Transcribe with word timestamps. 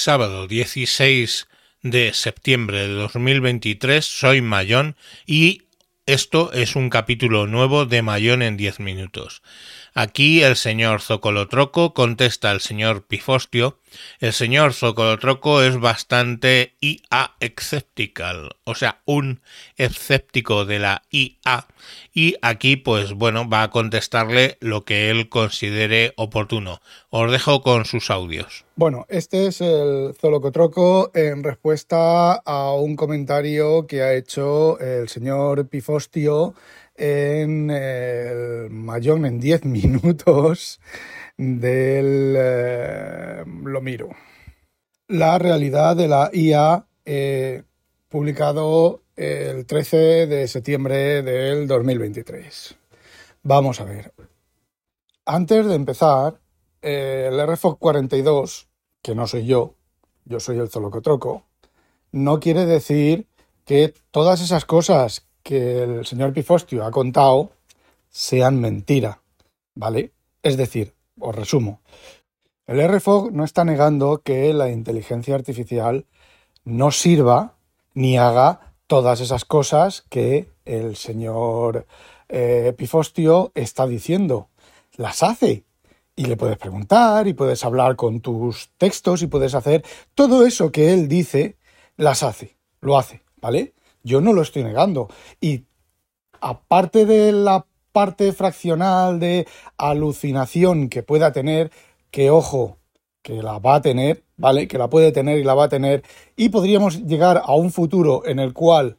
sábado 0.00 0.48
16 0.48 1.46
de 1.82 2.14
septiembre 2.14 2.88
de 2.88 2.94
2023. 2.94 4.02
Soy 4.02 4.40
Mayón 4.40 4.96
y 5.26 5.64
esto 6.06 6.52
es 6.54 6.74
un 6.74 6.88
capítulo 6.88 7.46
nuevo 7.46 7.84
de 7.84 8.00
Mayón 8.00 8.40
en 8.40 8.56
10 8.56 8.80
minutos. 8.80 9.42
Aquí 9.94 10.42
el 10.42 10.56
señor 10.56 11.00
Zocolotroco 11.00 11.94
contesta 11.94 12.50
al 12.50 12.60
señor 12.60 13.06
Pifostio. 13.06 13.78
El 14.20 14.32
señor 14.32 14.72
Zocolotroco 14.72 15.62
es 15.62 15.80
bastante 15.80 16.74
IA 16.80 17.32
escéptical, 17.40 18.50
o 18.64 18.76
sea, 18.76 19.00
un 19.04 19.40
escéptico 19.76 20.64
de 20.64 20.78
la 20.78 21.02
IA. 21.10 21.66
Y 22.14 22.36
aquí, 22.40 22.76
pues 22.76 23.14
bueno, 23.14 23.48
va 23.48 23.64
a 23.64 23.70
contestarle 23.70 24.58
lo 24.60 24.84
que 24.84 25.10
él 25.10 25.28
considere 25.28 26.12
oportuno. 26.16 26.80
Os 27.10 27.32
dejo 27.32 27.62
con 27.62 27.84
sus 27.84 28.10
audios. 28.10 28.64
Bueno, 28.76 29.06
este 29.08 29.48
es 29.48 29.60
el 29.60 30.14
Zolocotroco 30.20 31.10
en 31.14 31.42
respuesta 31.42 32.34
a 32.34 32.72
un 32.74 32.94
comentario 32.94 33.86
que 33.86 34.02
ha 34.02 34.14
hecho 34.14 34.78
el 34.78 35.08
señor 35.08 35.66
Pifostio 35.68 36.54
en 37.00 37.70
el 37.70 38.68
Mayón 38.68 39.24
en 39.24 39.40
10 39.40 39.64
minutos 39.64 40.80
del 41.38 42.34
eh, 42.36 43.44
Lo 43.64 43.80
Miro. 43.80 44.10
La 45.08 45.38
realidad 45.38 45.96
de 45.96 46.08
la 46.08 46.30
IA 46.32 46.86
eh, 47.06 47.62
publicado 48.08 49.02
el 49.16 49.64
13 49.64 50.26
de 50.26 50.46
septiembre 50.46 51.22
del 51.22 51.66
2023. 51.66 52.76
Vamos 53.42 53.80
a 53.80 53.84
ver. 53.84 54.12
Antes 55.24 55.66
de 55.66 55.74
empezar, 55.74 56.38
el 56.82 57.46
RFOC 57.46 57.78
42, 57.78 58.68
que 59.02 59.14
no 59.14 59.26
soy 59.26 59.46
yo, 59.46 59.74
yo 60.26 60.38
soy 60.38 60.58
el 60.58 60.68
Zolocotroco, 60.68 61.46
no 62.12 62.40
quiere 62.40 62.66
decir 62.66 63.26
que 63.64 63.94
todas 64.10 64.42
esas 64.42 64.64
cosas 64.64 65.29
que 65.50 65.82
el 65.82 66.06
señor 66.06 66.32
Pifostio 66.32 66.84
ha 66.84 66.92
contado 66.92 67.50
sean 68.08 68.60
mentira, 68.60 69.20
¿vale? 69.74 70.12
Es 70.44 70.56
decir, 70.56 70.94
os 71.18 71.34
resumo, 71.34 71.80
el 72.68 72.80
RFOG 72.88 73.32
no 73.32 73.42
está 73.42 73.64
negando 73.64 74.22
que 74.22 74.54
la 74.54 74.70
inteligencia 74.70 75.34
artificial 75.34 76.06
no 76.64 76.92
sirva 76.92 77.56
ni 77.94 78.16
haga 78.16 78.74
todas 78.86 79.20
esas 79.20 79.44
cosas 79.44 80.04
que 80.08 80.52
el 80.64 80.94
señor 80.94 81.84
eh, 82.28 82.72
Pifostio 82.78 83.50
está 83.56 83.88
diciendo. 83.88 84.50
Las 84.96 85.24
hace. 85.24 85.64
Y 86.14 86.26
le 86.26 86.36
puedes 86.36 86.58
preguntar 86.58 87.26
y 87.26 87.34
puedes 87.34 87.64
hablar 87.64 87.96
con 87.96 88.20
tus 88.20 88.70
textos 88.78 89.22
y 89.22 89.26
puedes 89.26 89.56
hacer 89.56 89.82
todo 90.14 90.46
eso 90.46 90.70
que 90.70 90.92
él 90.92 91.08
dice, 91.08 91.56
las 91.96 92.22
hace, 92.22 92.56
lo 92.80 92.96
hace, 92.96 93.22
¿vale? 93.40 93.74
Yo 94.02 94.20
no 94.20 94.32
lo 94.32 94.42
estoy 94.42 94.64
negando. 94.64 95.08
Y 95.40 95.64
aparte 96.40 97.06
de 97.06 97.32
la 97.32 97.66
parte 97.92 98.32
fraccional 98.32 99.20
de 99.20 99.46
alucinación 99.76 100.88
que 100.88 101.02
pueda 101.02 101.32
tener, 101.32 101.70
que 102.10 102.30
ojo, 102.30 102.78
que 103.22 103.42
la 103.42 103.58
va 103.58 103.76
a 103.76 103.82
tener, 103.82 104.24
¿vale? 104.36 104.68
Que 104.68 104.78
la 104.78 104.88
puede 104.88 105.12
tener 105.12 105.38
y 105.38 105.44
la 105.44 105.54
va 105.54 105.64
a 105.64 105.68
tener. 105.68 106.02
Y 106.36 106.48
podríamos 106.48 107.06
llegar 107.06 107.42
a 107.44 107.54
un 107.54 107.70
futuro 107.70 108.22
en 108.26 108.38
el 108.38 108.52
cual 108.52 108.98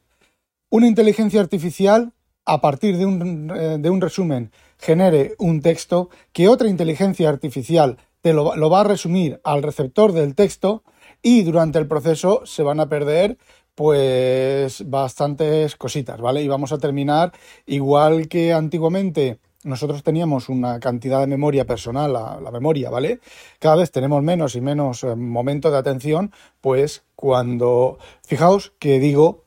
una 0.69 0.87
inteligencia 0.87 1.41
artificial, 1.41 2.13
a 2.45 2.61
partir 2.61 2.97
de 2.97 3.05
un, 3.05 3.51
eh, 3.55 3.77
de 3.79 3.89
un 3.89 4.01
resumen, 4.01 4.51
genere 4.77 5.35
un 5.37 5.61
texto 5.61 6.09
que 6.33 6.47
otra 6.47 6.69
inteligencia 6.69 7.29
artificial 7.29 7.97
te 8.21 8.33
lo, 8.33 8.55
lo 8.55 8.69
va 8.69 8.81
a 8.81 8.85
resumir 8.85 9.39
al 9.43 9.63
receptor 9.63 10.11
del 10.11 10.35
texto 10.35 10.83
y 11.21 11.43
durante 11.43 11.79
el 11.79 11.87
proceso 11.87 12.41
se 12.45 12.63
van 12.63 12.79
a 12.79 12.89
perder 12.89 13.37
pues 13.75 14.89
bastantes 14.89 15.75
cositas, 15.75 16.19
¿vale? 16.19 16.41
Y 16.41 16.47
vamos 16.47 16.71
a 16.71 16.77
terminar 16.77 17.31
igual 17.65 18.27
que 18.27 18.53
antiguamente 18.53 19.39
nosotros 19.63 20.03
teníamos 20.03 20.49
una 20.49 20.79
cantidad 20.79 21.19
de 21.19 21.27
memoria 21.27 21.65
personal, 21.65 22.13
la, 22.13 22.51
memoria, 22.51 22.89
¿vale? 22.89 23.19
Cada 23.59 23.75
vez 23.75 23.91
tenemos 23.91 24.23
menos 24.23 24.55
y 24.55 24.61
menos 24.61 25.03
eh, 25.03 25.15
momentos 25.15 25.71
de 25.71 25.77
atención, 25.77 26.31
pues 26.61 27.03
cuando, 27.15 27.99
fijaos 28.23 28.73
que 28.79 28.99
digo, 28.99 29.45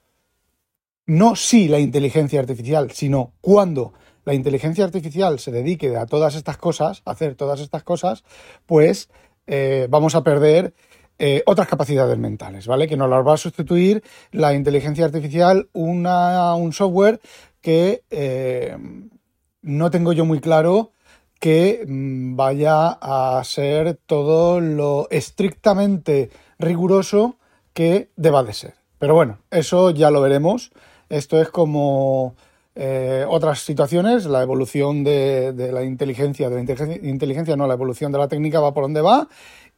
no 1.07 1.37
si 1.37 1.69
la 1.69 1.81
inteligencia 1.81 2.41
artificial, 2.41 2.93
sino 2.93 3.33
cuando 3.41 3.93
la 4.25 4.35
inteligencia 4.35 4.85
artificial 4.85 5.39
se 5.39 5.51
dedique 5.51 5.97
a 5.97 6.07
todas 6.07 6.35
estas 6.35 6.57
cosas, 6.57 7.03
a 7.05 7.11
hacer 7.11 7.35
todas 7.35 7.61
estas 7.61 7.83
cosas, 7.83 8.25
pues 8.67 9.11
eh, 9.47 9.87
vamos 9.91 10.15
a 10.15 10.23
perder 10.23 10.75
eh, 11.19 11.43
otras 11.47 11.69
capacidades 11.69 12.19
mentales, 12.19 12.67
¿vale? 12.67 12.89
Que 12.89 12.97
nos 12.97 13.09
las 13.09 13.27
va 13.27 13.35
a 13.35 13.39
sustituir 13.39 14.03
la 14.33 14.55
inteligencia 14.55 15.05
artificial, 15.05 15.69
una, 15.73 16.55
un 16.55 16.73
software 16.73 17.21
que 17.61 18.03
eh, 18.11 18.77
no 19.63 19.91
tengo 19.91 20.13
yo 20.13 20.25
muy 20.25 20.41
claro 20.41 20.93
que 21.41 21.85
mm, 21.87 22.37
vaya 22.37 22.89
a 23.01 23.43
ser 23.45 23.99
todo 24.07 24.61
lo 24.61 25.09
estrictamente 25.11 26.31
riguroso 26.59 27.37
que 27.73 28.11
deba 28.17 28.43
de 28.43 28.53
ser. 28.53 28.75
Pero 28.99 29.15
bueno, 29.15 29.39
eso 29.51 29.91
ya 29.91 30.11
lo 30.11 30.21
veremos. 30.21 30.73
Esto 31.09 31.41
es 31.41 31.49
como 31.49 32.35
eh, 32.75 33.25
otras 33.29 33.61
situaciones, 33.61 34.27
la 34.27 34.43
evolución 34.43 35.05
de, 35.05 35.53
la 35.73 35.85
inteligencia, 35.85 36.49
de 36.49 36.57
la 36.57 36.61
inteligencia, 37.07 37.57
no, 37.57 37.67
la 37.67 37.75
evolución 37.75 38.11
de 38.11 38.19
la 38.19 38.27
técnica 38.27 38.59
va 38.59 38.75
por 38.75 38.85
donde 38.85 39.01
va 39.01 39.29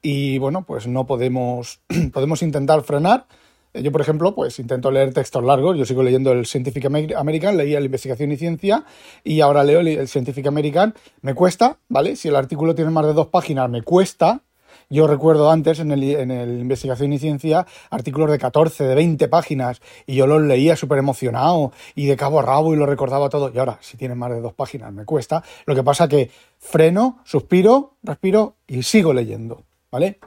y 0.08 0.38
bueno, 0.38 0.64
pues 0.64 0.86
no 0.86 1.04
podemos, 1.04 1.80
podemos 2.12 2.40
intentar 2.42 2.80
frenar. 2.82 3.26
Eh, 3.74 3.82
yo, 3.82 3.90
por 3.90 4.00
ejemplo, 4.00 4.36
pues 4.36 4.60
intento 4.60 4.92
leer 4.92 5.12
textos 5.12 5.42
largos. 5.42 5.76
Yo 5.76 5.84
sigo 5.84 6.04
leyendo 6.04 6.30
el 6.30 6.46
Scientific 6.46 6.84
American, 6.84 7.56
leía 7.56 7.80
la 7.80 7.86
Investigación 7.86 8.30
y 8.30 8.36
Ciencia 8.36 8.84
y 9.24 9.40
ahora 9.40 9.64
leo 9.64 9.80
el 9.80 10.06
Scientific 10.06 10.46
American. 10.46 10.94
Me 11.22 11.34
cuesta, 11.34 11.78
¿vale? 11.88 12.14
Si 12.14 12.28
el 12.28 12.36
artículo 12.36 12.76
tiene 12.76 12.92
más 12.92 13.04
de 13.04 13.14
dos 13.14 13.26
páginas, 13.26 13.68
me 13.68 13.82
cuesta. 13.82 14.42
Yo 14.88 15.08
recuerdo 15.08 15.50
antes 15.50 15.80
en 15.80 15.90
el, 15.90 16.04
en 16.04 16.30
el 16.30 16.60
Investigación 16.60 17.12
y 17.12 17.18
Ciencia 17.18 17.66
artículos 17.90 18.30
de 18.30 18.38
14, 18.38 18.84
de 18.84 18.94
20 18.94 19.26
páginas 19.26 19.80
y 20.06 20.14
yo 20.14 20.28
los 20.28 20.40
leía 20.40 20.76
súper 20.76 20.98
emocionado 20.98 21.72
y 21.96 22.06
de 22.06 22.16
cabo 22.16 22.38
a 22.38 22.42
rabo 22.42 22.74
y 22.74 22.76
lo 22.76 22.86
recordaba 22.86 23.28
todo. 23.28 23.50
Y 23.52 23.58
ahora, 23.58 23.78
si 23.80 23.96
tiene 23.96 24.14
más 24.14 24.30
de 24.30 24.40
dos 24.40 24.54
páginas, 24.54 24.92
me 24.92 25.04
cuesta. 25.04 25.42
Lo 25.64 25.74
que 25.74 25.82
pasa 25.82 26.06
que 26.06 26.30
freno, 26.60 27.18
suspiro, 27.24 27.96
respiro 28.04 28.54
y 28.68 28.84
sigo 28.84 29.12
leyendo. 29.12 29.65
¿Vale? 29.90 30.18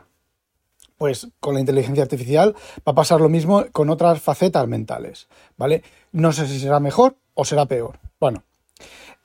Pues 0.97 1.29
con 1.39 1.53
la 1.53 1.61
inteligencia 1.61 2.03
artificial 2.03 2.55
va 2.87 2.91
a 2.91 2.95
pasar 2.95 3.21
lo 3.21 3.29
mismo 3.29 3.65
con 3.71 3.89
otras 3.89 4.21
facetas 4.21 4.67
mentales, 4.67 5.27
¿vale? 5.57 5.83
No 6.11 6.33
sé 6.33 6.47
si 6.47 6.59
será 6.59 6.79
mejor 6.79 7.15
o 7.33 7.45
será 7.45 7.65
peor. 7.65 7.99
Bueno, 8.19 8.43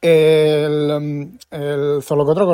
el, 0.04 1.38
el 1.50 2.02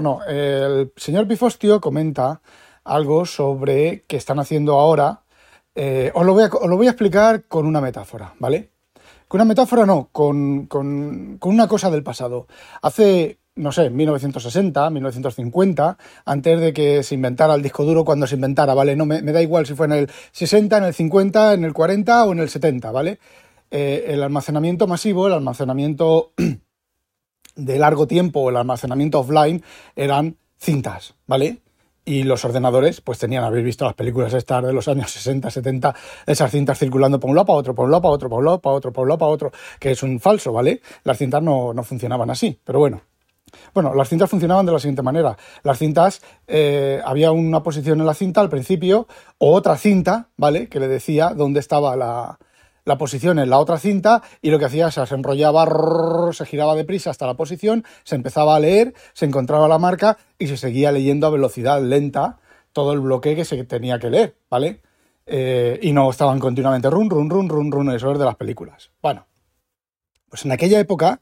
no, 0.03 0.25
el 0.25 0.93
señor 0.97 1.27
Pifostio 1.27 1.81
comenta 1.81 2.41
algo 2.85 3.27
sobre 3.27 4.05
que 4.07 4.17
están 4.17 4.39
haciendo 4.39 4.79
ahora. 4.79 5.23
Eh, 5.75 6.13
os, 6.15 6.25
lo 6.25 6.33
voy 6.33 6.45
a, 6.45 6.47
os, 6.47 6.69
lo 6.69 6.77
voy 6.77 6.87
a, 6.87 6.91
explicar 6.91 7.45
con 7.49 7.67
una 7.67 7.81
metáfora, 7.81 8.35
¿vale? 8.39 8.71
Con 9.27 9.41
una 9.41 9.49
metáfora 9.49 9.85
no, 9.85 10.11
con, 10.13 10.67
con, 10.67 11.39
con 11.39 11.53
una 11.53 11.67
cosa 11.67 11.91
del 11.91 12.05
pasado. 12.05 12.47
Hace 12.83 13.40
no 13.57 13.73
sé, 13.73 13.91
1960, 13.91 14.91
1950, 14.91 15.99
antes 16.25 16.61
de 16.61 16.73
que 16.73 17.03
se 17.03 17.15
inventara 17.15 17.55
el 17.55 17.63
disco 17.63 17.85
duro 17.85 18.05
cuando 18.05 18.27
se 18.27 18.37
inventara, 18.37 18.75
¿vale? 18.75 18.97
No 18.97 19.07
me, 19.07 19.21
da 19.21 19.43
igual 19.43 19.67
si 19.67 19.75
fue 19.75 19.87
en 19.87 19.93
el 19.93 20.11
60, 20.33 20.79
en 20.79 20.85
el 20.85 20.95
50, 20.95 21.55
en 21.55 21.65
el 21.65 21.73
40 21.73 22.25
o 22.25 22.33
en 22.33 22.39
el 22.39 22.49
70, 22.49 22.91
¿vale? 22.91 23.19
Eh, 23.71 24.07
el 24.09 24.23
almacenamiento 24.23 24.87
masivo, 24.87 25.27
el 25.27 25.35
almacenamiento 25.35 26.33
de 27.57 27.79
largo 27.79 28.07
tiempo, 28.07 28.49
el 28.51 28.57
almacenamiento 28.57 29.21
offline, 29.21 29.63
eran 29.97 30.37
cintas, 30.59 31.15
¿vale? 31.27 31.61
Y 32.05 32.23
los 32.23 32.45
ordenadores, 32.45 33.01
pues 33.01 33.19
tenían, 33.19 33.45
habéis 33.45 33.65
visto 33.65 33.85
las 33.85 33.95
películas 33.95 34.33
estas 34.33 34.65
de 34.65 34.73
los 34.73 34.89
años 34.89 35.11
60, 35.11 35.51
70, 35.51 35.95
esas 36.27 36.51
cintas 36.51 36.79
circulando 36.79 37.21
por 37.21 37.31
un 37.31 37.37
lado 37.37 37.47
para 37.47 37.59
otro, 37.59 37.75
por 37.75 37.85
un 37.85 37.91
lado 37.91 38.03
para 38.03 38.15
otro, 38.15 38.29
por 38.29 38.39
un 38.39 38.45
lado 38.47 38.61
para 38.61 38.75
otro, 38.75 38.93
por 38.93 39.03
un 39.03 39.09
lado 39.09 39.19
para 39.19 39.33
otro, 39.33 39.53
que 39.79 39.91
es 39.91 40.03
un 40.03 40.19
falso, 40.19 40.53
¿vale? 40.53 40.81
Las 41.05 41.19
cintas 41.19 41.43
no, 41.43 41.75
no 41.75 41.83
funcionaban 41.85 42.31
así, 42.31 42.59
pero 42.65 42.79
bueno, 42.79 43.03
bueno, 43.75 43.95
las 43.95 44.09
cintas 44.09 44.31
funcionaban 44.31 44.67
de 44.67 44.73
la 44.73 44.79
siguiente 44.79 45.03
manera. 45.03 45.37
Las 45.63 45.79
cintas, 45.79 46.23
eh, 46.47 47.01
había 47.05 47.33
una 47.33 47.63
posición 47.63 48.01
en 48.01 48.07
la 48.07 48.15
cinta 48.15 48.41
al 48.41 48.49
principio, 48.49 49.07
o 49.39 49.53
otra 49.53 49.77
cinta, 49.77 50.29
¿vale? 50.37 50.69
Que 50.69 50.81
le 50.81 50.89
decía 50.89 51.31
dónde 51.35 51.61
estaba 51.61 51.97
la, 51.97 52.39
la 52.85 52.99
posición 52.99 53.39
en 53.39 53.51
la 53.51 53.59
otra 53.59 53.79
cinta, 53.79 54.23
y 54.43 54.51
lo 54.51 54.59
que 54.59 54.65
hacía 54.65 54.91
se 54.91 55.03
enrollaba, 55.15 55.67
se 56.33 56.47
giraba 56.47 56.75
deprisa 56.75 57.11
hasta 57.11 57.27
la 57.27 57.35
posición, 57.35 57.85
se 58.05 58.17
empezaba 58.17 58.57
a 58.57 58.61
leer, 58.61 58.95
se 59.13 59.27
encontraba 59.27 59.69
la 59.69 59.79
marca 59.79 60.19
y 60.39 60.47
se 60.47 60.57
seguía 60.57 60.93
leyendo 60.93 61.27
a 61.27 61.31
velocidad 61.31 61.83
lenta 61.83 62.39
todo 62.73 62.93
el 62.93 63.01
bloque 63.01 63.37
que 63.37 63.45
se 63.45 63.63
tenía 63.65 63.99
que 63.99 64.11
leer, 64.11 64.37
¿vale? 64.49 64.81
Eh, 65.27 65.79
y 65.83 65.93
no 65.93 66.11
estaban 66.11 66.41
continuamente 66.41 66.91
run, 66.91 67.09
run, 67.11 67.31
run, 67.31 67.49
run, 67.49 67.71
run, 67.71 67.91
eso 67.91 68.11
es 68.13 68.19
de 68.19 68.25
las 68.25 68.37
películas. 68.37 68.91
Bueno, 69.01 69.27
pues 70.29 70.45
en 70.45 70.53
aquella 70.53 70.81
época 70.81 71.21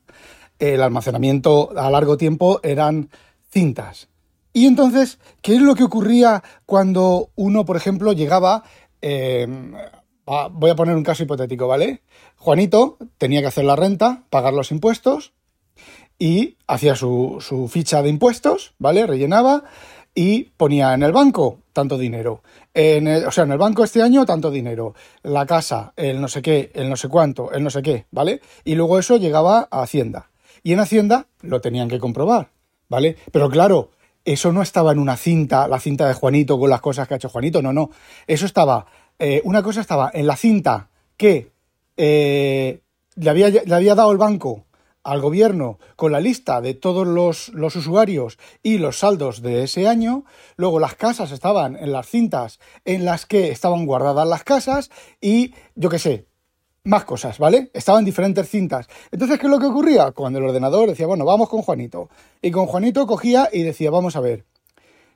el 0.58 0.82
almacenamiento 0.82 1.70
a 1.76 1.90
largo 1.90 2.16
tiempo 2.16 2.60
eran 2.62 3.10
cintas. 3.50 4.08
Y 4.52 4.66
entonces, 4.66 5.18
¿qué 5.42 5.54
es 5.54 5.62
lo 5.62 5.74
que 5.74 5.84
ocurría 5.84 6.42
cuando 6.66 7.30
uno, 7.36 7.64
por 7.64 7.76
ejemplo, 7.76 8.12
llegaba... 8.12 8.64
Em, 9.00 9.74
voy 10.50 10.70
a 10.70 10.76
poner 10.76 10.96
un 10.96 11.04
caso 11.04 11.22
hipotético, 11.22 11.66
¿vale? 11.66 12.02
Juanito 12.36 12.98
tenía 13.16 13.40
que 13.40 13.46
hacer 13.46 13.64
la 13.64 13.76
renta, 13.76 14.24
pagar 14.30 14.52
los 14.52 14.70
impuestos 14.70 15.32
y 16.18 16.56
hacía 16.66 16.96
su, 16.96 17.38
su 17.40 17.68
ficha 17.68 18.02
de 18.02 18.10
impuestos, 18.10 18.74
¿vale? 18.78 19.06
Rellenaba 19.06 19.64
y 20.14 20.44
ponía 20.56 20.94
en 20.94 21.02
el 21.02 21.12
banco 21.12 21.60
tanto 21.72 21.96
dinero. 21.96 22.42
En 22.74 23.06
o 23.24 23.30
sea, 23.30 23.44
en 23.44 23.52
el 23.52 23.58
banco 23.58 23.84
este 23.84 24.02
año 24.02 24.26
tanto 24.26 24.50
dinero. 24.50 24.94
La 25.22 25.46
casa, 25.46 25.92
el 25.96 26.20
no 26.20 26.28
sé 26.28 26.42
qué, 26.42 26.72
el 26.74 26.90
no 26.90 26.96
sé 26.96 27.08
cuánto, 27.08 27.52
el 27.52 27.62
no 27.62 27.70
sé 27.70 27.82
qué, 27.82 28.06
¿vale? 28.10 28.40
Y 28.64 28.74
luego 28.74 28.98
eso 28.98 29.16
llegaba 29.16 29.68
a 29.70 29.82
Hacienda. 29.82 30.28
Y 30.68 30.74
en 30.74 30.80
Hacienda 30.80 31.28
lo 31.40 31.62
tenían 31.62 31.88
que 31.88 31.98
comprobar, 31.98 32.50
¿vale? 32.90 33.16
Pero 33.32 33.48
claro, 33.48 33.90
eso 34.22 34.52
no 34.52 34.60
estaba 34.60 34.92
en 34.92 34.98
una 34.98 35.16
cinta, 35.16 35.66
la 35.66 35.80
cinta 35.80 36.06
de 36.06 36.12
Juanito 36.12 36.60
con 36.60 36.68
las 36.68 36.82
cosas 36.82 37.08
que 37.08 37.14
ha 37.14 37.16
hecho 37.16 37.30
Juanito, 37.30 37.62
no, 37.62 37.72
no. 37.72 37.88
Eso 38.26 38.44
estaba, 38.44 38.84
eh, 39.18 39.40
una 39.44 39.62
cosa 39.62 39.80
estaba 39.80 40.10
en 40.12 40.26
la 40.26 40.36
cinta 40.36 40.90
que 41.16 41.52
eh, 41.96 42.82
le, 43.14 43.30
había, 43.30 43.48
le 43.48 43.74
había 43.74 43.94
dado 43.94 44.12
el 44.12 44.18
banco 44.18 44.66
al 45.04 45.22
gobierno 45.22 45.78
con 45.96 46.12
la 46.12 46.20
lista 46.20 46.60
de 46.60 46.74
todos 46.74 47.06
los, 47.06 47.48
los, 47.54 47.74
usuarios 47.74 48.38
y 48.62 48.76
los 48.76 48.98
saldos 48.98 49.40
de 49.40 49.62
ese 49.62 49.88
año. 49.88 50.26
Luego 50.58 50.80
las 50.80 50.96
casas 50.96 51.32
estaban 51.32 51.76
en 51.76 51.92
las 51.92 52.08
cintas 52.08 52.60
en 52.84 53.06
las 53.06 53.24
que 53.24 53.50
estaban 53.50 53.86
guardadas 53.86 54.28
las 54.28 54.44
casas 54.44 54.90
y 55.18 55.54
yo 55.76 55.88
qué 55.88 55.98
sé, 55.98 56.26
más 56.88 57.04
cosas, 57.04 57.38
¿vale? 57.38 57.70
Estaban 57.74 58.04
diferentes 58.04 58.48
cintas. 58.48 58.88
Entonces, 59.10 59.38
¿qué 59.38 59.46
es 59.46 59.50
lo 59.50 59.58
que 59.58 59.66
ocurría? 59.66 60.10
Cuando 60.12 60.38
el 60.38 60.46
ordenador 60.46 60.88
decía, 60.88 61.06
bueno, 61.06 61.24
vamos 61.24 61.48
con 61.48 61.60
Juanito. 61.60 62.08
Y 62.40 62.50
con 62.50 62.66
Juanito 62.66 63.06
cogía 63.06 63.48
y 63.52 63.62
decía, 63.62 63.90
vamos 63.90 64.16
a 64.16 64.20
ver. 64.20 64.46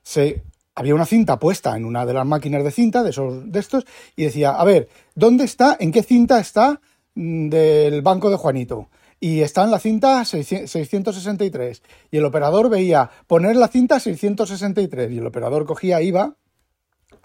Se, 0.02 0.42
había 0.74 0.94
una 0.94 1.06
cinta 1.06 1.38
puesta 1.38 1.74
en 1.76 1.86
una 1.86 2.04
de 2.04 2.12
las 2.12 2.26
máquinas 2.26 2.62
de 2.62 2.70
cinta, 2.70 3.02
de 3.02 3.10
esos 3.10 3.50
de 3.50 3.58
estos, 3.58 3.86
y 4.16 4.24
decía, 4.24 4.50
a 4.50 4.64
ver, 4.64 4.88
¿dónde 5.14 5.44
está, 5.44 5.76
en 5.80 5.92
qué 5.92 6.02
cinta 6.02 6.38
está 6.38 6.80
mm, 7.14 7.48
del 7.48 8.02
banco 8.02 8.30
de 8.30 8.36
Juanito? 8.36 8.88
y 9.18 9.42
está 9.42 9.62
en 9.62 9.70
la 9.70 9.78
cinta 9.78 10.24
663. 10.24 11.82
Y 12.10 12.16
el 12.16 12.24
operador 12.24 12.68
veía 12.68 13.08
poner 13.28 13.54
la 13.54 13.68
cinta 13.68 14.00
663 14.00 15.12
y 15.12 15.18
el 15.18 15.26
operador 15.28 15.64
cogía, 15.64 16.02
iba 16.02 16.34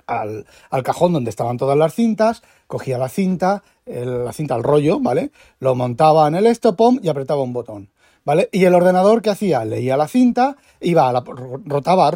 al, 0.07 0.45
cajón 0.83 1.13
donde 1.13 1.29
estaban 1.29 1.57
todas 1.57 1.77
las 1.77 1.93
cintas, 1.93 2.41
cogía 2.65 2.97
la 2.97 3.09
cinta, 3.09 3.63
la 3.85 4.33
cinta 4.33 4.55
al 4.55 4.63
rollo, 4.63 4.99
¿vale? 4.99 5.31
Lo 5.59 5.75
montaba 5.75 6.27
en 6.27 6.35
el 6.35 6.47
estopom 6.47 6.99
y 7.03 7.09
apretaba 7.09 7.43
un 7.43 7.53
botón. 7.53 7.89
¿Vale? 8.27 8.49
Y 8.51 8.65
el 8.65 8.75
ordenador, 8.75 9.21
¿qué 9.21 9.29
hacía? 9.29 9.63
Leía 9.63 9.95
la 9.95 10.09
cinta, 10.09 10.57
iba 10.81 11.07
a 11.07 11.13
la, 11.13 11.23
rotaba 11.65 12.11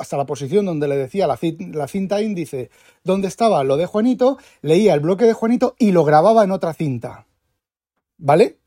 hasta 0.00 0.16
la 0.16 0.26
posición 0.26 0.66
donde 0.66 0.88
le 0.88 0.96
decía 0.96 1.28
la, 1.28 1.36
cinta 1.36 2.20
índice 2.20 2.70
donde 3.04 3.28
estaba 3.28 3.62
lo 3.62 3.76
de 3.76 3.86
Juanito, 3.86 4.38
leía 4.62 4.94
el 4.94 5.00
bloque 5.00 5.26
de 5.26 5.34
Juanito 5.34 5.76
y 5.78 5.92
lo 5.92 6.04
grababa 6.04 6.42
en 6.42 6.50
otra 6.50 6.74
cinta. 6.74 7.26
¿Vale? 8.16 8.58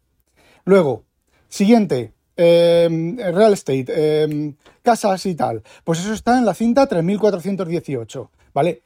Luego, 0.63 1.03
siguiente, 1.50 2.13
em, 2.38 3.18
real 3.18 3.51
estate, 3.51 4.24
em, 4.24 4.56
casas 4.81 5.25
y 5.25 5.36
tal. 5.36 5.63
Pues 5.83 6.00
eso 6.00 6.13
está 6.13 6.38
en 6.38 6.45
la 6.45 6.53
cinta 6.53 6.88
3418, 6.88 8.31
¿vale? 8.53 8.83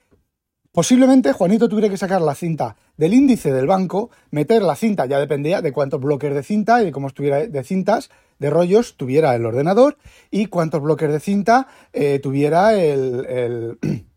Posiblemente 0.71 1.31
Juanito 1.31 1.69
tuviera 1.69 1.89
que 1.89 1.97
sacar 1.97 2.21
la 2.21 2.35
cinta 2.35 2.75
del 2.97 3.13
índice 3.13 3.53
del 3.53 3.67
banco, 3.67 4.09
meter 4.31 4.61
la 4.61 4.75
cinta, 4.75 5.05
ya 5.05 5.19
dependía 5.19 5.61
de 5.61 5.71
cuántos 5.71 6.01
bloques 6.01 6.33
de 6.33 6.43
cinta 6.43 6.81
y 6.81 6.85
de 6.85 6.91
cómo 6.91 7.07
estuviera 7.07 7.45
de 7.45 7.63
cintas, 7.63 8.09
de 8.39 8.49
rollos 8.49 8.97
tuviera 8.97 9.33
el 9.35 9.45
ordenador 9.45 9.97
y 10.31 10.47
cuántos 10.47 10.81
bloques 10.81 11.09
de 11.09 11.19
cinta 11.21 11.67
eh, 11.93 12.19
tuviera 12.19 12.73
el 12.73 13.79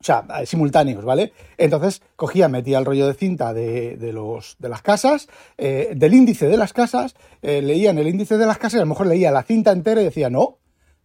o 0.00 0.04
sea, 0.04 0.24
simultáneos, 0.46 1.04
¿vale? 1.04 1.32
Entonces 1.56 2.02
cogía, 2.14 2.48
metía 2.48 2.78
el 2.78 2.84
rollo 2.84 3.06
de 3.06 3.14
cinta 3.14 3.52
de, 3.52 4.10
los, 4.12 4.56
de 4.58 4.68
las 4.68 4.80
casas, 4.80 5.28
eh, 5.56 5.92
del 5.96 6.14
índice 6.14 6.46
de 6.46 6.56
las 6.56 6.72
casas, 6.72 7.16
eh, 7.42 7.62
leían 7.62 7.98
el 7.98 8.06
índice 8.06 8.38
de 8.38 8.46
las 8.46 8.58
casas 8.58 8.74
y 8.74 8.76
a 8.78 8.82
lo 8.82 8.86
mejor 8.86 9.08
leía 9.08 9.32
la 9.32 9.42
cinta 9.42 9.72
entera 9.72 10.00
y 10.00 10.04
decía, 10.04 10.30
no, 10.30 10.58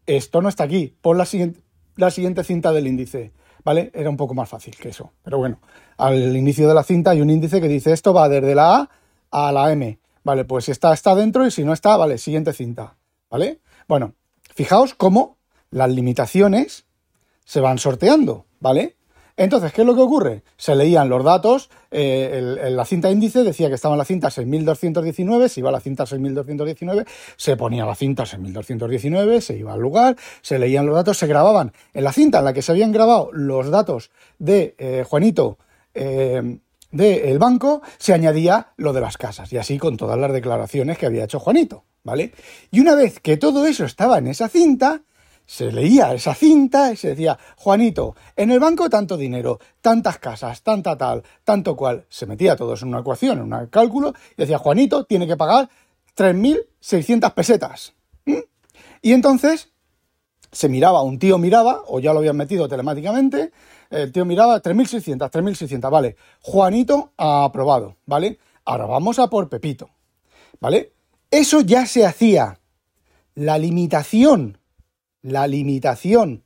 esto 0.06 0.42
no 0.42 0.50
está 0.50 0.66
aquí, 0.66 0.96
pon 1.02 1.18
la 1.18 1.25
siguiente, 1.25 1.62
la 1.96 2.12
siguiente 2.12 2.44
cinta 2.44 2.72
del 2.72 2.86
índice, 2.86 3.31
¿vale? 3.63 3.92
Era 3.94 4.10
un 4.10 4.18
poco 4.18 4.33
más 4.33 4.50
fácil 4.50 4.75
que 4.75 4.89
eso. 4.89 5.12
Pero 5.24 5.38
bueno, 5.38 5.60
al 5.98 6.36
inicio 6.36 6.68
de 6.68 6.74
la 6.74 6.83
cinta 6.83 7.12
hay 7.12 7.21
un 7.21 7.30
índice 7.30 7.62
que 7.62 7.68
dice 7.68 7.92
esto 7.92 8.13
va 8.13 8.30
desde 8.30 8.56
la 8.56 8.89
A 9.31 9.48
a 9.48 9.51
la 9.51 9.71
M, 9.71 10.00
¿vale? 10.24 10.45
Pues 10.45 10.65
si 10.65 10.71
está, 10.71 10.94
está 10.94 11.15
dentro 11.15 11.45
y 11.45 11.51
si 11.51 11.63
no 11.63 11.74
está, 11.74 11.98
vale, 11.98 12.18
siguiente 12.18 12.54
cinta, 12.54 12.95
¿vale? 13.30 13.60
Bueno, 13.88 14.13
fijaos 14.54 14.94
cómo 14.94 15.38
las 15.71 15.89
limitaciones 15.89 16.86
se 17.45 17.60
van 17.60 17.77
sorteando. 17.77 18.45
¿vale? 18.63 18.95
Entonces, 19.36 19.74
¿qué 19.74 19.82
es 19.82 19.88
lo 19.88 19.96
que 19.96 20.02
ocurre? 20.02 20.44
Se 20.58 20.76
leían 20.76 21.10
los 21.10 21.24
datos, 21.24 21.72
eh, 21.90 22.70
la 22.70 22.86
cinta 22.86 23.10
índice 23.10 23.44
decía 23.44 23.68
que 23.68 23.76
estaba 23.76 23.96
en 23.96 24.00
la 24.00 24.06
cinta 24.06 24.30
6219, 24.30 25.50
se 25.50 25.60
iba 25.60 25.70
a 25.70 25.72
la 25.72 25.80
cinta 25.80 26.06
6219, 26.06 27.06
se 27.36 27.58
ponía 27.58 27.86
la 27.86 27.96
cinta 27.96 28.28
6219, 28.28 29.42
se 29.42 29.58
iba 29.58 29.74
al 29.74 29.80
lugar, 29.80 30.16
se 30.44 30.60
leían 30.60 30.86
los 30.86 30.94
datos, 30.94 31.18
se 31.18 31.26
grababan 31.26 31.74
en 31.96 32.04
la 32.04 32.14
cinta 32.14 32.40
en 32.40 32.46
la 32.46 32.54
que 32.54 32.62
se 32.62 32.72
habían 32.72 32.92
grabado 32.92 33.32
los 33.34 33.72
datos 33.72 34.12
de 34.38 34.76
eh, 34.78 35.04
Juanito 35.08 35.58
eh, 35.96 36.60
del 36.92 37.40
banco, 37.40 37.82
se 37.98 38.14
añadía 38.14 38.74
lo 38.78 38.94
de 38.94 39.02
las 39.02 39.18
casas, 39.18 39.52
y 39.52 39.58
así 39.58 39.80
con 39.80 39.98
todas 39.98 40.20
las 40.20 40.32
declaraciones 40.32 41.00
que 41.00 41.08
había 41.08 41.24
hecho 41.24 41.40
Juanito, 41.40 41.86
¿vale? 42.04 42.34
Y 42.70 42.82
una 42.82 42.94
vez 42.94 43.20
que 43.20 43.38
todo 43.38 43.66
eso 43.66 43.84
estaba 43.86 44.20
en 44.20 44.28
esa 44.28 44.48
cinta, 44.48 45.02
se 45.45 45.72
leía 45.72 46.13
esa 46.13 46.34
cinta 46.34 46.92
y 46.92 46.95
se 46.95 47.10
decía, 47.10 47.38
Juanito, 47.57 48.16
en 48.36 48.51
el 48.51 48.60
banco 48.60 48.90
tanto 48.90 49.18
dinero, 49.18 49.60
tantas 49.81 50.18
casas, 50.18 50.62
tanta 50.63 50.98
tal, 50.98 51.24
tanto 51.44 51.75
cual. 51.75 52.06
Se 52.10 52.25
metía 52.25 52.56
todo 52.56 52.74
eso 52.74 52.86
en 52.86 52.90
una 52.90 53.01
ecuación, 53.01 53.40
en 53.40 53.54
un 53.54 53.68
cálculo, 53.68 54.13
y 54.31 54.42
decía, 54.42 54.57
Juanito 54.57 55.06
tiene 55.06 55.28
que 55.28 55.38
pagar 55.38 55.69
3.600 56.16 57.34
pesetas. 57.34 57.94
¿Mm? 58.25 58.38
Y 59.01 59.12
entonces 59.12 59.69
se 60.51 60.69
miraba, 60.69 61.01
un 61.01 61.19
tío 61.19 61.38
miraba, 61.38 61.84
o 61.88 62.00
ya 62.00 62.13
lo 62.13 62.19
habían 62.19 62.38
metido 62.38 62.68
telemáticamente, 62.68 63.51
el 63.89 64.12
tío 64.12 64.25
miraba 64.25 64.62
3.600, 64.62 65.30
3.600, 65.30 65.89
vale. 65.92 66.16
Juanito 66.42 67.12
ha 67.18 67.44
aprobado, 67.44 67.98
¿vale? 68.06 68.39
Ahora 68.66 68.86
vamos 68.86 69.19
a 69.19 69.28
por 69.28 69.50
Pepito, 69.50 69.89
¿vale? 70.60 70.94
Eso 71.30 71.62
ya 71.62 71.86
se 71.86 72.06
hacía. 72.06 72.60
La 73.36 73.57
limitación 73.57 74.60
la 75.24 75.48
limitación 75.48 76.44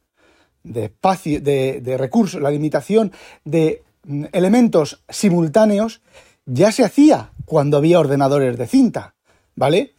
de 0.64 0.86
espacio, 0.86 1.42
de, 1.42 1.96
recursos, 1.98 2.42
la 2.42 2.52
limitación 2.52 3.12
de 3.44 3.84
mm, 4.04 4.26
elementos 4.32 5.04
simultáneos 5.10 6.02
ya 6.46 6.72
se 6.72 6.86
hacía 6.86 7.32
cuando 7.46 7.78
había 7.78 8.00
ordenadores 8.00 8.58
de 8.58 8.68
cinta, 8.68 9.16
¿vale? 9.56 9.96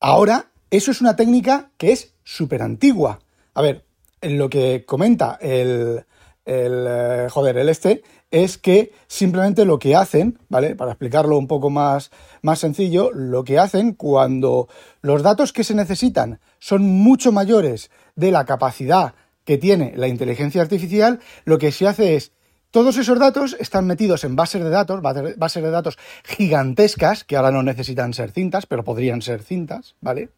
Ahora, 0.00 0.50
eso 0.70 0.90
es 0.90 1.00
una 1.00 1.16
técnica 1.16 1.70
que 1.76 1.92
es 1.92 2.14
súper 2.22 2.62
antigua. 2.62 3.20
A 3.54 3.62
ver, 3.62 3.84
en 4.20 4.38
lo 4.38 4.50
que 4.50 4.84
comenta 4.86 5.38
el, 5.40 6.04
el, 6.44 6.86
eh, 6.88 7.26
joder, 7.30 7.58
el 7.58 7.68
este, 7.68 8.02
es 8.30 8.58
que 8.58 8.92
simplemente 9.08 9.64
lo 9.64 9.78
que 9.78 9.96
hacen, 9.96 10.38
¿vale? 10.48 10.76
Para 10.76 10.92
explicarlo 10.92 11.36
un 11.36 11.46
poco 11.46 11.70
más, 11.70 12.10
más 12.42 12.58
sencillo, 12.58 13.10
lo 13.12 13.44
que 13.44 13.58
hacen 13.58 13.94
cuando 13.94 14.68
los 15.02 15.22
datos 15.22 15.52
que 15.52 15.64
se 15.64 15.74
necesitan 15.74 16.40
son 16.58 16.82
mucho 16.82 17.32
mayores 17.32 17.90
de 18.14 18.30
la 18.30 18.44
capacidad 18.44 19.14
que 19.44 19.58
tiene 19.58 19.92
la 19.96 20.08
inteligencia 20.08 20.62
artificial, 20.62 21.20
lo 21.44 21.58
que 21.58 21.72
se 21.72 21.88
hace 21.88 22.14
es 22.14 22.32
todos 22.70 22.96
esos 22.98 23.18
datos 23.18 23.56
están 23.58 23.86
metidos 23.86 24.22
en 24.22 24.36
bases 24.36 24.62
de 24.62 24.70
datos, 24.70 25.02
bases 25.02 25.62
de 25.62 25.70
datos 25.70 25.98
gigantescas, 26.22 27.24
que 27.24 27.36
ahora 27.36 27.50
no 27.50 27.64
necesitan 27.64 28.14
ser 28.14 28.30
cintas, 28.30 28.66
pero 28.66 28.84
podrían 28.84 29.22
ser 29.22 29.42
cintas, 29.42 29.96
¿vale? 30.00 30.30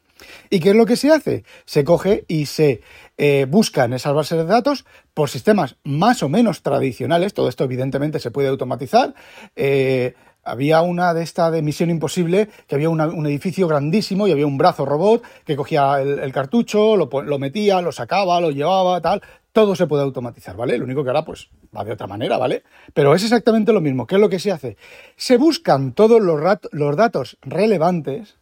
¿Y 0.50 0.60
qué 0.60 0.70
es 0.70 0.76
lo 0.76 0.86
que 0.86 0.96
se 0.96 1.10
hace? 1.10 1.44
Se 1.64 1.84
coge 1.84 2.24
y 2.28 2.46
se 2.46 2.82
eh, 3.18 3.46
buscan 3.48 3.92
esas 3.92 4.14
bases 4.14 4.38
de 4.38 4.44
datos 4.44 4.84
por 5.14 5.28
sistemas 5.28 5.76
más 5.84 6.22
o 6.22 6.28
menos 6.28 6.62
tradicionales. 6.62 7.34
Todo 7.34 7.48
esto 7.48 7.64
evidentemente 7.64 8.18
se 8.18 8.30
puede 8.30 8.48
automatizar. 8.48 9.14
Eh, 9.56 10.14
había 10.44 10.82
una 10.82 11.14
de 11.14 11.22
esta 11.22 11.50
de 11.50 11.62
Misión 11.62 11.90
Imposible, 11.90 12.48
que 12.66 12.74
había 12.74 12.90
un 12.90 13.26
edificio 13.26 13.68
grandísimo 13.68 14.26
y 14.26 14.32
había 14.32 14.46
un 14.46 14.58
brazo 14.58 14.84
robot 14.84 15.22
que 15.44 15.56
cogía 15.56 16.00
el, 16.00 16.32
cartucho, 16.32 16.96
lo, 16.96 17.38
metía, 17.38 17.80
lo 17.80 17.92
sacaba, 17.92 18.40
lo 18.40 18.50
llevaba, 18.50 19.00
tal. 19.00 19.22
Todo 19.52 19.76
se 19.76 19.86
puede 19.86 20.02
automatizar, 20.02 20.56
¿vale? 20.56 20.78
Lo 20.78 20.84
único 20.84 21.04
que 21.04 21.10
ahora, 21.10 21.24
pues, 21.24 21.50
va 21.76 21.84
de 21.84 21.92
otra 21.92 22.06
manera, 22.06 22.38
¿vale? 22.38 22.62
Pero 22.94 23.14
es 23.14 23.22
exactamente 23.22 23.72
lo 23.72 23.80
mismo. 23.80 24.06
¿Qué 24.06 24.14
es 24.14 24.20
lo 24.20 24.30
que 24.30 24.38
se 24.38 24.50
hace? 24.50 24.76
Se 25.16 25.36
buscan 25.36 25.92
todos 25.92 26.20
los, 26.20 26.40
los 26.72 26.96
datos 26.96 27.36
relevantes, 27.42 28.38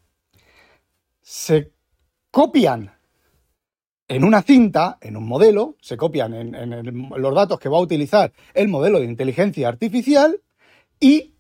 se 1.30 1.72
copian 2.32 2.90
en 4.08 4.24
una 4.24 4.42
cinta, 4.42 4.98
en 5.00 5.16
un 5.16 5.28
modelo, 5.28 5.76
se 5.80 5.96
copian 5.96 6.34
en, 6.34 7.08
los 7.16 7.34
datos 7.36 7.60
que 7.60 7.68
va 7.68 7.78
a 7.78 7.82
utilizar 7.82 8.32
el 8.52 8.66
modelo 8.66 8.98
de 8.98 9.04
inteligencia 9.04 9.68
artificial 9.68 10.42
y 10.98 11.36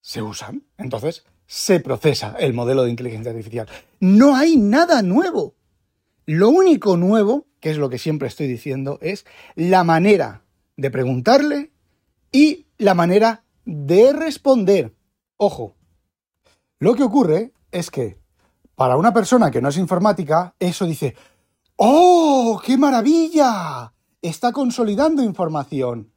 se 0.00 0.22
usan. 0.22 0.64
Entonces, 0.78 1.26
se 1.46 1.80
procesa 1.80 2.34
el 2.38 2.54
modelo 2.54 2.84
de 2.84 2.90
inteligencia 2.90 3.30
artificial. 3.30 3.68
No 4.00 4.34
hay 4.34 4.56
nada 4.56 5.02
nuevo. 5.02 5.54
Lo 6.24 6.48
único 6.48 6.96
nuevo, 6.96 7.44
que 7.60 7.68
es 7.68 7.76
lo 7.76 7.90
que 7.90 7.98
siempre 7.98 8.28
estoy 8.28 8.46
diciendo, 8.46 8.98
es 9.02 9.26
la 9.54 9.84
manera 9.84 10.44
de 10.78 10.90
preguntarle 10.90 11.72
y 12.32 12.68
la 12.78 12.94
manera 12.94 13.44
de 13.66 14.14
responder. 14.14 14.94
Ojo, 15.36 15.76
lo 16.78 16.94
que 16.94 17.02
ocurre 17.02 17.52
es 17.70 17.90
que 17.90 18.16
para 18.76 18.96
una 18.96 19.12
persona 19.12 19.50
que 19.50 19.60
no 19.60 19.70
es 19.70 19.78
informática, 19.78 20.54
eso 20.60 20.84
dice, 20.84 21.16
¡Oh, 21.76 22.60
qué 22.64 22.76
maravilla! 22.76 23.92
Está 24.22 24.52
consolidando 24.52 25.22
información. 25.22 26.12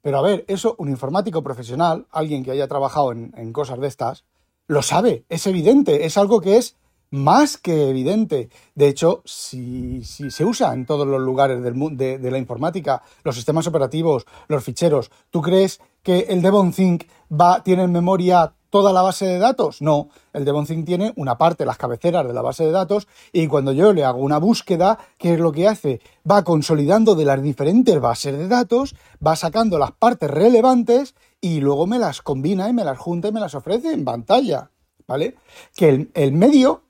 Pero 0.00 0.18
a 0.18 0.22
ver, 0.22 0.44
eso 0.48 0.74
un 0.78 0.88
informático 0.88 1.42
profesional, 1.42 2.06
alguien 2.10 2.42
que 2.42 2.50
haya 2.50 2.66
trabajado 2.66 3.12
en, 3.12 3.52
cosas 3.52 3.78
de 3.78 3.88
estas, 3.88 4.24
lo 4.66 4.82
sabe, 4.82 5.24
es 5.28 5.46
evidente, 5.46 6.06
es 6.06 6.16
algo 6.16 6.40
que 6.40 6.56
es 6.56 6.76
más 7.10 7.56
que 7.58 7.90
evidente. 7.90 8.48
De 8.74 8.88
hecho, 8.88 9.22
si, 9.24 10.02
se 10.04 10.44
usa 10.44 10.72
en 10.72 10.86
todos 10.86 11.06
los 11.06 11.20
lugares 11.20 11.62
del, 11.62 11.74
de, 11.96 12.18
de 12.18 12.30
la 12.30 12.38
informática, 12.38 13.02
los 13.24 13.34
sistemas 13.34 13.66
operativos, 13.66 14.26
los 14.46 14.64
ficheros, 14.64 15.10
¿tú 15.30 15.42
crees 15.42 15.80
que 16.02 16.20
el 16.28 16.42
Devon 16.42 16.72
Think 16.72 17.04
va, 17.30 17.62
tiene 17.62 17.82
en 17.82 17.92
memoria 17.92 18.54
toda 18.70 18.92
la 18.92 19.02
base 19.02 19.26
de 19.26 19.38
datos? 19.38 19.80
No, 19.82 20.08
el 20.32 20.44
Devon 20.44 20.66
tiene 20.84 21.12
una 21.16 21.38
parte, 21.38 21.64
las 21.64 21.78
cabeceras 21.78 22.26
de 22.26 22.32
la 22.32 22.42
base 22.42 22.64
de 22.64 22.70
datos, 22.70 23.08
y 23.32 23.46
cuando 23.46 23.72
yo 23.72 23.92
le 23.92 24.04
hago 24.04 24.20
una 24.20 24.38
búsqueda, 24.38 24.98
¿qué 25.18 25.34
es 25.34 25.40
lo 25.40 25.52
que 25.52 25.68
hace? 25.68 26.00
Va 26.28 26.44
consolidando 26.44 27.14
de 27.14 27.24
las 27.24 27.42
diferentes 27.42 27.98
bases 28.00 28.36
de 28.36 28.48
datos, 28.48 28.94
va 29.24 29.36
sacando 29.36 29.78
las 29.78 29.92
partes 29.92 30.30
relevantes 30.30 31.14
y 31.40 31.60
luego 31.60 31.86
me 31.86 31.98
las 31.98 32.22
combina 32.22 32.68
y 32.68 32.72
me 32.72 32.84
las 32.84 32.98
junta 32.98 33.28
y 33.28 33.32
me 33.32 33.40
las 33.40 33.54
ofrece 33.54 33.92
en 33.92 34.04
pantalla, 34.04 34.70
¿vale? 35.06 35.36
Que 35.74 36.08
el, 36.14 36.32
medio, 36.32 36.72
o 36.72 36.82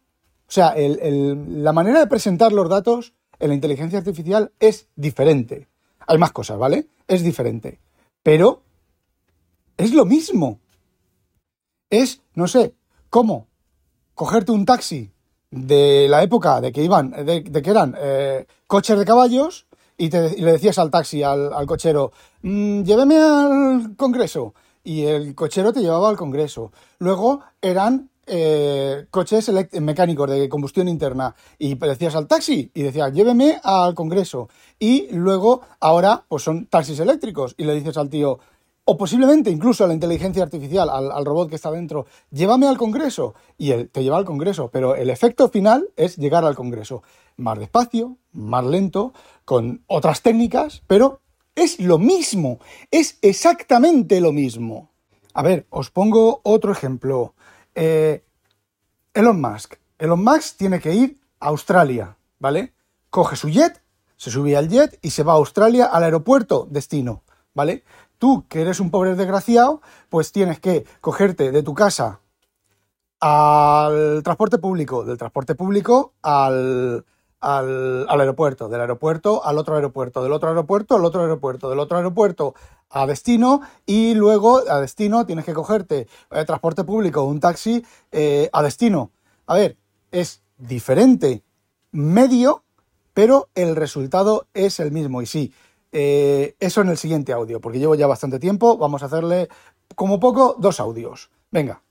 sea, 0.50 0.74
la 0.76 1.72
manera 1.72 2.00
de 2.00 2.06
presentar 2.06 2.52
los 2.52 2.68
datos 2.68 3.12
en 3.38 3.48
la 3.48 3.54
inteligencia 3.54 3.98
artificial 3.98 4.52
es 4.58 4.88
diferente. 4.96 5.68
Hay 6.06 6.18
más 6.18 6.32
cosas, 6.32 6.58
¿vale? 6.58 6.86
Es 7.06 7.22
diferente. 7.22 7.80
Pero 8.22 8.62
es 9.76 9.92
lo 9.92 10.04
mismo 10.04 10.58
es, 11.90 12.20
no 12.34 12.48
sé, 12.48 12.74
cómo 13.10 13.46
cogerte 14.14 14.52
un 14.52 14.64
taxi 14.64 15.10
de 15.50 16.06
la 16.08 16.22
época 16.22 16.60
de 16.60 16.72
que 16.72 16.82
iban, 16.82 17.10
de, 17.10 17.42
que 17.42 17.70
eran 17.70 17.96
eh, 17.98 18.46
coches 18.66 18.98
de 18.98 19.04
caballos 19.04 19.66
y, 19.96 20.10
le 20.10 20.52
decías 20.52 20.78
al 20.78 20.90
taxi, 20.90 21.22
al, 21.22 21.66
cochero, 21.66 22.12
mm, 22.42 22.82
lléveme 22.82 23.16
al 23.16 23.96
Congreso. 23.96 24.54
Y 24.84 25.04
el 25.04 25.34
cochero 25.34 25.72
te 25.72 25.80
llevaba 25.80 26.08
al 26.08 26.16
Congreso. 26.16 26.72
Luego 26.98 27.40
eran 27.60 28.08
eh, 28.26 29.06
coches 29.10 29.50
mecánicos 29.80 30.30
de 30.30 30.48
combustión 30.48 30.88
interna 30.88 31.34
y 31.58 31.74
decías 31.74 32.14
al 32.14 32.26
taxi 32.26 32.70
y 32.74 32.82
decías 32.82 33.12
lléveme 33.12 33.60
al 33.62 33.94
Congreso. 33.94 34.48
Y 34.78 35.08
luego 35.10 35.62
ahora 35.80 36.24
pues 36.28 36.42
son 36.42 36.66
taxis 36.66 37.00
eléctricos 37.00 37.54
y 37.58 37.64
le 37.64 37.74
dices 37.74 37.96
al 37.96 38.08
tío 38.08 38.38
o 38.90 38.96
posiblemente 38.96 39.50
incluso 39.50 39.84
a 39.84 39.86
la 39.86 39.92
inteligencia 39.92 40.42
artificial, 40.42 40.88
al, 40.88 41.26
robot 41.26 41.50
que 41.50 41.56
está 41.56 41.70
dentro, 41.70 42.06
llévame 42.30 42.66
al 42.66 42.78
Congreso 42.78 43.34
y 43.58 43.72
él 43.72 43.90
te 43.90 44.02
lleva 44.02 44.16
al 44.16 44.24
Congreso, 44.24 44.70
pero 44.70 44.96
el 44.96 45.10
efecto 45.10 45.50
final 45.50 45.90
es 45.94 46.16
llegar 46.16 46.46
al 46.46 46.54
Congreso. 46.54 47.02
Más 47.36 47.58
despacio, 47.58 48.16
más 48.32 48.64
lento, 48.64 49.12
con 49.44 49.84
otras 49.88 50.22
técnicas, 50.22 50.82
pero 50.86 51.20
es 51.54 51.78
lo 51.80 51.98
mismo, 51.98 52.60
es 52.90 53.18
exactamente 53.20 54.22
lo 54.22 54.32
mismo. 54.32 54.88
A 55.34 55.42
ver, 55.42 55.66
os 55.68 55.90
pongo 55.90 56.40
otro 56.42 56.72
ejemplo. 56.72 57.34
Eh, 57.74 58.24
Elon 59.12 59.38
Musk. 59.38 59.74
Elon 59.98 60.24
Musk 60.24 60.56
tiene 60.56 60.80
que 60.80 60.94
ir 60.94 61.20
a 61.40 61.48
Australia, 61.48 62.16
¿vale? 62.38 62.72
Coge 63.10 63.36
su 63.36 63.50
jet, 63.50 63.82
se 64.16 64.30
sube 64.30 64.56
al 64.56 64.70
jet 64.70 64.98
y 65.02 65.10
se 65.10 65.24
va 65.24 65.34
a 65.34 65.36
Australia 65.36 65.84
al 65.84 66.04
aeropuerto 66.04 66.66
destino, 66.70 67.22
¿vale? 67.52 67.84
Tú, 68.18 68.44
que 68.48 68.62
eres 68.62 68.80
un 68.80 68.90
pobre 68.90 69.14
desgraciado, 69.14 69.80
pues 70.08 70.32
tienes 70.32 70.60
que 70.60 70.84
cogerte 71.00 71.52
de 71.52 71.62
tu 71.62 71.74
casa 71.74 72.20
al 73.20 74.22
transporte 74.22 74.58
público, 74.58 75.04
del 75.04 75.18
transporte 75.18 75.54
público 75.54 76.12
al, 76.22 77.04
al, 77.40 78.06
aeropuerto, 78.08 78.68
del 78.68 78.80
aeropuerto 78.80 79.44
al 79.44 79.58
otro 79.58 79.76
aeropuerto, 79.76 80.22
del 80.22 80.32
otro 80.32 80.48
aeropuerto 80.48 80.96
al 80.96 81.04
otro 81.04 81.22
aeropuerto, 81.22 81.70
del 81.70 81.78
otro 81.78 81.96
aeropuerto 81.96 82.54
a 82.90 83.06
destino 83.06 83.60
y 83.86 84.14
luego 84.14 84.62
a 84.68 84.80
destino 84.80 85.26
tienes 85.26 85.44
que 85.44 85.54
cogerte 85.54 86.08
el 86.30 86.46
transporte 86.46 86.84
público 86.84 87.24
un 87.24 87.40
taxi 87.40 87.84
eh, 88.12 88.48
a 88.52 88.62
destino. 88.62 89.10
A 89.46 89.54
ver, 89.54 89.76
es 90.10 90.42
diferente 90.56 91.42
medio, 91.92 92.64
pero 93.14 93.48
el 93.54 93.76
resultado 93.76 94.46
es 94.54 94.80
el 94.80 94.90
mismo. 94.90 95.22
Y 95.22 95.26
sí, 95.26 95.52
eh, 95.92 96.54
eso 96.60 96.80
en 96.82 96.88
el 96.88 96.96
siguiente 96.96 97.32
audio, 97.32 97.60
porque 97.60 97.78
llevo 97.78 97.94
ya 97.94 98.06
bastante 98.06 98.38
tiempo. 98.38 98.76
Vamos 98.76 99.02
a 99.02 99.06
hacerle, 99.06 99.48
como 99.94 100.20
poco, 100.20 100.56
dos 100.58 100.80
audios. 100.80 101.30
Venga. 101.50 101.82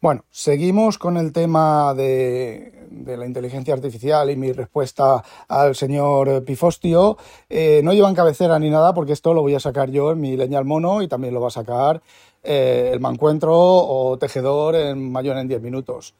Bueno, 0.00 0.24
seguimos 0.30 0.96
con 0.96 1.16
el 1.16 1.32
tema 1.32 1.92
de, 1.92 2.86
la 3.04 3.26
inteligencia 3.26 3.74
artificial 3.74 4.30
y 4.30 4.36
mi 4.36 4.52
respuesta 4.52 5.24
al 5.48 5.74
señor 5.74 6.44
Pifostio. 6.44 7.18
Eh, 7.48 7.80
no 7.82 7.92
llevan 7.92 8.14
cabecera 8.14 8.58
ni 8.60 8.70
nada 8.70 8.94
porque 8.94 9.12
esto 9.12 9.34
lo 9.34 9.42
voy 9.42 9.56
a 9.56 9.60
sacar 9.60 9.90
yo 9.90 10.12
en 10.12 10.20
mi 10.20 10.36
leña 10.36 10.58
al 10.58 10.64
mono 10.64 11.02
y 11.02 11.08
también 11.08 11.34
lo 11.34 11.40
va 11.40 11.48
a 11.48 11.50
sacar 11.50 12.00
eh, 12.44 12.90
el 12.92 13.00
mancuentro 13.00 13.52
o 13.56 14.16
tejedor 14.18 14.76
en 14.76 15.10
mayor 15.10 15.36
en 15.36 15.48
10 15.48 15.62
minutos. 15.62 16.14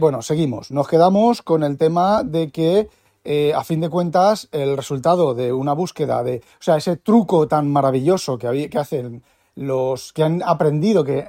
bueno, 0.00 0.20
seguimos. 0.20 0.70
Nos 0.70 0.88
quedamos 0.88 1.40
con 1.40 1.62
el 1.62 1.78
tema 1.78 2.22
de 2.22 2.50
que 2.50 2.88
eh, 3.28 3.52
a 3.52 3.64
fin 3.64 3.80
de 3.80 3.88
cuentas, 3.88 4.48
el 4.52 4.76
resultado 4.76 5.34
de 5.34 5.52
una 5.52 5.72
búsqueda, 5.72 6.22
de, 6.22 6.44
o 6.60 6.62
sea, 6.62 6.76
ese 6.76 6.96
truco 6.96 7.48
tan 7.48 7.68
maravilloso 7.68 8.38
que, 8.38 8.70
hacen 8.78 9.24
los 9.56 10.12
que 10.12 10.22
han 10.22 10.44
aprendido, 10.44 11.02
que 11.02 11.26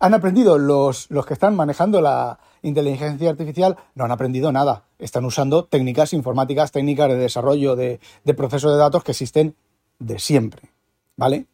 han 0.00 0.14
aprendido 0.14 0.58
los, 0.58 1.08
los 1.12 1.26
que 1.26 1.34
están 1.34 1.54
manejando 1.54 2.00
la 2.00 2.40
inteligencia 2.62 3.30
artificial, 3.30 3.76
no 3.94 4.04
han 4.04 4.10
aprendido 4.10 4.50
nada. 4.50 4.82
Están 4.98 5.24
usando 5.24 5.64
técnicas 5.64 6.12
informáticas, 6.12 6.72
técnicas 6.72 7.08
de 7.08 7.16
desarrollo 7.16 7.76
de, 7.76 8.00
de 8.24 8.34
procesos 8.34 8.72
de 8.72 8.78
datos 8.78 9.04
que 9.04 9.12
existen 9.12 9.54
de 10.00 10.18
siempre. 10.18 10.62
¿Vale? 11.16 11.46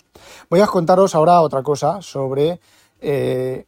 Voy 0.48 0.60
a 0.60 0.66
contaros 0.66 1.14
ahora 1.14 1.42
otra 1.42 1.62
cosa 1.62 2.00
sobre 2.00 2.58
eh, 3.02 3.66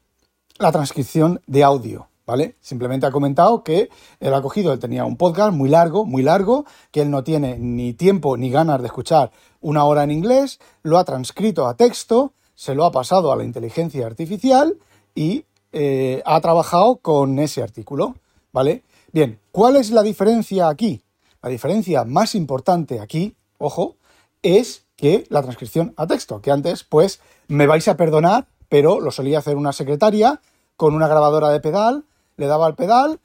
la 0.58 0.72
transcripción 0.72 1.42
de 1.46 1.62
audio. 1.62 2.08
¿Vale? 2.26 2.56
Simplemente 2.60 3.06
ha 3.06 3.10
comentado 3.10 3.62
que 3.62 3.88
él 4.20 4.34
ha 4.34 4.42
cogido, 4.42 4.72
él 4.72 4.78
tenía 4.78 5.04
un 5.04 5.16
podcast 5.16 5.54
muy 5.54 5.68
largo, 5.68 6.04
muy 6.04 6.22
largo, 6.22 6.66
que 6.90 7.02
él 7.02 7.10
no 7.10 7.22
tiene 7.22 7.58
ni 7.58 7.94
tiempo 7.94 8.36
ni 8.36 8.50
ganas 8.50 8.80
de 8.80 8.86
escuchar 8.86 9.30
una 9.60 9.84
hora 9.84 10.04
en 10.04 10.10
inglés, 10.10 10.58
lo 10.82 10.98
ha 10.98 11.04
transcrito 11.04 11.66
a 11.66 11.76
texto, 11.76 12.32
se 12.54 12.74
lo 12.74 12.84
ha 12.84 12.90
pasado 12.90 13.32
a 13.32 13.36
la 13.36 13.44
inteligencia 13.44 14.06
artificial 14.06 14.78
y 15.14 15.44
eh, 15.72 16.22
ha 16.24 16.40
trabajado 16.40 16.96
con 16.96 17.38
ese 17.38 17.62
artículo, 17.62 18.16
¿vale? 18.52 18.82
Bien, 19.12 19.38
¿cuál 19.52 19.76
es 19.76 19.90
la 19.90 20.02
diferencia 20.02 20.68
aquí? 20.68 21.02
La 21.42 21.50
diferencia 21.50 22.04
más 22.04 22.34
importante 22.34 23.00
aquí, 23.00 23.36
ojo, 23.58 23.96
es 24.42 24.84
que 24.96 25.26
la 25.28 25.42
transcripción 25.42 25.92
a 25.96 26.06
texto, 26.06 26.40
que 26.40 26.50
antes, 26.50 26.82
pues, 26.82 27.20
me 27.48 27.66
vais 27.66 27.86
a 27.88 27.96
perdonar, 27.96 28.48
pero 28.68 29.00
lo 29.00 29.10
solía 29.10 29.38
hacer 29.38 29.56
una 29.56 29.72
secretaria 29.72 30.40
con 30.76 30.94
una 30.94 31.08
grabadora 31.08 31.50
de 31.50 31.60
pedal, 31.60 32.04
le 32.36 32.46
daba 32.46 32.66
al 32.66 32.74
pedal, 32.74 33.20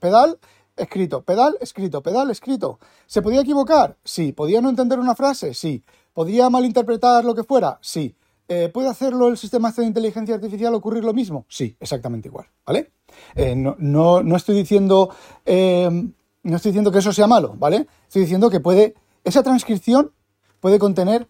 pedal, 0.00 0.38
escrito, 0.76 1.22
pedal, 1.22 1.56
escrito, 1.60 2.02
pedal, 2.02 2.30
escrito. 2.30 2.78
¿Se 3.06 3.22
podía 3.22 3.40
equivocar? 3.42 3.96
Sí. 4.04 4.32
¿Podía 4.32 4.60
no 4.60 4.70
entender 4.70 4.98
una 4.98 5.14
frase? 5.14 5.54
Sí. 5.54 5.82
¿Podía 6.12 6.50
malinterpretar 6.50 7.24
lo 7.24 7.34
que 7.34 7.44
fuera? 7.44 7.78
Sí. 7.80 8.14
¿Puede 8.72 8.88
hacerlo 8.88 9.28
el 9.28 9.38
sistema 9.38 9.72
de 9.72 9.84
inteligencia 9.84 10.34
artificial 10.34 10.74
ocurrir 10.74 11.02
lo 11.02 11.14
mismo? 11.14 11.46
Sí, 11.48 11.76
exactamente 11.80 12.28
igual, 12.28 12.46
¿vale? 12.66 12.92
no, 13.56 13.74
no, 13.78 14.22
no, 14.22 14.36
estoy 14.36 14.54
diciendo 14.56 15.08
no 15.46 16.56
estoy 16.56 16.72
diciendo 16.72 16.92
que 16.92 16.98
eso 16.98 17.12
sea 17.12 17.26
malo, 17.26 17.54
¿vale? 17.58 17.86
Estoy 18.06 18.22
diciendo 18.22 18.50
que 18.50 18.60
puede 18.60 18.94
esa 19.24 19.42
transcripción 19.42 20.12
puede 20.60 20.78
contener 20.78 21.26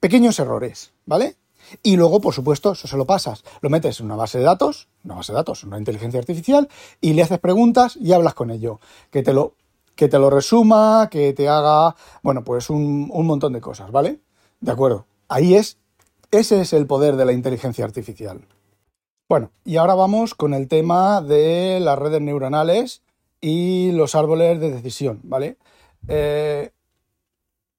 pequeños 0.00 0.40
errores, 0.40 0.92
¿vale? 1.06 1.36
Y 1.82 1.96
luego, 1.96 2.20
por 2.20 2.34
supuesto, 2.34 2.72
eso 2.72 2.88
se 2.88 2.96
lo 2.96 3.06
pasas. 3.06 3.44
Lo 3.60 3.70
metes 3.70 4.00
en 4.00 4.06
una 4.06 4.16
base 4.16 4.38
de 4.38 4.44
datos, 4.44 4.88
una 5.04 5.16
base 5.16 5.32
de 5.32 5.36
datos, 5.36 5.64
una 5.64 5.78
inteligencia 5.78 6.20
artificial, 6.20 6.68
y 7.00 7.12
le 7.12 7.22
haces 7.22 7.38
preguntas 7.38 7.96
y 7.96 8.12
hablas 8.12 8.34
con 8.34 8.50
ello. 8.50 8.80
Que 9.10 9.22
te 9.22 9.32
lo, 9.32 9.54
que 9.94 10.08
te 10.08 10.18
lo 10.18 10.30
resuma, 10.30 11.08
que 11.10 11.32
te 11.32 11.48
haga, 11.48 11.96
bueno, 12.22 12.44
pues 12.44 12.70
un, 12.70 13.10
un 13.12 13.26
montón 13.26 13.52
de 13.52 13.60
cosas, 13.60 13.90
¿vale? 13.90 14.20
De 14.60 14.72
acuerdo. 14.72 15.06
Ahí 15.28 15.54
es, 15.54 15.78
ese 16.30 16.60
es 16.60 16.72
el 16.72 16.86
poder 16.86 17.16
de 17.16 17.24
la 17.24 17.32
inteligencia 17.32 17.84
artificial. 17.84 18.40
Bueno, 19.28 19.52
y 19.64 19.76
ahora 19.76 19.94
vamos 19.94 20.34
con 20.34 20.54
el 20.54 20.66
tema 20.66 21.20
de 21.20 21.78
las 21.80 21.96
redes 21.96 22.20
neuronales 22.20 23.02
y 23.40 23.92
los 23.92 24.16
árboles 24.16 24.58
de 24.58 24.72
decisión, 24.72 25.20
¿vale? 25.22 25.56
Eh, 26.08 26.72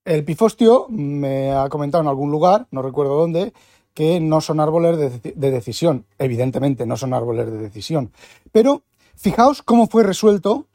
el 0.05 0.23
pifostio 0.23 0.87
me 0.89 1.51
ha 1.51 1.69
comentado 1.69 2.01
en 2.01 2.07
algún 2.07 2.31
lugar, 2.31 2.67
no 2.71 2.81
recuerdo 2.81 3.15
dónde, 3.15 3.53
que 3.93 4.19
no 4.19 4.41
son 4.41 4.59
árboles 4.59 5.21
de, 5.21 5.51
decisión. 5.51 6.05
Evidentemente, 6.17 6.85
no 6.85 6.97
son 6.97 7.13
árboles 7.13 7.47
de 7.47 7.57
decisión. 7.57 8.11
Pero 8.51 8.83
fijaos 9.15 9.61
cómo 9.61 9.87
fue 9.87 10.03
resuelto 10.03 10.67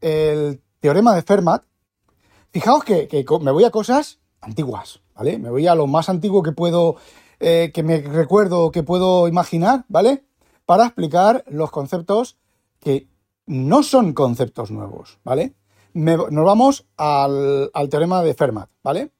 el 0.00 0.60
teorema 0.80 1.14
de 1.14 1.22
Fermat. 1.22 1.62
Fijaos 2.50 2.84
que, 2.84 3.08
me 3.40 3.50
voy 3.50 3.64
a 3.64 3.70
cosas 3.70 4.18
antiguas, 4.40 5.00
¿vale? 5.14 5.38
Me 5.38 5.50
voy 5.50 5.66
a 5.66 5.74
lo 5.74 5.86
más 5.86 6.08
antiguo 6.08 6.42
que 6.42 6.52
puedo, 6.52 6.96
eh, 7.40 7.70
que 7.74 7.82
me 7.82 8.00
recuerdo, 8.00 8.70
que 8.70 8.82
puedo 8.82 9.28
imaginar, 9.28 9.84
¿vale? 9.88 10.24
Para 10.64 10.86
explicar 10.86 11.44
los 11.48 11.70
conceptos 11.70 12.38
que 12.80 13.08
no 13.46 13.82
son 13.82 14.12
conceptos 14.12 14.70
nuevos, 14.70 15.18
¿vale? 15.24 15.54
nos 15.96 16.44
vamos 16.44 16.86
al, 16.98 17.70
teorema 17.90 18.22
de 18.22 18.34
Fermat, 18.34 18.68
¿vale? 18.82 19.12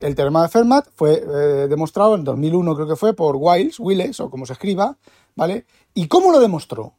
El 0.00 0.14
teorema 0.14 0.42
de 0.42 0.48
Fermat 0.48 0.88
fue 0.94 1.14
eh, 1.14 1.66
demostrado 1.68 2.14
en 2.14 2.22
2001, 2.22 2.74
creo 2.76 2.86
que 2.86 2.96
fue, 2.96 3.14
por 3.14 3.36
Wiles, 3.36 3.80
Wiles, 3.80 4.20
o 4.20 4.30
como 4.30 4.46
se 4.46 4.52
escriba, 4.52 4.96
¿vale? 5.34 5.66
¿Y 5.92 6.06
cómo 6.06 6.30
lo 6.30 6.38
demostró? 6.38 6.94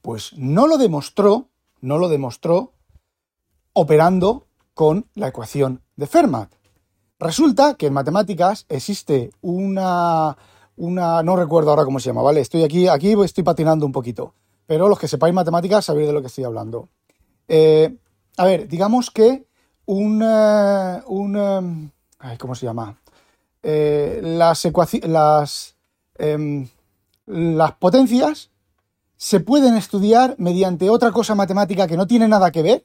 Pues 0.00 0.32
no 0.36 0.66
lo 0.66 0.78
demostró, 0.78 1.48
no 1.82 1.98
lo 1.98 2.08
demostró 2.08 2.72
operando 3.74 4.46
con 4.72 5.06
la 5.14 5.28
ecuación 5.28 5.82
de 5.96 6.06
Fermat. 6.06 6.50
Resulta 7.18 7.74
que 7.74 7.88
en 7.88 7.92
matemáticas 7.92 8.64
existe 8.70 9.30
una, 9.42 10.38
una, 10.76 11.22
no 11.22 11.36
recuerdo 11.36 11.70
ahora 11.70 11.84
cómo 11.84 12.00
se 12.00 12.06
llama, 12.06 12.22
¿vale? 12.22 12.40
Estoy 12.40 12.62
aquí, 12.62 12.88
aquí 12.88 13.14
estoy 13.22 13.44
patinando 13.44 13.84
un 13.84 13.92
poquito, 13.92 14.34
pero 14.66 14.88
los 14.88 14.98
que 14.98 15.08
sepáis 15.08 15.34
matemáticas 15.34 15.84
sabéis 15.84 16.06
de 16.06 16.14
lo 16.14 16.22
que 16.22 16.28
estoy 16.28 16.44
hablando. 16.44 16.88
Eh, 17.48 17.94
a 18.38 18.44
ver, 18.46 18.68
digamos 18.68 19.10
que 19.10 19.46
un, 19.84 20.22
un 20.22 21.92
¿cómo 22.38 22.54
se 22.54 22.66
llama? 22.66 22.98
Eh, 23.62 24.20
las, 24.22 24.68
las, 25.02 25.76
em, 26.18 26.68
las 27.26 27.72
potencias 27.72 28.50
se 29.16 29.40
pueden 29.40 29.76
estudiar 29.76 30.36
mediante 30.38 30.90
otra 30.90 31.10
cosa 31.10 31.34
matemática 31.34 31.86
que 31.86 31.96
no 31.96 32.06
tiene 32.06 32.28
nada 32.28 32.50
que 32.50 32.62
ver, 32.62 32.84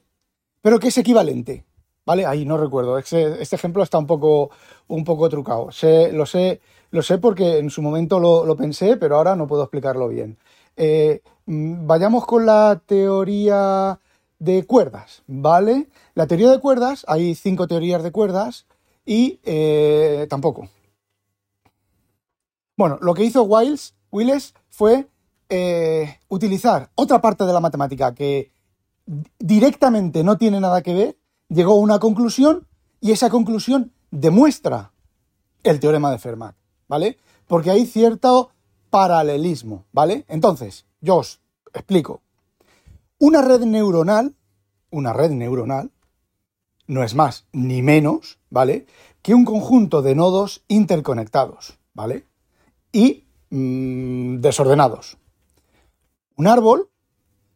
pero 0.60 0.78
que 0.78 0.88
es 0.88 0.98
equivalente. 0.98 1.64
¿Vale? 2.04 2.26
Ahí 2.26 2.44
no 2.44 2.56
recuerdo. 2.56 2.98
Este, 2.98 3.40
ejemplo 3.40 3.82
está 3.82 3.98
un 3.98 4.08
poco, 4.08 4.50
un 4.88 5.04
poco 5.04 5.28
trucado. 5.28 5.68
lo, 6.12 6.26
sé, 6.26 6.60
lo 6.90 7.02
sé 7.02 7.18
porque 7.18 7.58
en 7.58 7.70
su 7.70 7.80
momento 7.80 8.18
lo, 8.18 8.56
pensé, 8.56 8.96
pero 8.96 9.16
ahora 9.16 9.36
no 9.36 9.46
puedo 9.46 9.62
explicarlo 9.62 10.08
bien. 10.08 10.36
Eh, 10.76 11.22
mm, 11.46 11.86
vayamos 11.86 12.26
con 12.26 12.44
la 12.44 12.80
teoría 12.84 14.00
de 14.40 14.64
cuerdas, 14.64 15.22
¿vale? 15.28 15.88
La 16.14 16.26
teoría 16.26 16.50
de 16.50 16.58
cuerdas, 16.58 17.04
hay 17.06 17.36
cinco 17.36 17.68
teorías 17.68 18.02
de 18.02 18.10
cuerdas 18.10 18.66
y 19.06 19.40
eh, 19.44 20.26
tampoco. 20.28 20.68
Bueno, 22.76 22.98
lo 23.00 23.14
que 23.14 23.24
hizo 23.24 23.44
Wiles, 23.44 23.94
fue 24.70 25.06
eh, 25.48 26.18
utilizar 26.28 26.90
otra 26.96 27.20
parte 27.20 27.44
de 27.44 27.52
la 27.52 27.60
matemática 27.60 28.14
que 28.14 28.50
directamente 29.38 30.24
no 30.24 30.36
tiene 30.36 30.58
nada 30.60 30.82
que 30.82 30.94
ver, 30.94 31.18
llegó 31.48 31.74
a 31.74 31.80
una 31.80 31.98
conclusión 31.98 32.66
y 33.00 33.12
esa 33.12 33.30
conclusión 33.30 33.92
demuestra 34.10 34.92
el 35.62 35.78
teorema 35.78 36.10
de 36.10 36.18
Fermat, 36.18 36.56
¿vale? 36.88 37.18
Porque 37.46 37.70
hay 37.70 37.86
cierto 37.86 38.50
paralelismo, 38.90 39.84
¿vale? 39.92 40.24
Entonces, 40.28 40.86
yo 41.00 41.18
os 41.18 41.40
explico. 41.72 42.20
Una 43.18 43.42
red 43.42 43.60
neuronal, 43.60 44.34
una 44.90 45.12
red 45.12 45.30
neuronal, 45.30 45.91
no 46.92 47.02
es 47.02 47.14
más 47.14 47.46
ni 47.52 47.82
menos, 47.82 48.38
¿vale? 48.50 48.86
Que 49.22 49.34
un 49.34 49.44
conjunto 49.44 50.02
de 50.02 50.14
nodos 50.14 50.62
interconectados, 50.68 51.78
¿vale? 51.94 52.26
Y 52.92 53.24
mm, 53.50 54.40
desordenados. 54.40 55.16
Un 56.36 56.46
árbol 56.46 56.90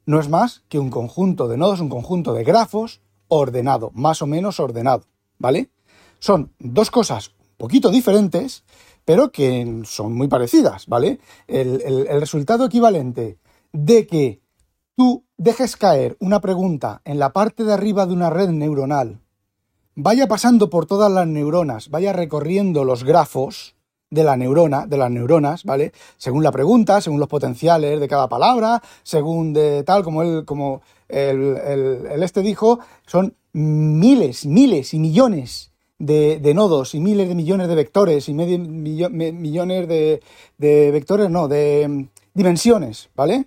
no 0.06 0.20
es 0.20 0.28
más 0.28 0.64
que 0.68 0.78
un 0.78 0.90
conjunto 0.90 1.48
de 1.48 1.58
nodos, 1.58 1.80
un 1.80 1.88
conjunto 1.88 2.32
de 2.32 2.44
grafos 2.44 3.02
ordenado, 3.28 3.90
más 3.94 4.22
o 4.22 4.26
menos 4.26 4.58
ordenado, 4.58 5.04
¿vale? 5.38 5.70
Son 6.18 6.52
dos 6.58 6.90
cosas 6.90 7.28
un 7.38 7.56
poquito 7.58 7.90
diferentes, 7.90 8.64
pero 9.04 9.30
que 9.32 9.82
son 9.84 10.14
muy 10.14 10.28
parecidas, 10.28 10.86
¿vale? 10.86 11.20
el 11.46 12.20
resultado 12.20 12.66
equivalente 12.66 13.38
de 13.72 14.06
que 14.06 14.40
tú 14.96 15.24
dejes 15.36 15.76
caer 15.76 16.16
una 16.20 16.40
pregunta 16.40 17.02
en 17.04 17.18
la 17.18 17.32
parte 17.32 17.64
de 17.64 17.72
arriba 17.72 18.06
de 18.06 18.14
una 18.14 18.30
red 18.30 18.48
neuronal, 18.48 19.20
vaya 19.96 20.28
pasando 20.28 20.70
por 20.70 20.86
todas 20.86 21.10
las 21.10 21.26
neuronas, 21.26 21.90
vaya 21.90 22.12
recorriendo 22.12 22.84
los 22.84 23.02
grafos 23.02 23.74
de 24.10 24.22
la 24.22 24.36
neurona, 24.36 24.86
de 24.86 24.96
las 24.96 25.10
neuronas, 25.10 25.64
¿vale? 25.64 25.92
Según 26.16 26.44
la 26.44 26.52
pregunta, 26.52 27.00
según 27.00 27.18
los 27.18 27.28
potenciales 27.28 27.98
de 27.98 28.08
cada 28.08 28.28
palabra, 28.28 28.80
según 29.02 29.52
de 29.52 29.82
tal, 29.82 30.04
como 30.04 30.22
él, 30.22 30.44
como 30.44 30.82
el, 31.08 32.22
este 32.22 32.42
dijo, 32.42 32.78
son 33.06 33.34
miles, 33.52 34.46
miles 34.46 34.94
y 34.94 34.98
millones 35.00 35.72
de, 35.98 36.52
nodos 36.54 36.94
y 36.94 37.00
miles 37.00 37.28
de 37.28 37.34
millones 37.34 37.68
de 37.68 37.74
vectores 37.74 38.28
y 38.28 38.34
millones 38.34 39.88
de, 39.88 40.22
de 40.58 40.90
vectores, 40.92 41.30
no, 41.30 41.48
de 41.48 41.86
mm, 41.88 42.08
dimensiones, 42.34 43.08
¿vale? 43.16 43.46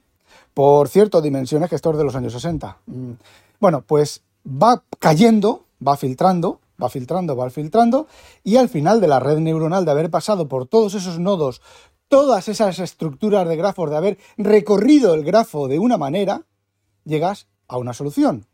Por 0.53 0.89
cierto, 0.89 1.21
dimensiones 1.21 1.71
es 1.71 1.81
de 1.81 2.03
los 2.03 2.15
años 2.15 2.33
60. 2.33 2.79
Mm. 2.87 3.11
Bueno, 3.59 3.83
pues 3.85 4.23
va 4.45 4.83
cayendo, 4.99 5.63
va 5.85 5.97
filtrando, 5.97 6.59
va 6.81 6.89
filtrando, 6.89 7.35
va 7.35 7.49
filtrando, 7.49 8.07
y 8.43 8.57
al 8.57 8.69
final 8.69 9.01
de 9.01 9.07
la 9.07 9.19
red 9.19 9.39
neuronal, 9.39 9.85
de 9.85 9.91
haber 9.91 10.09
pasado 10.09 10.47
por 10.47 10.67
todos 10.67 10.93
esos 10.93 11.19
nodos, 11.19 11.61
todas 12.07 12.47
esas 12.47 12.79
estructuras 12.79 13.47
de 13.47 13.55
grafos, 13.55 13.89
de 13.89 13.97
haber 13.97 14.17
recorrido 14.37 15.13
el 15.13 15.23
grafo 15.23 15.67
de 15.67 15.79
una 15.79 15.97
manera, 15.97 16.45
llegas 17.05 17.47
a 17.67 17.77
una 17.77 17.93
solución. 17.93 18.47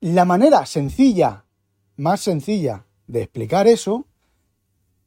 La 0.00 0.24
manera 0.24 0.66
sencilla, 0.66 1.44
más 1.96 2.20
sencilla 2.20 2.86
de 3.06 3.22
explicar 3.22 3.66
eso, 3.66 4.06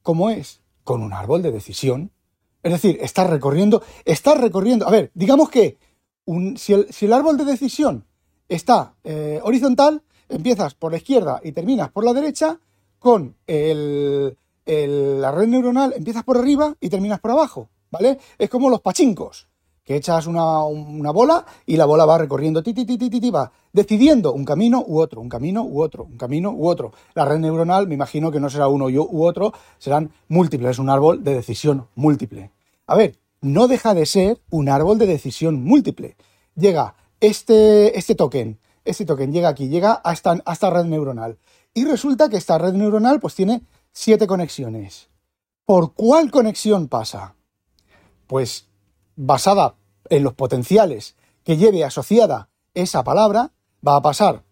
¿cómo 0.02 0.30
es? 0.30 0.62
Con 0.84 1.04
un 1.04 1.14
árbol 1.14 1.42
de 1.42 1.52
decisión. 1.52 2.12
Es 2.64 2.72
decir, 2.72 2.98
estás 3.02 3.30
recorriendo, 3.30 3.84
estás 4.06 4.40
recorriendo. 4.40 4.88
A 4.88 4.92
ver, 4.92 5.12
digamos 5.14 5.50
que 5.50 5.78
si, 6.56 6.74
el, 6.74 7.14
árbol 7.14 7.38
de 7.38 7.46
decisión 7.46 8.06
está 8.48 8.96
eh, 9.04 9.40
horizontal, 9.44 10.04
empiezas 10.30 10.76
por 10.76 10.92
la 10.92 10.98
izquierda 10.98 11.42
y 11.44 11.52
terminas 11.52 11.92
por 11.92 12.06
la 12.06 12.14
derecha, 12.14 12.60
con 12.98 13.36
la 13.48 15.32
red 15.32 15.48
neuronal 15.48 15.94
empiezas 15.96 16.24
por 16.24 16.38
arriba 16.38 16.76
y 16.80 16.90
terminas 16.90 17.20
por 17.20 17.32
abajo, 17.32 17.70
¿vale? 17.92 18.20
Es 18.38 18.50
como 18.50 18.70
los 18.70 18.82
pachincos, 18.82 19.50
que 19.90 19.96
echas 19.96 20.28
una, 20.28 20.62
bola 21.12 21.44
y 21.66 21.76
la 21.76 21.86
bola 21.86 22.06
va 22.06 22.20
recorriendo, 22.20 22.62
ti, 22.62 23.32
va 23.32 23.52
decidiendo 23.74 24.34
un 24.34 24.46
camino 24.46 24.84
u 24.86 25.00
otro, 25.00 25.20
un 25.20 25.30
camino 25.30 25.64
u 25.64 25.82
otro, 25.82 26.04
un 26.04 26.16
camino 26.16 26.52
u 26.52 26.68
otro. 26.68 26.94
La 27.16 27.26
red 27.26 27.40
neuronal 27.40 27.88
me 27.88 27.96
imagino 27.96 28.32
que 28.32 28.40
no 28.40 28.52
será 28.52 28.68
uno 28.68 28.86
u 28.86 29.26
otro, 29.26 29.52
serán 29.80 30.12
múltiples, 30.28 30.70
es 30.70 30.80
un 30.80 30.92
árbol 30.92 31.24
de 31.24 31.34
decisión 31.34 31.88
múltiple. 31.96 32.52
A 32.86 32.96
ver, 32.96 33.18
no 33.42 33.68
deja 33.68 33.96
de 33.96 34.06
ser 34.06 34.40
un 34.52 34.70
árbol 34.70 35.00
de 35.00 35.08
decisión 35.08 35.64
múltiple. 35.64 36.16
Llega 36.56 36.94
este, 37.20 37.98
este 37.98 38.14
token, 38.14 38.60
este 38.90 39.06
token 39.06 39.32
llega 39.32 39.50
aquí, 39.50 39.70
llega 39.70 40.02
a 40.04 40.14
esta 40.14 40.70
red 40.70 40.86
neuronal. 40.86 41.38
Y 41.74 41.86
resulta 41.86 42.30
que 42.30 42.38
esta 42.38 42.58
red 42.58 42.74
neuronal 42.74 43.20
pues 43.20 43.36
tiene 43.36 43.62
siete 43.92 44.28
conexiones. 44.28 45.10
¿Por 45.66 45.94
cuál 45.94 46.32
conexión 46.32 46.88
pasa? 46.88 47.36
Pues 48.28 48.68
basada 49.16 49.76
en 50.10 50.24
los 50.24 50.34
potenciales 50.34 51.16
que 51.44 51.58
lleve 51.58 51.84
asociada 51.84 52.50
esa 52.74 53.04
palabra, 53.04 53.52
va 53.86 53.98
a 53.98 54.02
pasar, 54.02 54.44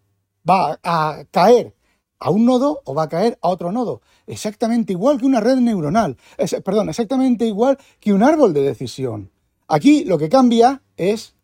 va 0.48 0.78
a 0.82 1.24
caer 1.30 1.74
a 2.18 2.30
un 2.30 2.44
nodo 2.44 2.82
o 2.84 2.94
va 2.94 3.04
a 3.04 3.08
caer 3.08 3.38
a 3.42 3.48
otro 3.48 3.72
nodo. 3.72 4.02
Exactamente 4.26 4.92
igual 4.92 5.18
que 5.18 5.26
una 5.26 5.40
red 5.40 5.56
neuronal. 5.56 6.16
perdón, 6.64 6.88
exactamente 6.88 7.46
igual 7.46 7.78
que 8.00 8.12
un 8.12 8.22
árbol 8.22 8.52
de 8.52 8.62
decisión. 8.62 9.30
Aquí 9.68 10.04
lo 10.04 10.18
que 10.18 10.28
cambia 10.28 10.82
es 10.96 11.34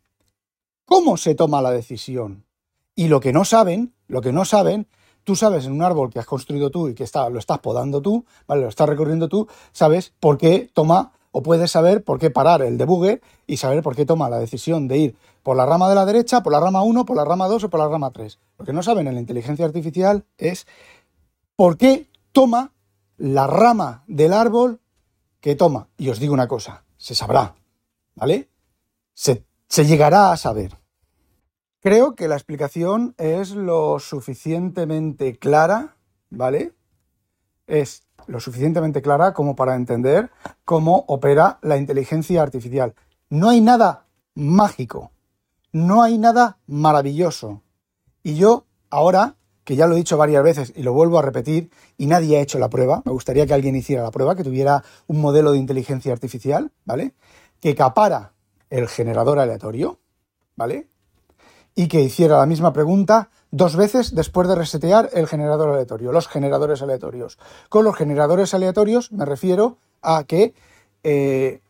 cómo 0.85 1.17
se 1.17 1.35
toma 1.35 1.63
la 1.63 1.71
decisión. 1.71 2.44
Y 2.95 3.09
lo 3.09 3.21
que 3.21 3.33
no 3.33 3.45
saben, 3.45 3.95
lo 4.07 4.21
que 4.21 4.33
no 4.33 4.45
saben, 4.45 4.87
tú 5.25 5.35
sabes 5.37 5.67
en 5.67 5.73
un 5.73 5.83
árbol 5.83 6.11
que 6.11 6.19
has 6.19 6.27
construido 6.27 6.71
tú 6.71 6.89
y 6.89 6.95
que 6.95 7.05
está, 7.05 7.29
lo 7.29 7.39
estás 7.39 7.59
podando 7.59 8.01
tú, 8.01 8.25
¿vale? 8.47 8.63
Lo 8.63 8.69
estás 8.69 8.89
recorriendo 8.89 9.29
tú, 9.29 9.49
sabes 9.73 10.13
por 10.21 10.39
qué 10.39 10.71
toma 10.73 11.13
o 11.33 11.43
puedes 11.43 11.73
saber 11.73 12.05
por 12.05 12.21
qué 12.21 12.31
parar 12.31 12.63
el 12.63 12.79
debugger 12.79 13.21
y 13.47 13.57
saber 13.57 13.83
por 13.83 13.97
qué 13.97 14.07
toma 14.07 14.31
la 14.31 14.39
decisión 14.39 14.87
de 14.87 14.99
ir 14.99 15.17
por 15.43 15.57
la 15.57 15.67
rama 15.67 15.89
de 15.89 15.97
la 15.97 16.07
derecha, 16.07 16.43
por 16.43 16.53
la 16.53 16.61
rama 16.61 16.83
1, 16.83 17.05
por 17.05 17.17
la 17.17 17.25
rama 17.25 17.49
2 17.49 17.65
o 17.65 17.71
por 17.71 17.81
la 17.81 17.89
rama 17.89 18.13
3. 18.13 18.39
Lo 18.59 18.65
que 18.65 18.73
no 18.73 18.85
saben 18.85 19.09
en 19.09 19.15
la 19.15 19.21
inteligencia 19.21 19.65
artificial 19.65 20.25
es 20.39 20.67
por 21.57 21.77
qué 21.77 22.09
toma 22.31 22.73
la 23.17 23.49
rama 23.49 24.05
del 24.07 24.33
árbol 24.33 24.81
que 25.41 25.57
toma. 25.57 25.89
Y 25.99 26.09
os 26.09 26.21
digo 26.21 26.33
una 26.33 26.47
cosa, 26.47 26.85
se 26.97 27.17
sabrá, 27.17 27.57
¿vale? 28.15 28.49
Se, 29.13 29.45
se 29.69 29.87
llegará 29.87 30.31
a 30.31 30.37
saber. 30.37 30.84
Creo 31.85 32.15
que 32.15 32.29
la 32.29 32.37
explicación 32.37 33.15
es 33.19 33.51
lo 33.51 33.99
suficientemente 33.99 35.39
clara, 35.39 35.99
¿vale? 36.31 36.73
Es 37.67 38.05
lo 38.27 38.41
suficientemente 38.41 39.03
clara 39.03 39.35
como 39.35 39.55
para 39.55 39.75
entender 39.75 40.31
cómo 40.65 41.05
opera 41.09 41.59
la 41.61 41.77
inteligencia 41.77 42.41
artificial. 42.41 42.95
No 43.29 43.51
hay 43.51 43.61
nada 43.61 44.07
mágico, 44.35 45.13
no 45.73 46.03
hay 46.03 46.17
nada 46.17 46.57
maravilloso. 46.67 47.61
Y 48.23 48.37
yo, 48.37 48.65
ahora, 48.89 49.37
que 49.65 49.77
ya 49.77 49.87
lo 49.87 49.93
he 49.93 49.99
dicho 49.99 50.17
varias 50.17 50.43
veces 50.43 50.73
y 50.75 50.85
lo 50.85 50.95
vuelvo 50.95 51.19
a 51.19 51.23
repetir, 51.23 51.71
y 51.99 52.07
nadie 52.07 52.39
ha 52.39 52.41
hecho 52.41 52.59
la 52.59 52.71
prueba, 52.71 53.03
me 53.05 53.13
gustaría 53.13 53.45
que 53.45 53.53
alguien 53.53 53.77
hiciera 53.77 54.03
la 54.03 54.11
prueba, 54.11 54.35
que 54.35 54.43
tuviera 54.43 54.83
un 55.07 55.21
modelo 55.21 55.53
de 55.53 55.59
inteligencia 55.59 56.15
artificial, 56.15 56.73
¿vale? 56.87 57.13
Que 57.61 57.75
capara 57.75 58.33
el 58.71 58.89
generador 58.89 59.39
aleatorio, 59.39 60.01
¿vale? 60.57 60.89
Y 61.75 61.89
que 61.89 62.01
hiciera 62.01 62.39
la 62.39 62.47
misma 62.47 62.73
pregunta 62.73 63.31
dos 63.51 63.77
veces 63.77 64.15
después 64.15 64.49
de 64.49 64.55
resetear 64.55 65.11
el 65.13 65.27
generador 65.27 65.71
aleatorio, 65.71 66.13
los 66.13 66.29
generadores 66.29 66.83
aleatorios. 66.83 67.39
Con 67.69 67.85
los 67.85 67.97
generadores 67.97 68.55
aleatorios 68.55 69.13
me 69.13 69.25
refiero 69.25 69.79
a 70.03 70.25
que 70.25 70.55
eh, 71.03 71.61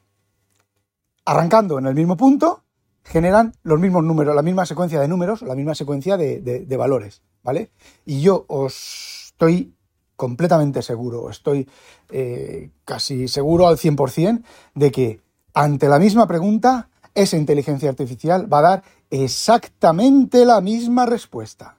arrancando 1.24 1.78
en 1.78 1.86
el 1.86 1.94
mismo 1.94 2.16
punto 2.16 2.62
generan 3.02 3.52
los 3.62 3.78
mismos 3.78 4.02
números, 4.02 4.34
la 4.34 4.42
misma 4.42 4.66
secuencia 4.66 5.00
de 5.00 5.08
números, 5.08 5.42
la 5.42 5.54
misma 5.54 5.74
secuencia 5.74 6.16
de, 6.16 6.76
valores, 6.76 7.22
¿vale? 7.42 7.70
Y 8.06 8.22
yo 8.22 8.46
os 8.48 9.26
estoy 9.26 9.74
completamente 10.16 10.80
seguro, 10.80 11.28
estoy 11.28 11.68
eh, 12.10 12.70
casi 12.84 13.28
seguro 13.28 13.66
al 13.68 13.76
100% 13.76 14.42
de 14.74 14.90
que 14.90 15.20
ante 15.52 15.88
la 15.88 15.98
misma 15.98 16.26
pregunta, 16.26 16.88
esa 17.14 17.36
inteligencia 17.36 17.88
artificial 17.88 18.52
va 18.52 18.58
a 18.58 18.62
dar 18.62 18.84
exactamente 19.10 20.44
la 20.44 20.60
misma 20.60 21.06
respuesta, 21.06 21.78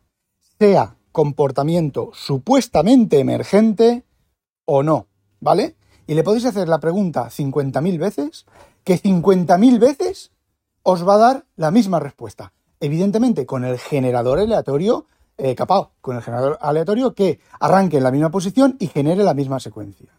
sea 0.59 0.95
comportamiento 1.11 2.11
supuestamente 2.13 3.19
emergente 3.19 4.03
o 4.65 4.83
no, 4.83 5.07
¿vale? 5.39 5.75
Y 6.07 6.13
le 6.13 6.23
podéis 6.23 6.45
hacer 6.45 6.67
la 6.67 6.79
pregunta 6.79 7.29
50.000 7.29 7.97
veces, 7.97 8.45
que 8.83 9.01
50.000 9.01 9.79
veces 9.79 10.31
os 10.83 11.07
va 11.07 11.15
a 11.15 11.19
dar 11.19 11.45
la 11.55 11.71
misma 11.71 11.99
respuesta. 11.99 12.53
Evidentemente, 12.79 13.45
con 13.45 13.63
el 13.63 13.79
generador 13.79 14.39
aleatorio 14.39 15.07
eh, 15.37 15.53
capaz, 15.53 15.89
con 15.99 16.15
el 16.15 16.21
generador 16.21 16.57
aleatorio 16.61 17.13
que 17.13 17.39
arranque 17.59 17.97
en 17.97 18.03
la 18.03 18.11
misma 18.11 18.31
posición 18.31 18.77
y 18.79 18.87
genere 18.87 19.23
la 19.23 19.33
misma 19.33 19.59
secuencia. 19.59 20.17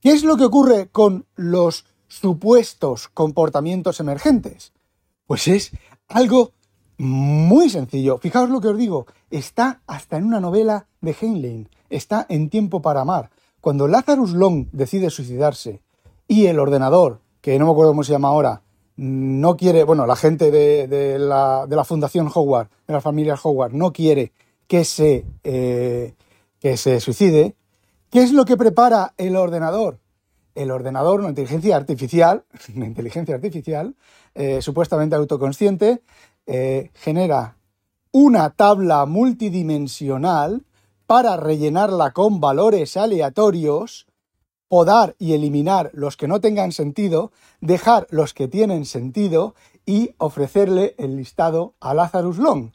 ¿Qué 0.00 0.12
es 0.12 0.22
lo 0.22 0.36
que 0.36 0.44
ocurre 0.44 0.88
con 0.88 1.26
los 1.34 1.86
supuestos 2.10 3.08
comportamientos 3.08 4.00
emergentes? 4.00 4.72
Pues 5.26 5.48
es 5.48 5.70
algo 6.08 6.52
muy 6.98 7.70
sencillo. 7.70 8.18
Fijaos 8.18 8.50
lo 8.50 8.60
que 8.60 8.68
os 8.68 8.76
digo, 8.76 9.06
está 9.30 9.80
hasta 9.86 10.18
en 10.18 10.24
una 10.24 10.40
novela 10.40 10.86
de 11.00 11.16
Heinlein, 11.18 11.68
está 11.88 12.26
en 12.28 12.50
Tiempo 12.50 12.82
para 12.82 13.00
Amar. 13.00 13.30
Cuando 13.60 13.88
Lazarus 13.88 14.32
Long 14.32 14.66
decide 14.72 15.08
suicidarse 15.08 15.80
y 16.28 16.46
el 16.46 16.58
ordenador, 16.58 17.20
que 17.40 17.58
no 17.58 17.66
me 17.66 17.72
acuerdo 17.72 17.92
cómo 17.92 18.04
se 18.04 18.12
llama 18.12 18.28
ahora, 18.28 18.62
no 18.96 19.56
quiere, 19.56 19.84
bueno, 19.84 20.06
la 20.06 20.16
gente 20.16 20.50
de, 20.50 21.18
la, 21.18 21.84
Fundación 21.86 22.30
Howard, 22.34 22.68
de 22.86 22.92
la 22.92 23.00
familia 23.00 23.38
Howard, 23.42 23.72
no 23.72 23.92
quiere 23.92 24.32
que 24.66 24.84
se, 24.84 25.24
eh, 25.42 26.14
que 26.58 26.76
se 26.76 27.00
suicide, 27.00 27.54
¿qué 28.10 28.22
es 28.22 28.32
lo 28.32 28.44
que 28.44 28.58
prepara 28.58 29.14
el 29.16 29.36
ordenador? 29.36 29.99
El 30.60 30.70
ordenador, 30.70 31.20
una 31.20 31.30
inteligencia 31.30 31.74
artificial, 31.76 32.44
una 32.76 32.86
inteligencia 32.86 33.34
artificial, 33.34 33.94
eh, 34.34 34.60
supuestamente 34.60 35.16
autoconsciente, 35.16 36.02
eh, 36.46 36.90
genera 36.94 37.56
una 38.12 38.50
tabla 38.50 39.06
multidimensional 39.06 40.64
para 41.06 41.36
rellenarla 41.36 42.12
con 42.12 42.40
valores 42.40 42.96
aleatorios, 42.96 44.06
podar 44.68 45.16
y 45.18 45.32
eliminar 45.32 45.90
los 45.94 46.16
que 46.16 46.28
no 46.28 46.40
tengan 46.40 46.72
sentido, 46.72 47.32
dejar 47.60 48.06
los 48.10 48.34
que 48.34 48.46
tienen 48.46 48.84
sentido 48.84 49.54
y 49.86 50.14
ofrecerle 50.18 50.94
el 50.98 51.16
listado 51.16 51.74
a 51.80 51.94
Lazarus 51.94 52.38
Long. 52.38 52.72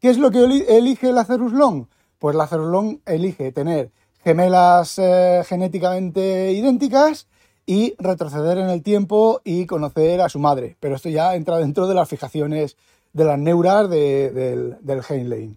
¿Qué 0.00 0.08
es 0.08 0.18
lo 0.18 0.30
que 0.30 0.44
elige 0.44 1.12
Lazarus 1.12 1.52
Long? 1.52 1.86
Pues 2.18 2.34
Lazarus 2.34 2.68
Long 2.68 2.98
elige 3.06 3.52
tener 3.52 3.92
gemelas 4.26 4.98
eh, 4.98 5.44
genéticamente 5.46 6.50
idénticas 6.50 7.28
y 7.64 7.94
retroceder 7.96 8.58
en 8.58 8.68
el 8.70 8.82
tiempo 8.82 9.40
y 9.44 9.66
conocer 9.66 10.20
a 10.20 10.28
su 10.28 10.40
madre. 10.40 10.76
Pero 10.80 10.96
esto 10.96 11.08
ya 11.08 11.36
entra 11.36 11.58
dentro 11.58 11.86
de 11.86 11.94
las 11.94 12.08
fijaciones 12.08 12.76
de 13.12 13.24
las 13.24 13.38
neuras 13.38 13.88
del, 13.88 14.78
del 14.80 15.02
Heinlein. 15.08 15.56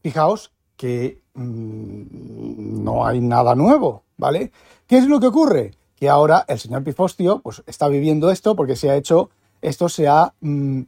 Fijaos 0.00 0.52
que 0.78 1.20
mm, 1.34 2.82
no 2.82 3.06
hay 3.06 3.20
nada 3.20 3.54
nuevo, 3.54 4.04
¿vale? 4.16 4.52
¿Qué 4.86 4.96
es 4.96 5.04
lo 5.06 5.20
que 5.20 5.26
ocurre? 5.26 5.74
Que 5.94 6.08
ahora 6.08 6.46
el 6.48 6.58
señor 6.58 6.84
Pifostio 6.84 7.40
pues, 7.40 7.62
está 7.66 7.88
viviendo 7.88 8.30
esto 8.30 8.56
porque 8.56 8.74
se 8.74 8.88
ha 8.88 8.96
hecho, 8.96 9.28
esto 9.60 9.90
se 9.90 10.08
ha, 10.08 10.32
mm, 10.40 10.80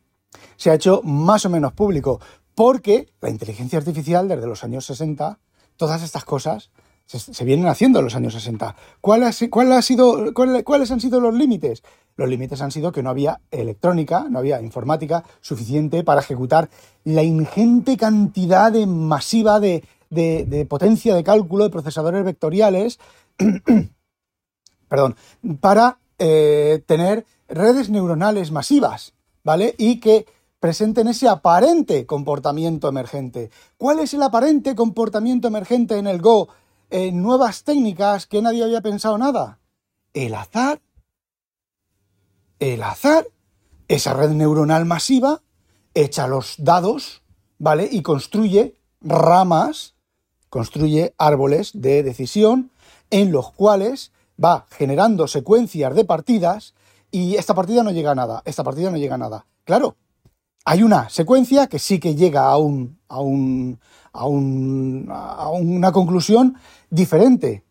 se 0.56 0.70
ha 0.70 0.74
hecho 0.74 1.02
más 1.04 1.44
o 1.44 1.50
menos 1.50 1.74
público. 1.74 2.18
Porque 2.54 3.10
la 3.20 3.28
inteligencia 3.28 3.78
artificial 3.78 4.26
desde 4.26 4.46
los 4.46 4.64
años 4.64 4.86
60, 4.86 5.38
todas 5.76 6.02
estas 6.02 6.24
cosas 6.24 6.70
se, 7.18 7.44
vienen 7.44 7.66
haciendo 7.66 7.98
en 7.98 8.04
los 8.04 8.14
años 8.14 8.34
60. 8.34 8.76
¿Cuál 9.00 9.24
ha, 9.24 9.30
cuál 9.50 9.72
ha 9.72 9.82
sido, 9.82 10.32
¿Cuáles 10.32 10.90
han 10.90 11.00
sido 11.00 11.20
los 11.20 11.34
límites? 11.34 11.82
Los 12.16 12.28
límites 12.28 12.60
han 12.60 12.70
sido 12.70 12.92
que 12.92 13.02
no 13.02 13.10
había 13.10 13.40
electrónica, 13.50 14.26
no 14.30 14.38
había 14.38 14.60
informática 14.60 15.24
suficiente 15.40 16.04
para 16.04 16.20
ejecutar 16.20 16.70
la 17.04 17.22
ingente 17.22 17.96
cantidad 17.96 18.70
de 18.70 18.86
masiva 18.86 19.58
de, 19.58 19.82
potencia 20.68 21.14
de 21.14 21.24
cálculo 21.24 21.64
de 21.64 21.70
procesadores 21.70 22.24
vectoriales, 22.24 23.00
perdón, 24.88 25.16
para 25.60 25.98
eh, 26.18 26.82
tener 26.86 27.26
redes 27.48 27.90
neuronales 27.90 28.52
masivas, 28.52 29.14
¿vale? 29.42 29.74
Y 29.78 29.98
que 29.98 30.26
presenten 30.60 31.08
ese 31.08 31.26
aparente 31.26 32.06
comportamiento 32.06 32.88
emergente. 32.88 33.50
¿Cuál 33.78 33.98
es 33.98 34.14
el 34.14 34.22
aparente 34.22 34.76
comportamiento 34.76 35.48
emergente 35.48 35.96
en 35.96 36.06
el 36.06 36.20
Go? 36.20 36.50
En 36.90 37.22
nuevas 37.22 37.64
técnicas 37.64 38.26
que 38.26 38.42
nadie 38.42 38.64
había 38.64 38.80
pensado 38.80 39.16
nada. 39.16 39.60
El 40.12 40.34
azar. 40.34 40.80
El 42.58 42.82
azar. 42.82 43.26
Esa 43.88 44.12
red 44.12 44.30
neuronal 44.30 44.84
masiva 44.84 45.42
echa 45.94 46.26
los 46.26 46.54
dados, 46.58 47.22
¿vale? 47.58 47.88
Y 47.90 48.02
construye 48.02 48.80
ramas, 49.00 49.94
construye 50.48 51.14
árboles 51.18 51.70
de 51.74 52.02
decisión 52.02 52.70
en 53.10 53.32
los 53.32 53.52
cuales 53.52 54.12
va 54.42 54.66
generando 54.70 55.26
secuencias 55.26 55.94
de 55.94 56.04
partidas 56.04 56.74
y 57.10 57.36
esta 57.36 57.54
partida 57.54 57.82
no 57.82 57.90
llega 57.90 58.12
a 58.12 58.14
nada, 58.14 58.42
esta 58.44 58.64
partida 58.64 58.90
no 58.90 58.96
llega 58.96 59.16
a 59.16 59.18
nada. 59.18 59.46
Claro, 59.64 59.96
hay 60.64 60.82
una 60.82 61.08
secuencia 61.08 61.66
que 61.66 61.78
sí 61.78 61.98
que 61.98 62.14
llega 62.14 62.46
a, 62.46 62.56
un, 62.56 62.98
a, 63.08 63.20
un, 63.20 63.78
a, 64.12 64.26
un, 64.26 65.06
a 65.10 65.48
una 65.50 65.92
conclusión 65.92 66.56
diferente. 66.90 67.64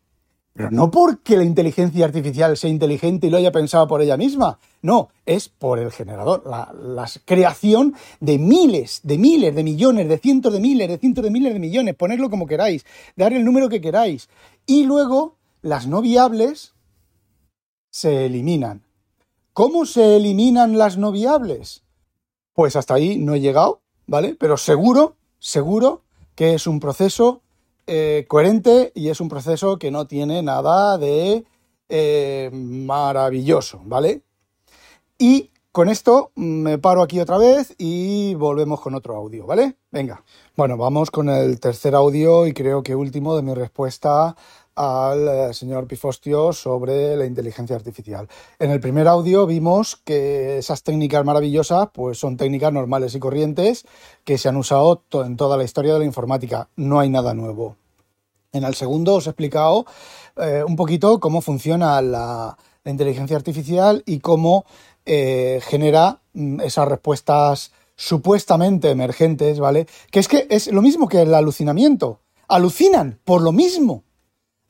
Pero 0.60 0.71
no 0.71 0.91
porque 0.91 1.38
la 1.38 1.45
inteligencia 1.45 2.04
artificial 2.04 2.58
sea 2.58 2.69
inteligente 2.69 3.28
y 3.28 3.30
lo 3.30 3.38
haya 3.38 3.54
pensado 3.54 3.88
por 3.88 4.02
ella 4.02 4.17
misma. 4.17 4.60
No, 4.82 5.08
es 5.25 5.47
por 5.47 5.80
el 5.80 5.89
generador. 5.89 6.43
La, 6.45 7.08
creación 7.23 7.95
de 8.19 8.38
miles, 8.38 8.99
de 9.04 9.17
miles, 9.17 9.56
de 9.56 9.63
millones, 9.63 10.10
de 10.10 10.17
cientos 10.17 10.52
de 10.52 10.60
miles, 10.60 10.89
de 10.89 10.97
cientos 10.97 11.23
de 11.23 11.32
miles 11.32 11.54
de 11.54 11.60
millones. 11.60 11.95
Ponerlo 11.95 12.30
como 12.30 12.45
queráis, 12.45 12.86
dar 13.15 13.32
el 13.32 13.45
número 13.45 13.69
que 13.69 13.80
queráis. 13.80 14.28
Y 14.65 14.84
luego 14.84 15.38
las 15.62 15.88
no 15.88 16.02
viables 16.02 16.73
se 17.89 18.25
eliminan. 18.25 18.84
¿Cómo 19.54 19.86
se 19.86 20.17
eliminan 20.17 20.78
las 20.78 20.97
no 20.97 21.13
viables? 21.13 21.84
Pues 22.60 22.76
hasta 22.76 22.95
ahí 22.95 23.17
no 23.17 23.36
he 23.36 23.39
llegado, 23.39 23.80
¿vale? 24.06 24.36
Pero 24.38 24.58
seguro, 24.58 25.15
seguro 25.39 26.02
que 26.36 26.56
es 26.56 26.67
un 26.67 26.82
proceso 26.82 27.41
eh, 27.88 28.26
coherente 28.28 28.91
y 28.93 29.08
es 29.08 29.22
un 29.22 29.30
proceso 29.30 29.80
que 29.80 29.91
no 29.91 30.08
tiene 30.08 30.43
nada 30.43 30.98
de 30.98 31.45
eh, 31.88 32.50
maravilloso, 32.52 33.80
¿vale? 33.86 34.24
Y 35.17 35.52
con 35.72 35.88
esto 35.88 36.34
me 36.36 36.78
paro 36.78 37.02
aquí 37.02 37.22
otra 37.22 37.38
vez 37.38 37.76
y 37.78 38.36
volvemos 38.36 38.82
con 38.82 38.93
otro 38.93 39.15
audio, 39.15 39.45
¿vale? 39.45 39.78
Venga. 39.89 40.26
Bueno, 40.58 40.76
vamos 40.76 41.12
con 41.12 41.30
el 41.30 41.62
tercer 41.62 41.95
audio 41.95 42.45
y 42.45 42.52
creo 42.52 42.84
que 42.84 42.93
último 42.93 43.38
de 43.38 43.41
mi 43.41 43.54
respuesta 43.54 44.36
al 44.79 45.27
eh, 45.27 45.53
señor 45.53 45.87
Pifostio 45.87 46.53
sobre 46.53 47.17
la 47.17 47.25
inteligencia 47.25 47.75
artificial. 47.75 48.29
En 48.59 48.71
el 48.71 48.79
primer 48.79 49.09
audio 49.09 49.45
vimos 49.45 49.97
que 50.05 50.57
esas 50.57 50.83
técnicas 50.83 51.25
maravillosas 51.25 51.89
pues 51.93 52.17
son 52.17 52.37
técnicas 52.37 52.71
normales 52.71 53.13
y 53.13 53.19
corrientes 53.19 53.85
que 54.23 54.37
se 54.37 54.47
han 54.47 54.55
usado 54.55 55.03
en 55.11 55.35
toda 55.35 55.57
la 55.57 55.65
historia 55.65 55.91
de 55.93 55.99
la 55.99 56.05
informática. 56.05 56.69
No 56.77 57.01
hay 57.01 57.09
nada 57.09 57.33
nuevo. 57.33 57.75
En 58.53 58.63
el 58.63 58.73
segundo 58.73 59.15
os 59.15 59.27
he 59.27 59.31
explicado 59.31 59.85
eh, 60.37 60.63
un 60.65 60.77
poquito 60.77 61.19
cómo 61.19 61.41
funciona 61.41 62.01
la, 62.01 62.57
inteligencia 62.85 63.35
artificial 63.35 64.01
y 64.05 64.19
cómo 64.19 64.65
eh, 65.05 65.59
genera 65.61 66.21
mm, 66.33 66.61
esas 66.61 66.87
respuestas 66.87 67.71
supuestamente 67.97 68.89
emergentes, 68.89 69.59
¿vale? 69.59 69.87
Que 70.09 70.19
es 70.19 70.29
que 70.29 70.47
es 70.49 70.71
lo 70.71 70.81
mismo 70.81 71.09
que 71.09 71.21
el 71.21 71.33
alucinamiento. 71.35 72.21
Alucinan 72.47 73.19
por 73.25 73.41
lo 73.41 73.51
mismo 73.51 74.05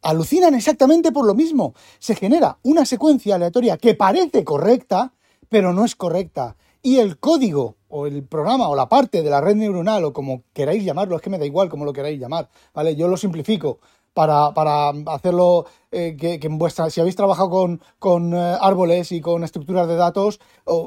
alucinan 0.01 0.55
exactamente 0.55 1.11
por 1.11 1.25
lo 1.25 1.35
mismo. 1.35 1.73
Se 1.99 2.15
genera 2.15 2.57
una 2.63 2.85
secuencia 2.85 3.35
aleatoria 3.35 3.77
que 3.77 3.95
parece 3.95 4.43
correcta, 4.43 5.13
pero 5.49 5.73
no 5.73 5.85
es 5.85 5.95
correcta. 5.95 6.55
Y 6.81 6.97
el 6.97 7.19
código 7.19 7.75
o 7.89 8.07
el 8.07 8.23
programa 8.23 8.69
o 8.69 8.75
la 8.75 8.87
parte 8.87 9.21
de 9.21 9.29
la 9.29 9.41
red 9.41 9.55
neuronal 9.55 10.05
o 10.05 10.13
como 10.13 10.43
queráis 10.53 10.85
llamarlo, 10.85 11.15
es 11.15 11.21
que 11.21 11.29
me 11.29 11.39
da 11.39 11.45
igual 11.45 11.69
como 11.69 11.85
lo 11.85 11.93
queráis 11.93 12.19
llamar, 12.19 12.49
¿vale? 12.73 12.95
Yo 12.95 13.07
lo 13.07 13.17
simplifico 13.17 13.79
para, 14.13 14.53
para 14.53 14.89
hacerlo 15.07 15.65
eh, 15.91 16.15
que, 16.17 16.39
en 16.41 16.57
vuestra, 16.57 16.89
si 16.89 17.01
habéis 17.01 17.15
trabajado 17.15 17.49
con, 17.49 17.81
con 17.97 18.33
eh, 18.33 18.57
árboles 18.61 19.11
y 19.11 19.21
con 19.21 19.43
estructuras 19.43 19.87
de 19.87 19.95
datos, 19.95 20.39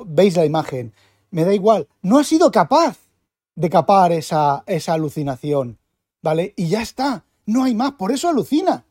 veis 0.07 0.37
la 0.37 0.44
imagen. 0.44 0.94
Me 1.31 1.44
da 1.44 1.55
igual, 1.55 1.88
no 2.03 2.18
ha 2.18 2.25
sido 2.25 2.51
capaz 2.51 2.98
de 3.55 3.68
capar 3.68 4.12
esa, 4.12 4.64
esa 4.66 4.94
alucinación, 4.94 5.79
¿vale? 6.22 6.55
Y 6.57 6.68
ya 6.68 6.83
está, 6.83 7.25
no 7.46 7.64
hay 7.64 7.75
más, 7.75 7.92
por 7.92 8.12
eso 8.12 8.29
alucina. 8.29 8.85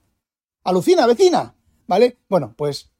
Alucina, 0.63 1.07
vecina, 1.07 1.55
¿vale? 1.87 2.17
Bueno, 2.29 2.53
pues 2.55 2.91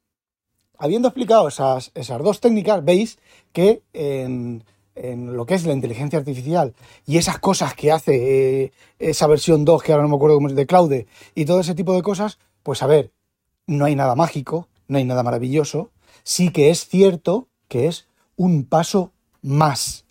habiendo 0.78 1.08
explicado 1.08 1.46
esas, 1.46 1.92
esas 1.94 2.20
dos 2.20 2.40
técnicas, 2.40 2.84
veis 2.84 3.18
que 3.52 3.82
en, 3.92 4.64
en 4.96 5.36
lo 5.36 5.46
que 5.46 5.54
es 5.54 5.64
la 5.64 5.72
inteligencia 5.72 6.18
artificial 6.18 6.74
y 7.06 7.18
esas 7.18 7.38
cosas 7.38 7.74
que 7.74 7.92
hace 7.92 8.64
eh, 8.64 8.72
esa 8.98 9.28
versión 9.28 9.64
2, 9.64 9.80
que 9.80 9.92
ahora 9.92 10.02
no 10.02 10.08
me 10.08 10.16
acuerdo 10.16 10.36
cómo 10.36 10.48
es, 10.48 10.56
de 10.56 10.66
Claude, 10.66 11.06
y 11.36 11.44
todo 11.44 11.60
ese 11.60 11.76
tipo 11.76 11.94
de 11.94 12.02
cosas, 12.02 12.38
pues 12.64 12.82
a 12.82 12.88
ver, 12.88 13.12
no 13.68 13.84
hay 13.84 13.94
nada 13.94 14.16
mágico, 14.16 14.68
no 14.88 14.98
hay 14.98 15.04
nada 15.04 15.22
maravilloso, 15.22 15.90
sí 16.24 16.50
que 16.50 16.70
es 16.70 16.88
cierto 16.88 17.46
que 17.68 17.86
es 17.86 18.08
un 18.34 18.64
paso 18.64 19.12
más 19.40 20.01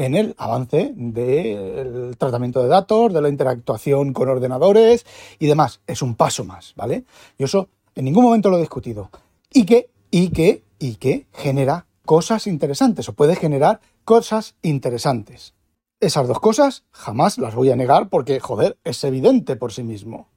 en 0.00 0.14
el 0.14 0.34
avance 0.38 0.94
del 0.96 2.16
tratamiento 2.16 2.62
de 2.62 2.68
datos, 2.68 3.12
de 3.12 3.20
la 3.20 3.28
interactuación 3.28 4.14
con 4.14 4.30
ordenadores 4.30 5.04
y 5.38 5.46
demás. 5.46 5.82
Es 5.86 6.00
un 6.00 6.14
paso 6.14 6.42
más, 6.42 6.72
¿vale? 6.74 7.04
Y 7.36 7.44
eso 7.44 7.68
en 7.94 8.06
ningún 8.06 8.24
momento 8.24 8.48
lo 8.48 8.56
he 8.56 8.60
discutido. 8.60 9.10
Y 9.52 9.66
que, 9.66 9.90
y 10.10 10.30
que, 10.30 10.64
y 10.78 10.94
que 10.94 11.26
genera 11.34 11.84
cosas 12.06 12.46
interesantes 12.46 13.10
o 13.10 13.12
puede 13.12 13.36
generar 13.36 13.80
cosas 14.06 14.54
interesantes. 14.62 15.52
Esas 16.00 16.26
dos 16.26 16.40
cosas 16.40 16.84
jamás 16.92 17.36
las 17.36 17.54
voy 17.54 17.70
a 17.70 17.76
negar 17.76 18.08
porque, 18.08 18.40
joder, 18.40 18.78
es 18.84 19.04
evidente 19.04 19.56
por 19.56 19.70
sí 19.70 19.82
mismo. 19.82 20.28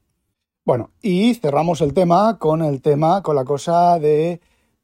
Bueno, 0.66 0.90
y 1.00 1.34
cerramos 1.36 1.80
el 1.80 1.94
tema 1.94 2.38
con 2.38 2.62
el 2.62 2.82
tema, 2.82 3.22
con 3.22 3.34
la 3.34 3.46
cosa 3.46 3.98
de 3.98 4.42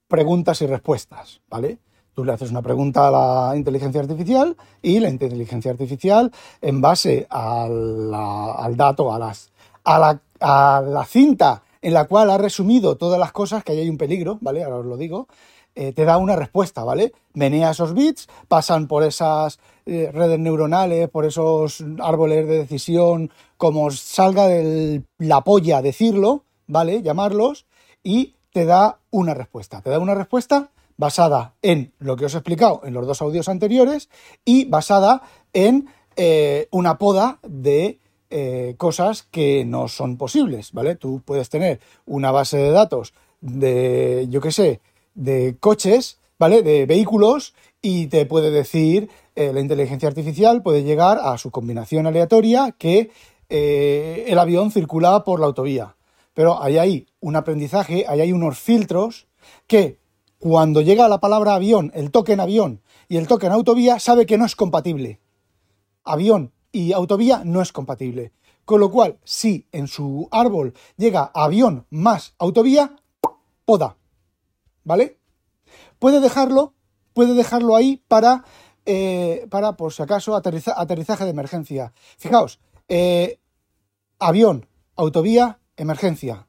preguntas 0.09 0.63
y 0.63 0.67
respuestas, 0.67 1.43
¿vale? 1.51 1.81
Tú 2.15 2.25
le 2.25 2.33
haces 2.33 2.51
una 2.51 2.63
pregunta 2.63 3.09
a 3.09 3.11
la 3.11 3.57
inteligencia 3.57 4.01
artificial 4.01 4.57
y 4.83 5.01
la 5.01 5.09
inteligencia 5.09 5.71
artificial, 5.71 6.31
en 6.61 6.81
base 6.81 7.27
al 7.31 8.77
dato, 8.77 9.13
a, 9.13 9.19
las, 9.19 9.51
a, 9.85 9.99
la, 9.99 10.21
a 10.41 10.83
la 10.83 11.05
cinta 11.05 11.63
en 11.83 11.95
la 11.95 12.07
cual 12.07 12.31
ha 12.31 12.39
resumido 12.39 12.97
todas 12.97 13.19
las 13.19 13.33
cosas, 13.33 13.65
que 13.65 13.73
ahí 13.73 13.81
hay 13.81 13.89
un 13.89 13.99
peligro, 13.99 14.39
¿vale? 14.41 14.63
Ahora 14.63 14.79
os 14.79 14.87
lo 14.87 14.97
digo, 14.97 15.29
eh, 15.75 15.93
te 15.93 16.05
da 16.05 16.19
una 16.19 16.37
respuesta, 16.37 16.85
¿vale? 16.85 17.13
Menea 17.33 17.71
esos 17.71 17.95
bits, 17.95 18.29
pasan 18.49 18.87
por 18.87 19.03
esas 19.03 19.59
eh, 19.87 20.11
redes 20.13 20.39
neuronales, 20.39 21.09
por 21.09 21.25
esos 21.25 21.83
árboles 22.01 22.47
de 22.47 22.59
decisión, 22.59 23.31
como 23.57 23.91
salga 23.91 24.47
de 24.47 25.03
la 25.19 25.43
polla 25.43 25.81
decirlo, 25.81 26.45
¿vale? 26.67 27.03
Llamarlos, 27.03 27.67
y 28.03 28.35
te 28.53 28.65
da 28.65 28.99
una 29.11 29.33
respuesta. 29.33 29.81
Te 29.81 29.91
da 29.91 29.99
una 29.99 30.15
respuesta 30.15 30.71
basada 31.01 31.55
en 31.63 31.93
lo 31.99 32.15
que 32.15 32.27
os 32.27 32.35
he 32.35 32.37
explicado 32.37 32.83
en 32.85 32.95
los 32.95 33.07
dos 33.07 33.23
audios 33.23 33.49
anteriores 33.49 34.09
y 34.45 34.67
basada 34.67 35.23
en 35.53 35.89
eh, 36.15 36.69
una 36.71 36.99
poda 36.99 37.41
de 37.43 37.99
cosas 38.77 39.25
que 39.25 39.65
no 39.65 39.89
son 39.89 40.17
posibles, 40.17 40.71
¿vale? 40.71 40.95
Tú 40.95 41.21
puedes 41.25 41.49
tener 41.49 41.81
una 42.07 42.31
base 42.31 42.59
de 42.59 42.71
datos 42.71 43.13
de, 43.41 44.29
yo 44.31 44.41
qué 44.41 44.53
sé, 44.53 44.81
de 45.15 45.57
coches, 45.59 46.21
¿vale? 46.39 46.63
De 46.63 46.87
vehículos 46.87 47.55
y 47.83 48.07
te 48.09 48.27
puede 48.27 48.51
decir, 48.51 49.09
eh, 49.35 49.53
la 49.53 49.61
inteligencia 49.61 50.09
artificial 50.09 50.63
puede 50.63 50.83
llegar 50.83 51.19
a 51.23 51.39
su 51.39 51.51
combinación 51.51 52.07
aleatoria 52.07 52.75
que 52.77 53.11
eh, 53.49 54.27
el 54.29 54.39
avión 54.39 54.71
circula 54.71 55.25
por 55.25 55.41
la 55.41 55.47
autovía. 55.47 55.97
Pero 56.35 56.63
hay 56.63 56.79
ahí 56.79 57.07
un 57.21 57.37
aprendizaje, 57.37 58.05
hay 58.07 58.21
ahí 58.21 58.33
unos 58.33 58.59
filtros 58.59 59.27
que 59.67 59.99
cuando 60.41 60.81
llega 60.81 61.07
la 61.07 61.21
palabra 61.21 61.55
avión, 61.55 61.93
el 61.95 62.11
token 62.11 62.41
avión 62.41 62.81
y 63.09 63.19
el 63.19 63.29
token 63.29 63.53
autovía, 63.53 64.01
sabe 64.01 64.25
que 64.25 64.39
no 64.39 64.47
es 64.47 64.57
compatible. 64.57 65.21
Avión 66.03 66.53
y 66.73 66.93
autovía 66.93 67.43
no 67.45 67.61
es 67.61 67.73
compatible. 67.73 68.33
Con 68.65 68.81
lo 68.81 68.91
cual, 68.91 69.19
si 69.23 69.67
en 69.71 69.87
su 69.87 70.29
árbol 70.31 70.73
llega 70.97 71.31
avión 71.35 71.87
más 71.91 72.35
autovía, 72.39 72.97
poda. 73.67 73.97
¿vale? 74.83 75.19
Puede 75.99 76.21
dejarlo, 76.21 76.73
puede 77.13 77.35
dejarlo 77.35 77.77
ahí 77.77 78.03
para, 78.09 78.45
eh, 78.87 79.47
para 79.51 79.77
por 79.77 79.93
si 79.93 80.03
acaso, 80.03 80.35
aterrizaje 80.35 81.25
de 81.25 81.31
emergencia. 81.31 81.93
Fijaos, 82.17 82.61
eh, 82.89 83.39
avión, 84.19 84.67
autovía, 84.97 85.61
emergencia. 85.77 86.47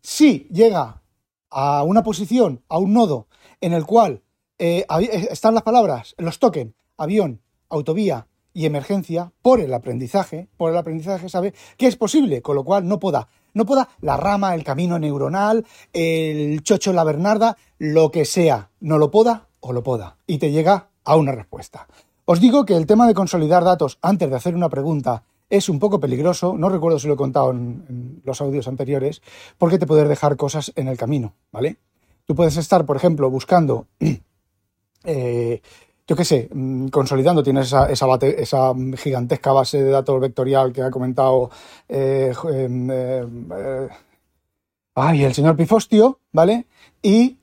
Si 0.00 0.48
llega 0.50 1.02
a 1.50 1.82
una 1.82 2.02
posición, 2.02 2.62
a 2.68 2.78
un 2.78 2.92
nodo 2.92 3.28
en 3.60 3.72
el 3.72 3.84
cual 3.84 4.22
eh, 4.58 4.86
están 5.30 5.54
las 5.54 5.62
palabras, 5.62 6.14
los 6.18 6.38
tokens, 6.38 6.74
avión, 6.96 7.42
autovía 7.68 8.26
y 8.52 8.64
emergencia, 8.64 9.32
por 9.42 9.60
el 9.60 9.74
aprendizaje, 9.74 10.48
por 10.56 10.70
el 10.70 10.76
aprendizaje 10.78 11.28
sabe 11.28 11.52
que 11.76 11.86
es 11.86 11.96
posible, 11.96 12.40
con 12.40 12.56
lo 12.56 12.64
cual 12.64 12.88
no 12.88 12.98
pueda 12.98 13.28
no 13.56 13.64
pueda 13.64 13.88
la 14.02 14.18
rama, 14.18 14.54
el 14.54 14.64
camino 14.64 14.98
neuronal, 14.98 15.64
el 15.94 16.62
chocho, 16.62 16.92
la 16.92 17.04
bernarda, 17.04 17.56
lo 17.78 18.10
que 18.10 18.26
sea, 18.26 18.70
no 18.80 18.98
lo 18.98 19.10
pueda 19.10 19.48
o 19.60 19.72
lo 19.72 19.82
pueda. 19.82 20.18
Y 20.26 20.36
te 20.36 20.52
llega 20.52 20.90
a 21.04 21.16
una 21.16 21.32
respuesta. 21.32 21.88
Os 22.26 22.38
digo 22.38 22.66
que 22.66 22.76
el 22.76 22.86
tema 22.86 23.06
de 23.06 23.14
consolidar 23.14 23.64
datos 23.64 23.98
antes 24.02 24.28
de 24.28 24.36
hacer 24.36 24.54
una 24.54 24.68
pregunta 24.68 25.22
es 25.48 25.68
un 25.68 25.78
poco 25.78 26.00
peligroso, 26.00 26.56
no 26.56 26.68
recuerdo 26.68 26.98
si 26.98 27.06
lo 27.06 27.14
he 27.14 27.16
contado 27.16 27.50
en, 27.50 28.20
los 28.24 28.40
audios 28.40 28.68
anteriores, 28.68 29.22
porque 29.58 29.78
te 29.78 29.86
puedes 29.86 30.08
dejar 30.08 30.36
cosas 30.36 30.72
en 30.76 30.88
el 30.88 30.96
camino, 30.96 31.34
¿vale? 31.52 31.76
Tú 32.24 32.34
puedes 32.34 32.56
estar, 32.56 32.84
por 32.84 32.96
ejemplo, 32.96 33.30
buscando 33.30 33.86
eh, 35.04 35.60
yo 36.08 36.16
qué 36.16 36.24
sé, 36.24 36.48
mm, 36.52 36.88
consolidando, 36.88 37.42
tienes 37.42 37.72
esa, 37.88 38.74
gigantesca 38.96 39.52
base 39.52 39.82
de 39.82 39.90
datos 39.90 40.20
vectorial 40.20 40.72
que 40.72 40.82
ha 40.82 40.90
comentado 40.90 41.50
eh, 41.88 42.32
em, 42.52 42.88
eh, 42.90 43.88
ay, 44.94 45.24
el 45.24 45.34
señor 45.34 45.56
Pifostio, 45.56 46.20
¿vale? 46.32 46.66
Y 47.02 47.38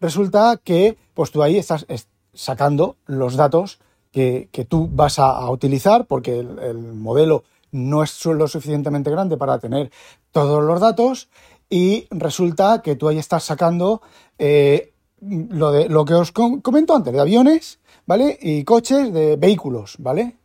resulta 0.00 0.60
que 0.62 0.96
pues 1.14 1.30
tú 1.30 1.42
ahí 1.42 1.58
estás 1.58 1.86
sacando 2.32 2.96
los 3.06 3.36
datos 3.36 3.80
que, 4.12 4.66
tú 4.68 4.88
vas 4.92 5.18
a, 5.18 5.50
utilizar 5.50 6.06
porque 6.06 6.38
el, 6.38 6.78
modelo 6.78 7.44
no 7.72 8.02
es 8.02 8.24
lo 8.26 8.46
suficientemente 8.46 9.10
grande 9.10 9.36
para 9.36 9.58
tener 9.58 9.90
todos 10.30 10.62
los 10.62 10.80
datos 10.80 11.28
y 11.68 12.06
resulta 12.10 12.82
que 12.82 12.96
tú 12.96 13.08
ahí 13.08 13.18
estás 13.18 13.44
sacando 13.44 14.02
lo, 14.38 15.72
de, 15.72 15.88
lo 15.88 16.04
que 16.04 16.14
os 16.14 16.32
comento 16.32 16.94
antes, 16.94 17.12
de 17.12 17.20
aviones, 17.20 17.80
¿vale? 18.06 18.38
Y 18.40 18.64
coches 18.64 19.12
de 19.12 19.36
vehículos, 19.36 19.96
¿vale? 19.98 20.36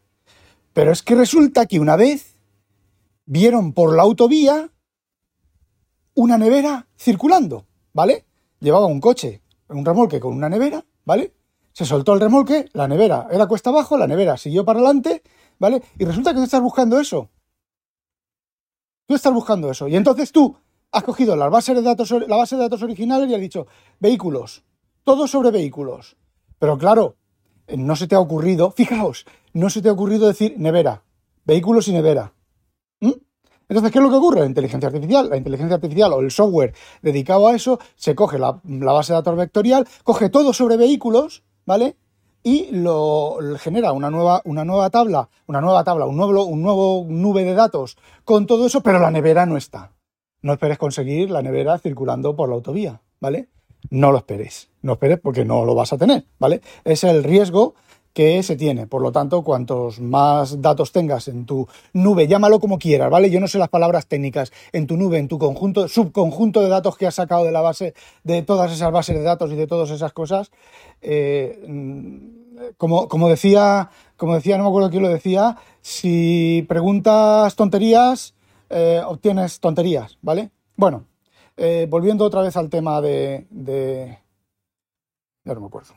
Pero 0.73 0.91
es 0.91 1.01
que 1.01 1.15
resulta 1.15 1.65
que 1.65 1.79
una 1.79 1.95
vez 1.95 2.35
vieron 3.25 3.73
por 3.73 3.95
la 3.95 4.03
autovía 4.03 4.71
una 6.13 6.37
nevera 6.37 6.87
circulando, 6.97 7.65
¿vale? 7.93 8.25
Llevaba 8.59 8.85
un 8.85 9.01
coche, 9.01 9.41
un 9.69 9.85
remolque 9.85 10.19
con 10.19 10.33
una 10.33 10.49
nevera, 10.49 10.83
¿vale? 11.05 11.33
Se 11.77 11.85
soltó 11.85 12.15
el 12.15 12.21
remolque, 12.21 12.67
la 12.73 12.87
nevera 12.87 13.27
era 13.29 13.45
cuesta 13.45 13.69
abajo, 13.69 13.99
la 13.99 14.07
nevera 14.07 14.35
siguió 14.35 14.65
para 14.65 14.79
adelante, 14.79 15.21
¿vale? 15.59 15.83
Y 15.99 16.05
resulta 16.05 16.31
que 16.31 16.37
tú 16.37 16.43
estás 16.45 16.59
buscando 16.59 16.99
eso. 16.99 17.29
Tú 19.05 19.13
estás 19.13 19.31
buscando 19.31 19.69
eso. 19.69 19.87
Y 19.87 19.95
entonces 19.95 20.31
tú 20.31 20.57
has 20.91 21.03
cogido 21.03 21.35
la 21.35 21.49
base 21.49 21.75
de 21.75 21.83
datos, 21.83 22.09
la 22.09 22.35
base 22.35 22.55
de 22.55 22.63
datos 22.63 22.81
originales 22.81 23.29
y 23.29 23.35
has 23.35 23.41
dicho 23.41 23.67
vehículos, 23.99 24.63
todo 25.03 25.27
sobre 25.27 25.51
vehículos. 25.51 26.17
Pero 26.57 26.79
claro, 26.79 27.17
no 27.67 27.95
se 27.95 28.07
te 28.07 28.15
ha 28.15 28.19
ocurrido, 28.21 28.71
fijaos, 28.75 29.27
no 29.53 29.69
se 29.69 29.83
te 29.83 29.89
ha 29.89 29.91
ocurrido 29.91 30.25
decir 30.25 30.55
nevera, 30.57 31.03
vehículos 31.45 31.87
y 31.89 31.93
nevera. 31.93 32.33
¿Mm? 33.01 33.11
Entonces, 33.69 33.91
¿qué 33.91 33.99
es 33.99 34.03
lo 34.03 34.09
que 34.09 34.15
ocurre? 34.15 34.39
La 34.39 34.47
inteligencia 34.47 34.87
artificial, 34.87 35.29
la 35.29 35.37
inteligencia 35.37 35.75
artificial 35.75 36.11
o 36.13 36.21
el 36.21 36.31
software 36.31 36.73
dedicado 37.03 37.47
a 37.47 37.55
eso, 37.55 37.77
se 37.95 38.15
coge 38.15 38.39
la, 38.39 38.59
base 38.63 39.13
de 39.13 39.17
datos 39.17 39.37
vectorial, 39.37 39.87
coge 40.03 40.29
todo 40.29 40.53
sobre 40.53 40.75
vehículos, 40.75 41.43
¿vale? 41.67 41.95
Y 42.41 42.71
lo, 42.71 43.37
genera 43.59 43.91
una 43.91 44.09
nueva, 44.09 44.41
una 44.45 44.65
nueva 44.65 44.89
tabla, 44.89 45.29
una 45.45 45.61
nueva 45.61 45.83
tabla, 45.83 46.05
un 46.05 46.17
nuevo, 46.17 46.45
un 46.45 46.63
nuevo 46.63 47.05
nube 47.07 47.43
de 47.43 47.53
datos 47.53 47.95
con 48.23 48.47
todo 48.47 48.65
eso, 48.65 48.81
pero 48.81 48.97
la 48.97 49.11
nevera 49.11 49.45
no 49.45 49.57
está 49.57 49.91
no 50.41 50.53
esperes 50.53 50.77
conseguir 50.77 51.29
la 51.29 51.41
nevera 51.41 51.77
circulando 51.77 52.35
por 52.35 52.49
la 52.49 52.55
autovía, 52.55 53.01
¿vale? 53.19 53.49
No 53.89 54.11
lo 54.11 54.19
esperes, 54.19 54.69
no 54.81 54.93
esperes 54.93 55.19
porque 55.19 55.45
no 55.45 55.65
lo 55.65 55.75
vas 55.75 55.93
a 55.93 55.97
tener, 55.97 56.25
¿vale? 56.39 56.61
Es 56.83 57.03
el 57.03 57.23
riesgo 57.23 57.75
que 58.17 58.41
se 58.41 58.55
tiene. 58.55 58.87
Por 58.87 59.03
lo 59.03 59.11
tanto, 59.11 59.43
cuantos 59.43 59.99
más 59.99 60.59
datos 60.59 60.91
tengas 60.91 61.27
en 61.27 61.45
tu 61.45 61.67
nube, 61.93 62.27
llámalo 62.27 62.59
como 62.59 62.79
quieras, 62.79 63.11
¿vale? 63.11 63.29
Yo 63.29 63.39
no 63.39 63.47
sé 63.47 63.59
las 63.59 63.69
palabras 63.69 64.07
técnicas, 64.07 64.51
en 64.71 64.87
tu 64.87 64.97
nube, 64.97 65.19
en 65.19 65.27
tu 65.27 65.37
conjunto, 65.37 65.87
subconjunto 65.87 66.61
de 66.61 66.67
datos 66.67 66.97
que 66.97 67.05
has 67.05 67.13
sacado 67.13 67.43
de 67.43 67.51
la 67.51 67.61
base, 67.61 67.93
de 68.23 68.41
todas 68.41 68.71
esas 68.71 68.91
bases 68.91 69.17
de 69.17 69.21
datos 69.21 69.51
y 69.51 69.55
de 69.55 69.67
todas 69.67 69.91
esas 69.91 70.13
cosas, 70.13 70.49
eh, 70.99 71.61
como, 72.77 73.07
como 73.07 73.29
decía, 73.29 73.91
como 74.15 74.33
decía, 74.33 74.57
no 74.57 74.63
me 74.63 74.69
acuerdo 74.69 74.89
quién 74.89 75.03
lo 75.03 75.09
decía, 75.09 75.57
si 75.81 76.65
preguntas 76.67 77.55
tonterías, 77.55 78.33
eh, 78.71 78.99
obtienes 79.05 79.59
tonterías, 79.59 80.17
¿vale? 80.23 80.49
Bueno, 80.75 81.05
eh, 81.55 81.85
volviendo 81.87 82.25
otra 82.25 82.41
vez 82.41 82.57
al 82.57 82.71
tema 82.71 82.99
de, 82.99 83.45
de... 83.51 84.17
Ya 85.45 85.53
no 85.53 85.61
me 85.61 85.67
acuerdo. 85.67 85.93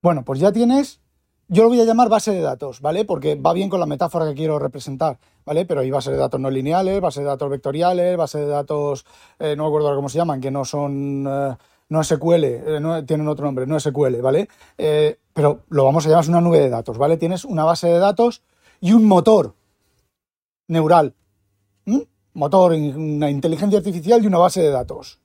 Bueno, 0.00 0.24
pues 0.24 0.38
ya 0.38 0.52
tienes 0.52 1.00
yo 1.48 1.62
lo 1.62 1.68
voy 1.68 1.80
a 1.80 1.84
llamar 1.84 2.08
base 2.08 2.32
de 2.32 2.40
datos, 2.40 2.80
¿vale? 2.80 3.04
Porque 3.04 3.34
va 3.34 3.52
bien 3.52 3.68
con 3.68 3.80
la 3.80 3.86
metáfora 3.86 4.26
que 4.26 4.34
quiero 4.34 4.58
representar, 4.58 5.18
¿vale? 5.44 5.66
Pero 5.66 5.80
hay 5.80 5.90
base 5.90 6.10
de 6.10 6.16
datos 6.16 6.40
no 6.40 6.50
lineales, 6.50 7.00
base 7.00 7.20
de 7.20 7.26
datos 7.26 7.50
vectoriales, 7.50 8.16
base 8.16 8.38
de 8.38 8.46
datos, 8.46 9.04
eh, 9.38 9.54
no 9.56 9.64
me 9.64 9.68
acuerdo 9.68 9.94
cómo 9.94 10.08
se 10.08 10.18
llaman, 10.18 10.40
que 10.40 10.50
no 10.50 10.64
son, 10.64 11.26
eh, 11.28 11.56
no 11.88 12.02
SQL, 12.02 12.44
eh, 12.44 12.78
no, 12.80 13.04
tienen 13.04 13.28
otro 13.28 13.44
nombre, 13.44 13.66
no 13.66 13.78
SQL, 13.78 14.20
¿vale? 14.20 14.48
pero 15.32 15.62
lo 15.68 15.84
vamos 15.84 16.06
a 16.06 16.10
llamar 16.10 16.28
una 16.28 16.40
nube 16.40 16.60
de 16.60 16.70
datos, 16.70 16.96
¿vale? 16.96 17.16
Tienes 17.16 17.44
una 17.44 17.64
base 17.64 17.88
de 17.88 17.98
datos 17.98 18.42
y 18.80 18.92
un 18.92 19.04
motor 19.04 19.54
neural, 20.68 21.14
motor, 22.32 22.72
una 22.72 23.30
inteligencia 23.30 23.78
artificial 23.78 24.22
y 24.22 24.26
una 24.26 24.38
base 24.38 24.62
de 24.62 24.70
datos. 24.70 25.20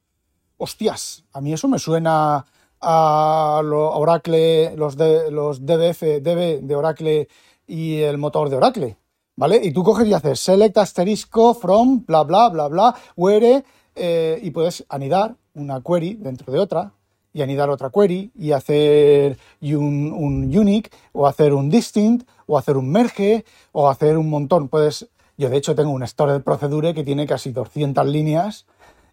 Hostias, 0.57 1.23
a 1.31 1.41
mí 1.41 1.53
eso 1.53 1.67
me 1.67 1.79
suena 1.79 2.45
a 2.81 3.61
Oracle, 3.63 4.75
los, 4.75 4.97
de, 4.97 5.31
los 5.31 5.65
DBF, 5.65 6.21
DB 6.21 6.61
de 6.61 6.75
Oracle 6.75 7.27
y 7.67 7.99
el 8.01 8.17
motor 8.17 8.49
de 8.49 8.55
Oracle, 8.55 8.97
¿vale? 9.35 9.59
Y 9.63 9.71
tú 9.71 9.83
coges 9.83 10.07
y 10.07 10.13
haces 10.13 10.39
select 10.39 10.77
asterisco 10.77 11.53
from 11.53 12.05
bla 12.05 12.23
bla 12.23 12.49
bla 12.49 12.67
bla 12.67 12.95
where 13.15 13.63
eh, 13.95 14.39
y 14.41 14.51
puedes 14.51 14.85
anidar 14.89 15.35
una 15.53 15.81
query 15.81 16.15
dentro 16.15 16.51
de 16.53 16.59
otra 16.59 16.93
y 17.33 17.41
anidar 17.41 17.69
otra 17.69 17.89
query 17.89 18.31
y 18.35 18.51
hacer 18.51 19.37
un, 19.61 20.13
un 20.13 20.57
unique 20.57 20.89
o 21.11 21.27
hacer 21.27 21.53
un 21.53 21.69
distinct 21.69 22.27
o 22.47 22.57
hacer 22.57 22.77
un 22.77 22.89
merge 22.89 23.45
o 23.71 23.89
hacer 23.89 24.17
un 24.17 24.29
montón. 24.29 24.67
Puedes, 24.67 25.07
yo 25.37 25.49
de 25.49 25.57
hecho 25.57 25.75
tengo 25.75 25.91
un 25.91 26.03
de 26.03 26.39
procedure 26.39 26.93
que 26.93 27.03
tiene 27.03 27.27
casi 27.27 27.51
200 27.51 28.05
líneas 28.07 28.65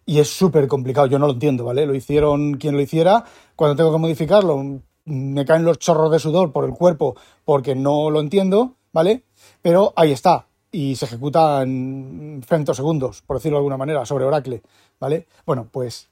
y 0.06 0.20
es 0.20 0.30
súper 0.30 0.68
complicado, 0.68 1.08
yo 1.08 1.18
no 1.18 1.26
lo 1.26 1.32
entiendo, 1.32 1.64
¿vale? 1.64 1.84
Lo 1.84 1.94
hicieron 1.94 2.54
quien 2.54 2.76
lo 2.76 2.80
hiciera, 2.80 3.24
cuando 3.56 3.76
tengo 3.76 3.92
que 3.92 3.98
modificarlo 3.98 4.80
me 5.06 5.44
caen 5.44 5.64
los 5.64 5.78
chorros 5.78 6.10
de 6.10 6.18
sudor 6.18 6.52
por 6.52 6.64
el 6.64 6.72
cuerpo 6.72 7.16
porque 7.44 7.74
no 7.74 8.10
lo 8.10 8.20
entiendo, 8.20 8.76
¿vale? 8.92 9.24
Pero 9.62 9.92
ahí 9.96 10.12
está, 10.12 10.48
y 10.70 10.96
se 10.96 11.06
ejecuta 11.06 11.62
en 11.62 12.42
femtosegundos, 12.46 13.22
por 13.22 13.36
decirlo 13.36 13.56
de 13.56 13.60
alguna 13.60 13.76
manera, 13.76 14.04
sobre 14.04 14.24
Oracle, 14.24 14.62
¿vale? 15.00 15.26
Bueno, 15.44 15.68
pues 15.70 16.10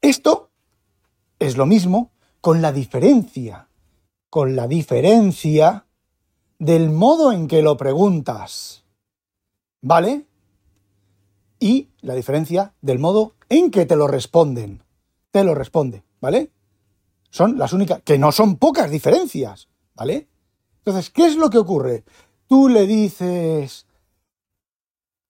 esto 0.00 0.50
es 1.38 1.56
lo 1.56 1.66
mismo 1.66 2.10
con 2.40 2.62
la 2.62 2.72
diferencia, 2.72 3.68
con 4.30 4.56
la 4.56 4.66
diferencia 4.66 5.86
del 6.58 6.90
modo 6.90 7.32
en 7.32 7.46
que 7.46 7.62
lo 7.62 7.76
preguntas, 7.76 8.84
¿vale? 9.82 10.26
Y 11.60 11.90
la 12.00 12.14
diferencia 12.14 12.74
del 12.80 12.98
modo 12.98 13.34
en 13.48 13.70
que 13.70 13.86
te 13.86 13.94
lo 13.94 14.08
responden. 14.08 14.82
Te 15.30 15.44
lo 15.44 15.54
responde, 15.54 16.02
¿vale? 16.20 16.50
Son 17.30 17.58
las 17.58 17.72
únicas, 17.72 18.02
que 18.02 18.18
no 18.18 18.32
son 18.32 18.56
pocas 18.56 18.90
diferencias, 18.90 19.68
¿vale? 19.94 20.26
Entonces, 20.78 21.10
¿qué 21.10 21.26
es 21.26 21.36
lo 21.36 21.50
que 21.50 21.58
ocurre? 21.58 22.02
Tú 22.48 22.68
le 22.68 22.86
dices, 22.86 23.86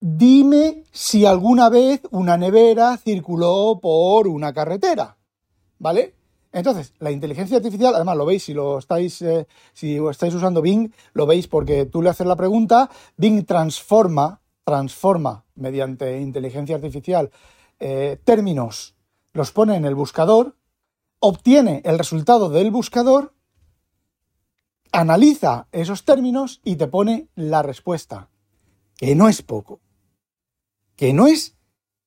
dime 0.01 0.85
si 0.93 1.27
alguna 1.27 1.69
vez 1.69 2.01
una 2.11 2.39
nevera 2.39 2.97
circuló 2.97 3.81
por 3.83 4.29
una 4.29 4.55
carretera, 4.55 5.19
¿vale? 5.79 6.15
Entonces, 6.53 6.95
la 6.99 7.11
inteligencia 7.11 7.59
artificial, 7.59 7.95
además 7.95 8.17
lo 8.17 8.27
veis 8.27 8.45
si 8.45 8.55
lo 8.55 8.79
estáis, 8.79 9.21
eh, 9.23 9.47
si 9.73 9.97
estáis 10.09 10.35
usando 10.35 10.63
Bing, 10.63 10.93
lo 11.13 11.27
veis 11.27 11.47
porque 11.47 11.87
tú 11.87 12.03
le 12.03 12.11
haces 12.11 12.27
la 12.27 12.37
pregunta, 12.37 12.91
Bing 13.17 13.45
transforma 13.45 14.41
transforma 14.65 15.45
mediante 15.55 16.21
inteligencia 16.21 16.77
artificial 16.77 17.31
eh, 17.79 18.19
términos, 18.25 18.95
los 19.33 19.53
pone 19.53 19.77
en 19.77 19.85
el 19.85 19.95
buscador, 19.95 20.57
obtiene 21.19 21.83
el 21.85 21.99
resultado 21.99 22.49
del 22.49 22.71
buscador, 22.71 23.35
analiza 24.93 25.69
esos 25.73 26.05
términos 26.05 26.61
y 26.65 26.77
te 26.77 26.89
pone 26.89 27.29
la 27.35 27.63
respuesta, 27.63 28.29
que 28.97 29.15
no 29.15 29.29
es 29.29 29.43
poco, 29.43 29.81
que 30.97 31.13
no 31.13 31.27
es, 31.27 31.57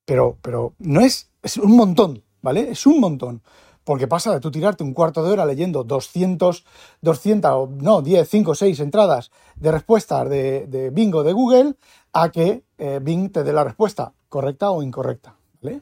pero, 0.06 0.38
pero 0.42 0.76
no 0.80 1.02
es, 1.02 1.32
es 1.42 1.58
un 1.58 1.76
montón, 1.76 2.24
¿vale? 2.42 2.72
Es 2.72 2.86
un 2.86 3.00
montón 3.00 3.42
porque 3.84 4.08
pasa 4.08 4.34
de 4.34 4.40
tú 4.40 4.52
tirarte 4.52 4.84
un 4.84 4.94
cuarto 4.94 5.24
de 5.24 5.32
hora 5.32 5.46
leyendo 5.46 5.84
200, 5.84 6.66
200 7.02 7.70
no, 7.70 8.02
10, 8.02 8.30
5, 8.30 8.56
6 8.56 8.80
entradas 8.80 9.32
de 9.56 9.72
respuestas 9.72 10.30
de, 10.30 10.90
bingo 10.94 11.24
de 11.24 11.34
Google 11.34 11.76
a 12.14 12.30
que 12.30 12.64
eh, 12.78 13.00
Bing 13.02 13.32
te 13.32 13.44
dé 13.44 13.54
la 13.54 13.64
respuesta 13.64 14.14
correcta 14.30 14.72
o 14.72 14.84
incorrecta. 14.84 15.36
¿vale? 15.62 15.82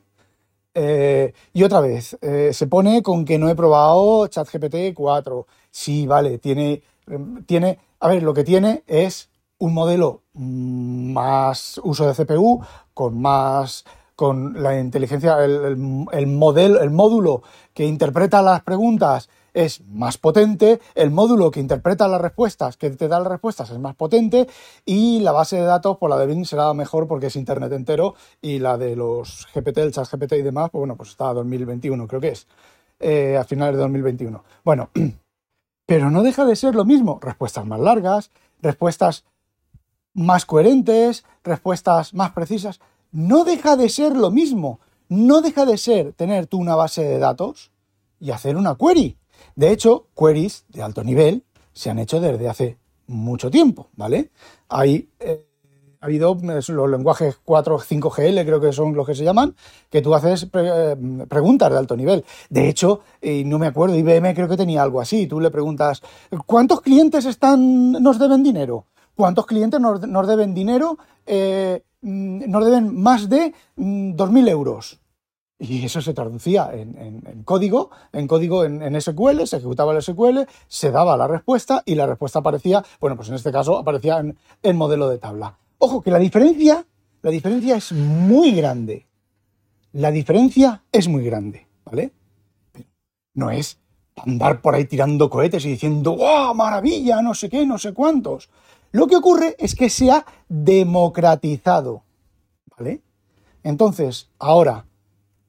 Eh, 0.74 1.34
y 1.54 1.64
otra 1.64 1.82
vez, 1.82 2.18
eh, 2.22 2.52
se 2.54 2.68
pone 2.68 3.04
con 3.04 3.26
que 3.26 3.38
no 3.38 3.50
he 3.50 3.56
probado 3.56 4.28
ChatGPT 4.28 4.94
4. 4.94 5.48
Sí, 5.70 6.08
vale, 6.08 6.38
tiene, 6.38 6.82
tiene, 7.46 7.80
a 8.00 8.08
ver, 8.08 8.24
lo 8.24 8.34
que 8.34 8.44
tiene 8.44 8.84
es 8.88 9.30
un 9.58 9.74
modelo 9.74 10.24
más 10.34 11.80
uso 11.84 12.08
de 12.08 12.14
CPU, 12.14 12.64
con 12.94 13.22
más 13.22 13.86
con 14.22 14.62
la 14.62 14.80
inteligencia, 14.80 15.44
el, 15.44 16.06
el, 16.12 16.28
modelo, 16.28 16.80
el 16.80 16.92
módulo 16.92 17.42
que 17.74 17.88
interpreta 17.88 18.44
las 18.44 18.62
preguntas 18.62 19.32
es 19.52 19.82
más 19.88 20.20
potente, 20.20 20.80
el 20.94 21.10
módulo 21.10 21.50
que 21.50 21.60
interpreta 21.60 22.08
las 22.08 22.22
respuestas, 22.22 22.78
que 22.78 22.92
te 22.92 23.08
da 23.08 23.18
las 23.18 23.30
respuestas, 23.30 23.72
es 23.72 23.80
más 23.80 23.96
potente 23.96 24.48
y 24.86 25.22
la 25.22 25.32
base 25.32 25.56
de 25.56 25.64
datos, 25.64 25.98
por 25.98 26.10
pues 26.10 26.10
la 26.12 26.20
de 26.20 26.28
Bing 26.28 26.46
será 26.46 26.72
mejor 26.76 27.08
porque 27.08 27.26
es 27.26 27.36
internet 27.36 27.72
entero 27.72 28.14
y 28.44 28.60
la 28.60 28.78
de 28.78 28.96
los 28.96 29.48
GPT, 29.56 29.80
el 29.80 29.92
chat 29.92 30.08
GPT 30.08 30.34
y 30.34 30.44
demás, 30.44 30.70
pues 30.70 30.82
bueno, 30.82 30.96
pues 30.96 31.10
está 31.10 31.30
a 31.30 31.34
2021, 31.34 32.08
creo 32.08 32.22
que 32.22 32.28
es, 32.28 32.48
eh, 33.00 33.38
a 33.38 33.44
finales 33.44 33.74
de 33.74 33.82
2021. 33.82 34.44
Bueno, 34.64 34.92
pero 35.88 36.12
no 36.12 36.22
deja 36.22 36.46
de 36.46 36.56
ser 36.56 36.76
lo 36.76 36.86
mismo, 36.86 37.18
respuestas 37.24 37.66
más 37.66 37.80
largas, 37.80 38.30
respuestas 38.62 39.26
más 40.14 40.46
coherentes, 40.46 41.26
respuestas 41.44 42.14
más 42.14 42.34
precisas 42.34 42.80
no 43.12 43.44
deja 43.44 43.76
de 43.76 43.90
ser 43.90 44.16
lo 44.16 44.32
mismo. 44.32 44.80
No 45.10 45.42
deja 45.42 45.66
de 45.66 45.78
ser 45.78 46.14
tener 46.14 46.48
tú 46.48 46.58
una 46.58 46.76
base 46.76 47.04
de 47.04 47.20
datos 47.20 47.72
y 48.20 48.32
hacer 48.32 48.56
una 48.56 48.76
query. 48.76 49.18
De 49.56 49.72
hecho, 49.72 50.08
queries 50.18 50.66
de 50.70 50.82
alto 50.82 51.04
nivel 51.04 51.44
se 51.74 51.90
han 51.90 52.00
hecho 52.00 52.20
desde 52.20 52.48
hace 52.48 52.78
mucho 53.08 53.52
tiempo, 53.52 53.90
¿vale? 53.96 54.32
Hay, 54.70 55.10
eh, 55.20 55.46
ha 56.00 56.06
habido 56.06 56.38
los 56.42 56.90
lenguajes 56.90 57.40
4 57.44 57.80
5GL, 57.80 58.46
creo 58.46 58.62
que 58.62 58.72
son 58.72 58.96
los 58.96 59.06
que 59.06 59.16
se 59.16 59.24
llaman, 59.24 59.56
que 59.90 60.02
tú 60.02 60.16
haces 60.16 60.48
eh, 60.54 60.96
preguntas 61.28 61.70
de 61.72 61.78
alto 61.78 61.98
nivel. 61.98 62.24
De 62.50 62.70
hecho, 62.70 63.02
y 63.22 63.44
no 63.44 63.60
me 63.60 63.68
acuerdo, 63.68 63.96
IBM 63.96 64.34
creo 64.34 64.48
que 64.48 64.58
tenía 64.58 64.82
algo 64.82 65.02
así. 65.02 65.28
Tú 65.28 65.40
le 65.40 65.52
preguntas, 65.52 66.02
¿cuántos 66.46 66.82
clientes 66.82 67.26
están, 67.26 67.92
nos 67.92 68.18
deben 68.18 68.44
dinero? 68.44 68.86
¿Cuántos 69.16 69.46
clientes 69.46 69.80
nos, 69.80 70.28
deben 70.28 70.54
dinero? 70.54 70.98
Eh, 71.26 71.84
nos 72.02 72.66
deben 72.66 73.00
más 73.00 73.30
de 73.30 73.54
2.000 73.78 74.30
mm, 74.30 74.48
euros. 74.48 75.00
Y 75.60 75.86
eso 75.86 76.02
se 76.02 76.16
traducía 76.16 76.72
en, 76.74 77.44
código, 77.46 77.92
en 78.14 78.28
código 78.28 78.66
en, 78.66 79.00
SQL, 79.00 79.46
se 79.46 79.58
ejecutaba 79.58 79.94
el 79.94 80.02
SQL, 80.02 80.40
se 80.68 80.90
daba 80.90 81.16
la 81.16 81.28
respuesta 81.28 81.84
y 81.86 81.94
la 81.94 82.08
respuesta 82.08 82.40
aparecía, 82.40 82.84
bueno, 83.00 83.16
pues 83.16 83.30
en 83.30 83.36
este 83.36 83.52
caso 83.52 83.78
aparecía 83.78 84.18
en 84.18 84.36
el 84.64 84.74
modelo 84.74 85.08
de 85.08 85.20
tabla. 85.20 85.56
Ojo, 85.78 86.02
que 86.02 86.10
la 86.10 86.18
diferencia, 86.18 86.84
la 87.22 87.30
diferencia 87.30 87.76
es 87.76 87.92
muy 87.92 88.54
grande. 88.54 89.06
La 89.94 90.10
diferencia 90.10 90.84
es 90.92 91.08
muy 91.08 91.24
grande, 91.24 91.68
¿vale? 91.86 92.12
No 93.36 93.52
es 93.52 93.78
andar 94.16 94.62
por 94.62 94.74
ahí 94.74 94.86
tirando 94.86 95.30
cohetes 95.30 95.64
y 95.66 95.70
diciendo, 95.70 96.16
¡wow, 96.16 96.56
maravilla! 96.56 97.22
No 97.22 97.36
sé 97.36 97.50
qué, 97.50 97.68
no 97.68 97.78
sé 97.78 97.94
cuántos. 97.94 98.50
Lo 98.92 99.08
que 99.08 99.16
ocurre 99.16 99.56
es 99.58 99.76
que 99.76 99.90
se 99.90 100.12
ha 100.12 100.26
democratizado, 100.50 102.04
¿vale? 102.78 103.02
Entonces, 103.64 104.30
ahora, 104.40 104.86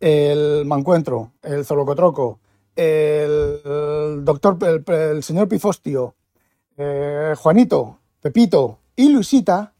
el 0.00 0.64
mancuentro, 0.64 1.32
el 1.42 1.64
zolocotroco, 1.64 2.38
el, 2.76 4.24
doctor, 4.24 4.58
el, 4.86 5.22
señor 5.22 5.48
Pifostio, 5.48 6.14
eh, 6.76 7.34
Juanito, 7.36 7.98
Pepito 8.20 8.78
y 8.96 9.08
Luisita 9.08 9.72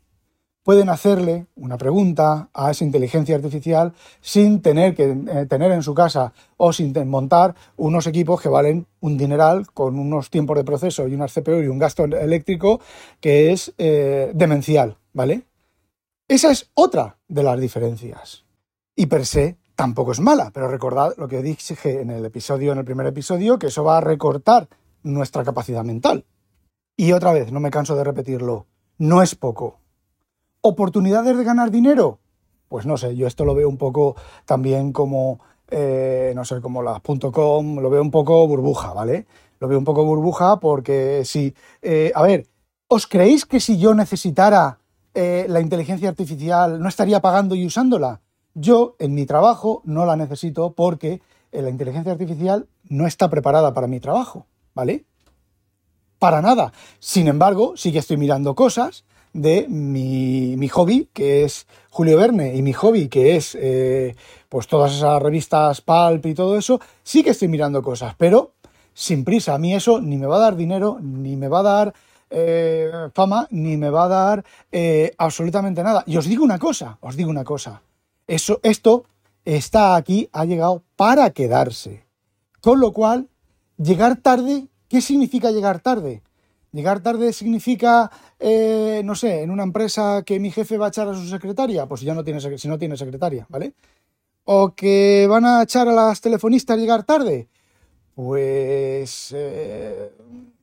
pueden 0.63 0.89
hacerle 0.89 1.47
una 1.57 1.77
pregunta 1.77 2.49
a 2.53 2.71
esa 2.71 2.85
inteligencia 2.85 3.37
artificial 3.37 3.93
sin 4.21 4.63
tener 4.63 4.95
que 4.95 5.11
eh, 5.11 5.47
tener 5.49 5.73
en 5.73 5.83
su 5.83 5.95
casa 5.95 6.33
o 6.57 6.73
sin 6.73 6.93
montar 7.09 7.55
unos 7.77 8.07
equipos 8.07 8.41
que 8.41 8.49
valen 8.49 8.87
un 9.01 9.17
dineral 9.17 9.67
con 9.73 9.99
unos 9.99 10.31
tiempos 10.31 10.57
de 10.57 10.65
proceso 10.65 11.09
y 11.09 11.15
unas 11.15 11.33
CPU 11.33 11.63
y 11.63 11.69
un 11.69 11.79
gasto 11.79 12.05
eléctrico 12.05 12.81
que 13.21 13.53
es 13.53 13.75
eh, 13.79 14.31
demencial, 14.35 14.97
¿vale? 15.13 15.43
Esa 16.29 16.51
es 16.51 16.71
otra 16.75 17.19
de 17.29 17.43
las 17.43 17.61
diferencias. 17.61 18.45
Y 18.95 19.07
per 19.07 19.27
se 19.27 19.59
tampoco 19.75 20.13
es 20.13 20.21
mala, 20.21 20.51
pero 20.53 20.69
recordad 20.69 21.15
lo 21.17 21.29
que 21.29 21.43
dije 21.43 22.01
en 22.01 22.11
el 22.11 22.25
episodio, 22.25 22.73
en 22.73 22.79
el 22.79 22.85
primer 22.85 23.07
episodio, 23.07 23.59
que 23.59 23.67
eso 23.67 23.85
va 23.85 23.99
a 23.99 24.01
recortar 24.01 24.69
nuestra 25.03 25.45
capacidad 25.45 25.85
mental. 25.85 26.25
Y 26.97 27.13
otra 27.13 27.33
vez, 27.33 27.51
no 27.51 27.61
me 27.61 27.71
canso 27.71 27.97
de 27.97 28.05
repetirlo, 28.05 28.67
no 28.99 29.23
es 29.23 29.35
poco. 29.35 29.82
¿Oportunidades 30.65 31.37
de 31.37 31.43
ganar 31.43 31.73
dinero? 31.73 32.21
Pues 32.69 32.87
no 32.87 32.97
sé, 32.97 33.17
yo 33.17 33.27
esto 33.27 33.45
lo 33.45 33.53
veo 33.53 33.69
un 33.69 33.79
poco 33.79 34.15
también 34.47 34.93
como, 34.93 35.41
eh, 35.69 36.33
no 36.37 36.45
sé, 36.45 36.61
como 36.61 36.85
las 36.85 37.01
.com, 37.01 37.81
lo 37.81 37.91
veo 37.91 38.01
un 38.01 38.13
poco 38.13 38.47
burbuja, 38.47 38.93
¿vale? 38.93 39.27
Lo 39.59 39.67
veo 39.67 39.77
un 39.77 39.85
poco 39.85 40.05
burbuja 40.05 40.61
porque 40.61 41.23
si, 41.25 41.53
eh, 41.83 42.13
a 42.15 42.23
ver, 42.23 42.47
¿os 42.87 43.09
creéis 43.09 43.45
que 43.45 43.59
si 43.59 43.77
yo 43.77 43.93
necesitara 43.93 44.79
eh, 45.15 45.47
la 45.49 45.61
inteligencia 45.61 46.09
artificial 46.09 46.81
no 46.81 46.89
estaría 46.89 47.21
pagando 47.21 47.57
y 47.57 47.67
usándola? 47.67 48.21
Yo 48.55 48.95
en 49.01 49.15
mi 49.15 49.27
trabajo 49.27 49.83
no 49.85 50.07
la 50.07 50.15
necesito 50.15 50.75
porque 50.75 51.21
la 51.51 51.71
inteligencia 51.71 52.13
artificial 52.13 52.69
no 52.89 53.09
está 53.09 53.29
preparada 53.29 53.75
para 53.75 53.89
mi 53.89 53.99
trabajo, 53.99 54.47
¿vale? 54.75 55.07
Para 56.21 56.41
nada. 56.41 56.73
Sin 57.01 57.27
embargo, 57.27 57.73
sí 57.77 57.91
que 57.91 57.99
estoy 57.99 58.17
mirando 58.17 58.55
cosas 58.55 59.05
de 59.33 59.67
mi, 59.69 60.69
hobby, 60.69 61.09
que 61.13 61.45
es 61.45 61.67
Julio 61.91 62.17
Verne, 62.19 62.55
y 62.55 62.63
mi 62.63 62.73
hobby, 62.73 63.09
que 63.09 63.37
es 63.37 63.57
eh, 63.59 64.15
pues 64.49 64.67
todas 64.67 64.93
esas 64.93 65.23
revistas 65.23 65.81
Pulp 65.81 66.27
y 66.27 66.35
todo 66.35 66.59
eso, 66.59 66.81
sí 67.03 67.23
que 67.23 67.31
estoy 67.31 67.49
mirando 67.49 67.83
cosas, 67.83 68.15
pero 68.17 68.53
sin 68.95 69.25
prisa. 69.25 69.55
A 69.55 69.59
mí 69.59 69.75
eso 69.75 70.01
ni 70.01 70.19
me 70.19 70.27
va 70.27 70.37
a 70.37 70.41
dar 70.41 70.57
dinero, 70.57 70.99
ni 71.01 71.37
me 71.37 71.49
va 71.49 71.61
a 71.61 71.63
dar 71.63 71.95
eh, 72.31 72.91
fama, 73.15 73.47
ni 73.51 73.77
me 73.77 73.91
va 73.91 74.05
a 74.05 74.09
dar 74.09 74.45
eh, 74.71 75.13
absolutamente 75.19 75.83
nada. 75.83 76.03
Y 76.07 76.17
os 76.17 76.27
digo 76.27 76.45
una 76.45 76.59
cosa, 76.59 76.99
os 77.01 77.17
digo 77.17 77.31
una 77.31 77.45
cosa. 77.45 77.83
Eso, 78.27 78.61
esto 78.63 79.05
está 79.45 79.97
aquí, 79.97 80.29
ha 80.33 80.45
llegado 80.45 80.83
para 80.97 81.31
quedarse. 81.31 82.05
Con 82.61 82.81
lo 82.81 82.93
cual, 82.93 83.29
llegar 83.77 84.17
tarde, 84.17 84.69
¿qué 84.89 85.01
significa 85.01 85.51
llegar 85.51 85.81
tarde? 85.81 86.23
Llegar 86.73 87.01
tarde 87.01 87.35
significa, 87.35 88.11
eh, 88.41 89.03
no 89.05 89.15
sé, 89.15 89.43
en 89.43 89.51
una 89.51 89.63
empresa 89.63 90.23
que 90.25 90.41
mi 90.41 90.51
jefe 90.51 90.79
va 90.79 90.87
a 90.87 90.89
echar 90.89 91.07
a 91.07 91.15
su 91.15 91.29
secretaria, 91.29 91.85
pues 91.87 92.01
ya 92.01 92.15
no 92.15 92.25
tiene, 92.25 92.41
si 92.41 92.67
no 92.67 92.79
tiene 92.79 92.97
secretaria, 92.97 93.47
¿vale? 93.51 93.75
O 94.45 94.75
que 94.75 95.27
van 95.29 95.45
a 95.45 95.63
echar 95.63 95.87
a 95.89 95.93
las 95.93 96.23
telefonistas 96.23 96.79
llegar 96.79 97.05
tarde, 97.05 97.49
pues 98.15 99.35
eh, 99.37 100.13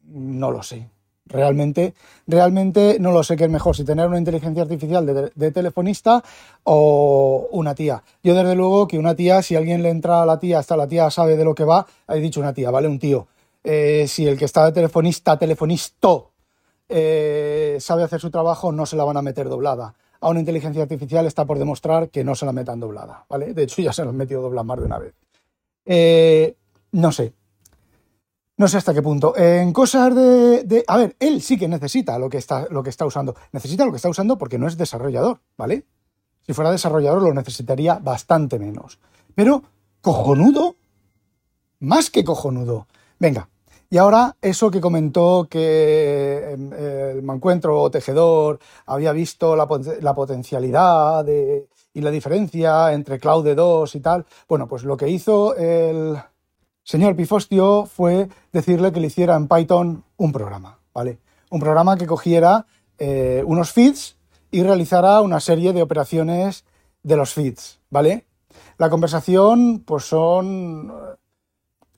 no 0.06 0.50
lo 0.52 0.64
sé. 0.64 0.90
Realmente, 1.26 1.94
realmente 2.26 2.98
no 3.00 3.12
lo 3.12 3.22
sé 3.22 3.36
qué 3.36 3.44
es 3.44 3.52
mejor, 3.52 3.76
si 3.76 3.84
tener 3.84 4.08
una 4.08 4.18
inteligencia 4.18 4.64
artificial 4.64 5.32
de, 5.36 5.52
telefonista 5.52 6.24
o 6.64 7.48
una 7.52 7.76
tía. 7.76 8.02
Yo 8.24 8.34
desde 8.34 8.56
luego 8.56 8.88
que 8.88 8.98
una 8.98 9.14
tía, 9.14 9.44
si 9.44 9.56
alguien 9.56 9.84
le 9.84 9.90
entra 9.90 10.24
a 10.24 10.26
la 10.26 10.40
tía, 10.40 10.58
hasta 10.58 10.76
la 10.76 10.88
tía 10.88 11.12
sabe 11.12 11.38
de 11.38 11.46
lo 11.46 11.54
que 11.54 11.66
va, 11.66 11.86
he 12.08 12.20
dicho 12.20 12.40
una 12.40 12.54
tía, 12.54 12.72
¿vale? 12.72 12.88
Un 12.88 12.98
tío. 12.98 13.28
Eh, 13.64 14.06
si 14.08 14.28
el 14.28 14.38
que 14.38 14.46
está 14.46 14.66
de 14.66 14.72
telefonista, 14.72 15.38
telefonisto, 15.38 16.32
eh, 16.88 17.78
sabe 17.80 18.04
hacer 18.04 18.20
su 18.20 18.32
trabajo, 18.32 18.72
no 18.72 18.86
se 18.86 18.96
la 18.96 19.04
van 19.04 19.18
a 19.18 19.22
meter 19.22 19.48
doblada. 19.48 19.94
A 20.22 20.30
una 20.30 20.40
inteligencia 20.40 20.82
artificial 20.82 21.26
está 21.26 21.46
por 21.46 21.60
demostrar 21.60 22.10
que 22.10 22.24
no 22.24 22.36
se 22.36 22.46
la 22.46 22.52
metan 22.52 22.80
doblada, 22.80 23.26
¿vale? 23.30 23.54
De 23.54 23.64
hecho, 23.64 23.82
ya 23.82 23.94
se 23.94 24.04
la 24.04 24.10
han 24.10 24.18
metido 24.18 24.42
doblada 24.42 24.64
más 24.64 24.80
de 24.80 24.86
una 24.86 25.00
vez. 25.00 25.14
Eh, 25.86 26.56
no 26.92 27.12
sé. 27.12 27.34
No 28.58 28.68
sé 28.68 28.78
hasta 28.78 28.94
qué 28.94 29.02
punto. 29.02 29.38
En 29.38 29.72
cosas 29.72 30.14
de, 30.14 30.84
A 30.88 30.98
ver, 30.98 31.16
él 31.20 31.42
sí 31.42 31.58
que 31.58 31.70
necesita 31.70 32.20
lo 32.20 32.30
que, 32.30 32.38
está, 32.38 32.68
lo 32.70 32.84
que 32.84 32.90
está 32.90 33.06
usando. 33.06 33.34
Necesita 33.54 33.86
lo 33.86 33.92
que 33.92 33.96
está 33.96 34.10
usando 34.10 34.38
porque 34.38 34.58
no 34.58 34.68
es 34.68 34.78
desarrollador, 34.78 35.40
¿vale? 35.58 35.86
Si 36.46 36.54
fuera 36.54 36.72
desarrollador 36.72 37.22
lo 37.22 37.34
necesitaría 37.34 38.00
bastante 38.00 38.60
menos. 38.60 39.00
Pero, 39.34 39.64
cojonudo, 40.02 40.76
más 41.80 42.10
que 42.10 42.26
cojonudo. 42.26 42.88
Venga, 43.20 43.50
y 43.90 43.98
ahora 43.98 44.38
eso 44.42 44.70
que 44.70 44.80
comentó 44.80 45.48
que 45.50 46.52
em, 46.52 46.72
el 46.74 47.24
Mancuentro 47.24 47.90
Tejedor 47.90 48.60
había 48.86 49.12
visto 49.12 49.56
la, 49.56 49.68
potencialidad 49.68 51.26
y 51.94 52.02
la 52.02 52.12
diferencia 52.12 52.94
entre 52.94 53.20
Claude 53.20 53.56
2 53.56 53.96
y 53.96 54.00
tal. 54.00 54.26
Bueno, 54.48 54.68
pues 54.68 54.84
lo 54.84 54.96
que 54.96 55.10
hizo 55.10 55.56
el 55.56 56.18
señor 56.84 57.16
Pifostio 57.16 57.86
fue 57.88 58.30
decirle 58.54 58.92
que 58.92 59.00
le 59.00 59.08
hiciera 59.08 59.36
en 59.36 59.48
Python 59.48 60.04
un 60.18 60.32
programa, 60.32 60.80
¿vale? 60.94 61.20
Un 61.50 61.60
programa 61.60 61.98
que 61.98 62.06
cogiera 62.06 62.68
eh, 63.00 63.44
unos 63.46 63.72
feeds 63.72 64.18
y 64.52 64.62
realizara 64.62 65.22
una 65.22 65.40
serie 65.40 65.74
de 65.74 65.82
operaciones 65.82 66.64
de 67.02 67.16
los 67.16 67.34
feeds, 67.34 67.80
¿vale? 67.90 68.26
La 68.78 68.90
conversación, 68.90 69.84
pues 69.86 70.06
son 70.06 70.94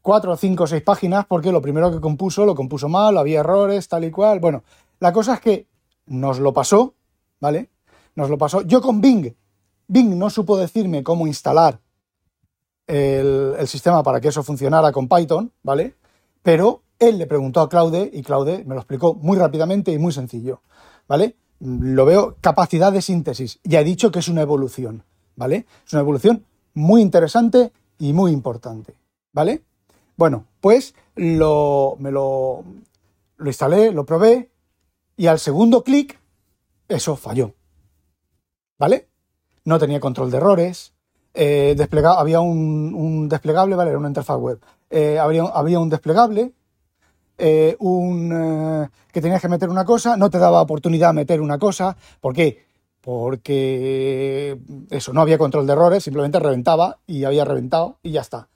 cuatro, 0.01 0.35
cinco, 0.35 0.67
seis 0.67 0.81
páginas 0.81 1.25
porque 1.25 1.51
lo 1.51 1.61
primero 1.61 1.91
que 1.91 1.99
compuso 1.99 2.45
lo 2.45 2.55
compuso 2.55 2.89
mal, 2.89 3.17
había 3.17 3.41
errores, 3.41 3.87
tal 3.87 4.03
y 4.03 4.11
cual. 4.11 4.39
Bueno, 4.39 4.63
la 4.99 5.11
cosa 5.13 5.35
es 5.35 5.39
que 5.41 5.67
nos 6.07 6.39
lo 6.39 6.53
pasó, 6.53 6.93
¿vale? 7.39 7.69
Nos 8.15 8.29
lo 8.29 8.37
pasó. 8.37 8.61
Yo 8.61 8.81
con 8.81 9.01
Bing, 9.01 9.33
Bing 9.87 10.17
no 10.17 10.29
supo 10.29 10.57
decirme 10.57 11.03
cómo 11.03 11.27
instalar 11.27 11.79
el, 12.87 13.55
sistema 13.67 14.03
para 14.03 14.19
que 14.19 14.29
eso 14.29 14.43
funcionara 14.43 14.91
con 14.91 15.07
Python, 15.07 15.51
¿vale? 15.63 15.95
Pero 16.43 16.83
él 16.99 17.17
le 17.17 17.27
preguntó 17.27 17.61
a 17.61 17.69
Claude 17.69 18.09
y 18.11 18.21
Claude 18.21 18.63
me 18.65 18.75
lo 18.75 18.81
explicó 18.81 19.13
muy 19.15 19.37
rápidamente 19.37 19.91
y 19.91 19.97
muy 19.97 20.11
sencillo, 20.11 20.61
¿vale? 21.07 21.35
Lo 21.59 22.05
veo 22.05 22.37
capacidad 22.41 22.91
de 22.91 23.01
síntesis. 23.01 23.59
Ya 23.63 23.81
he 23.81 23.83
dicho 23.83 24.11
que 24.11 24.19
es 24.19 24.27
una 24.27 24.41
evolución, 24.41 25.03
¿vale? 25.35 25.65
Es 25.85 25.93
una 25.93 26.01
evolución 26.01 26.45
muy 26.73 27.01
interesante 27.01 27.71
y 27.97 28.13
muy 28.13 28.31
importante, 28.31 28.95
¿vale? 29.33 29.63
Bueno, 30.17 30.45
pues 30.59 30.93
lo, 31.15 31.95
me 31.99 32.11
lo, 32.11 32.63
lo 33.37 33.47
instalé, 33.47 33.91
lo 33.91 34.05
probé 34.05 34.51
y 35.17 35.27
al 35.27 35.39
segundo 35.39 35.83
clic 35.83 36.19
eso 36.87 37.15
falló. 37.15 37.53
¿Vale? 38.77 39.07
No 39.65 39.79
tenía 39.79 39.99
control 39.99 40.31
de 40.31 40.37
errores. 40.37 40.93
Eh, 41.33 41.75
había 42.03 42.39
un, 42.41 43.29
desplegable, 43.29 43.75
¿vale? 43.75 43.91
Era 43.91 43.99
una 43.99 44.07
interfaz 44.09 44.37
web. 44.37 44.59
Eh, 44.89 45.17
había, 45.17 45.43
había, 45.43 45.79
un 45.79 45.89
desplegable, 45.89 46.51
eh, 47.37 47.77
un, 47.79 48.89
que 49.11 49.21
tenías 49.21 49.41
que 49.41 49.47
meter 49.47 49.69
una 49.69 49.85
cosa, 49.85 50.17
no 50.17 50.29
te 50.29 50.37
daba 50.37 50.61
oportunidad 50.61 51.09
de 51.09 51.13
meter 51.13 51.39
una 51.39 51.57
cosa. 51.57 51.95
¿Por 52.19 52.33
qué? 52.33 52.65
Porque 52.99 54.59
eso, 54.89 55.13
no 55.13 55.21
había 55.21 55.37
control 55.37 55.65
de 55.65 55.73
errores, 55.73 56.03
simplemente 56.03 56.39
reventaba 56.39 56.99
y 57.07 57.23
había 57.23 57.45
reventado 57.45 57.99
y 58.03 58.11
ya 58.11 58.21
está. 58.21 58.49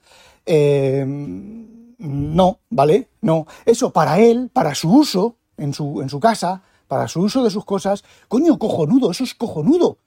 Em, 0.46 1.94
no, 1.98 2.60
¿vale? 2.70 3.10
No. 3.20 3.46
Eso 3.64 3.92
para 3.92 4.18
él, 4.20 4.48
para 4.52 4.74
su 4.74 4.90
uso 4.90 5.36
en 5.56 5.74
su, 5.74 6.00
en 6.00 6.08
su 6.08 6.20
casa, 6.20 6.62
para 6.86 7.08
su 7.08 7.20
uso 7.20 7.42
de 7.42 7.50
sus 7.50 7.64
cosas, 7.64 8.04
coño, 8.28 8.58
cojonudo, 8.58 9.10
eso 9.10 9.24
es 9.24 9.34
cojonudo. 9.34 9.98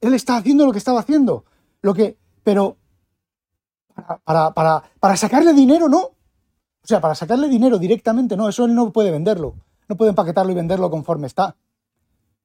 Él 0.00 0.14
está 0.14 0.36
haciendo 0.36 0.64
lo 0.64 0.72
que 0.72 0.78
estaba 0.78 1.00
haciendo. 1.00 1.44
Lo 1.82 1.92
que. 1.92 2.16
Pero. 2.42 2.76
Para, 4.24 4.52
para, 4.54 4.82
para, 4.98 5.16
sacarle 5.16 5.52
dinero, 5.52 5.88
no. 5.88 5.98
O 5.98 6.86
sea, 6.86 7.00
para 7.00 7.14
sacarle 7.14 7.48
dinero 7.48 7.78
directamente, 7.78 8.36
no. 8.36 8.48
Eso 8.48 8.64
él 8.64 8.74
no 8.74 8.92
puede 8.92 9.10
venderlo. 9.10 9.56
No 9.88 9.96
puede 9.96 10.10
empaquetarlo 10.10 10.52
y 10.52 10.54
venderlo 10.54 10.90
conforme 10.90 11.26
está. 11.26 11.56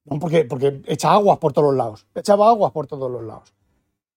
No, 0.05 0.19
porque, 0.19 0.45
porque 0.45 0.81
echa 0.87 1.11
aguas 1.11 1.37
por 1.37 1.53
todos 1.53 1.67
los 1.67 1.77
lados. 1.77 2.07
Echaba 2.15 2.49
aguas 2.49 2.71
por 2.71 2.87
todos 2.87 3.09
los 3.09 3.23
lados. 3.23 3.53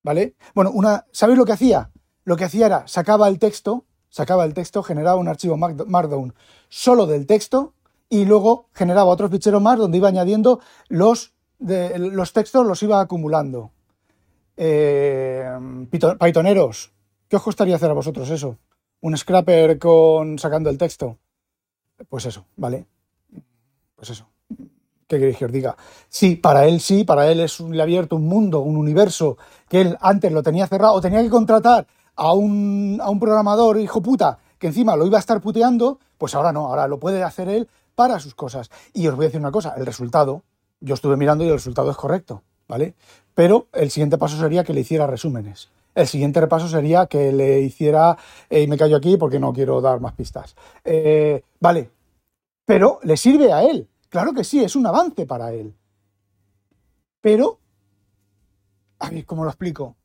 ¿Vale? 0.03 0.35
Bueno, 0.55 0.71
una. 0.73 1.07
¿Sabéis 1.13 1.39
lo 1.39 1.45
que 1.45 1.53
hacía? 1.53 1.91
Lo 2.29 2.37
que 2.37 2.45
hacía 2.45 2.67
era 2.67 2.87
sacaba 2.87 3.27
el 3.29 3.39
texto, 3.39 3.87
sacaba 4.11 4.45
el 4.45 4.53
texto, 4.53 4.83
generaba 4.83 5.19
un 5.19 5.29
archivo 5.29 5.57
Markdown 5.57 6.35
solo 6.69 7.07
del 7.07 7.25
texto 7.25 7.73
y 8.11 8.27
luego 8.27 8.67
generaba 8.75 9.09
otro 9.09 9.31
fichero 9.31 9.61
más 9.61 9.79
donde 9.79 9.97
iba 9.97 10.09
añadiendo 10.09 10.61
los, 10.89 11.33
los 11.59 12.33
textos, 12.35 12.67
los 12.67 12.83
iba 12.83 13.01
acumulando. 13.01 13.71
Eh, 14.59 15.43
Pythoneros, 15.91 16.93
¿qué 17.29 17.37
os 17.37 17.45
gustaría 17.47 17.77
hacer 17.77 17.91
a 17.91 17.95
vosotros 17.95 18.29
eso? 18.29 18.59
¿Un 19.01 19.17
scrapper 19.17 19.79
con 19.79 20.39
sacando 20.39 20.69
el 20.69 20.77
texto? 20.77 21.17
Pues 22.11 22.27
eso, 22.27 22.45
¿vale? 22.57 22.85
Pues 23.97 24.11
eso. 24.11 24.29
¿Qué 25.07 25.19
queréis 25.19 25.39
que 25.39 25.47
os 25.47 25.53
diga? 25.53 25.75
Sí, 26.11 26.37
para 26.37 26.67
él 26.67 26.81
sí, 26.81 27.05
para 27.05 27.33
él 27.33 27.41
es 27.41 27.59
le 27.61 27.81
ha 27.81 27.85
abierto 27.85 28.17
un 28.17 28.29
mundo, 28.29 28.61
un 28.61 28.77
universo 28.77 29.39
que 29.67 29.81
él 29.81 29.97
antes 30.03 30.31
lo 30.31 30.43
tenía 30.43 30.67
cerrado 30.67 30.93
o 30.93 31.01
tenía 31.01 31.23
que 31.23 31.31
contratar 31.31 31.87
a 32.19 32.35
un, 32.35 32.99
a 33.01 33.09
un 33.09 33.21
programador 33.21 33.79
hijo 33.79 34.03
puta 34.03 34.39
que 34.59 34.67
encima 34.67 34.97
lo 34.97 35.07
iba 35.07 35.17
a 35.17 35.21
estar 35.21 35.41
puteando, 35.41 36.01
pues 36.19 36.35
ahora 36.35 36.53
no, 36.53 36.67
ahora 36.67 36.89
lo 36.89 36.99
puede 36.99 37.23
hacer 37.23 37.49
él 37.49 37.69
para 37.95 38.19
sus 38.19 38.35
cosas. 38.35 38.71
Y 38.93 39.07
os 39.07 39.15
voy 39.15 39.25
a 39.25 39.29
decir 39.29 39.41
una 39.41 39.53
cosa, 39.53 39.75
el 39.77 39.87
resultado 39.87 40.43
yo 40.81 40.95
estuve 40.95 41.17
mirando 41.17 41.45
y 41.45 41.49
el 41.49 41.55
resultado 41.55 41.91
es 41.91 41.97
correcto, 41.97 42.43
¿vale? 42.67 42.95
Pero 43.35 43.69
el 43.73 43.91
siguiente 43.91 44.19
paso 44.19 44.37
sería 44.37 44.65
que 44.65 44.75
le 44.75 44.81
hiciera 44.81 45.07
resúmenes. 45.07 45.71
El 45.95 46.07
siguiente 46.07 46.41
repaso 46.41 46.69
sería 46.69 47.07
que 47.07 47.33
le 47.33 47.61
hiciera, 47.61 48.17
y 48.51 48.67
me 48.67 48.77
callo 48.77 48.97
aquí 48.97 49.17
porque 49.17 49.41
no 49.41 49.53
quiero 49.53 49.81
dar 49.81 50.01
más 50.01 50.13
pistas. 50.13 50.55
Eh, 50.85 51.43
vale, 51.61 51.91
pero 52.65 53.01
le 53.03 53.17
sirve 53.17 53.53
a 53.53 53.63
él. 53.63 53.89
Claro 54.09 54.33
que 54.33 54.45
sí, 54.45 54.63
es 54.63 54.77
un 54.77 54.87
avance 54.87 55.27
para 55.27 55.53
él. 55.53 55.75
Pero, 57.21 57.59
a 59.01 59.11
ver, 59.11 59.25
¿cómo 59.25 59.45
lo 59.45 59.51
explico? 59.51 59.97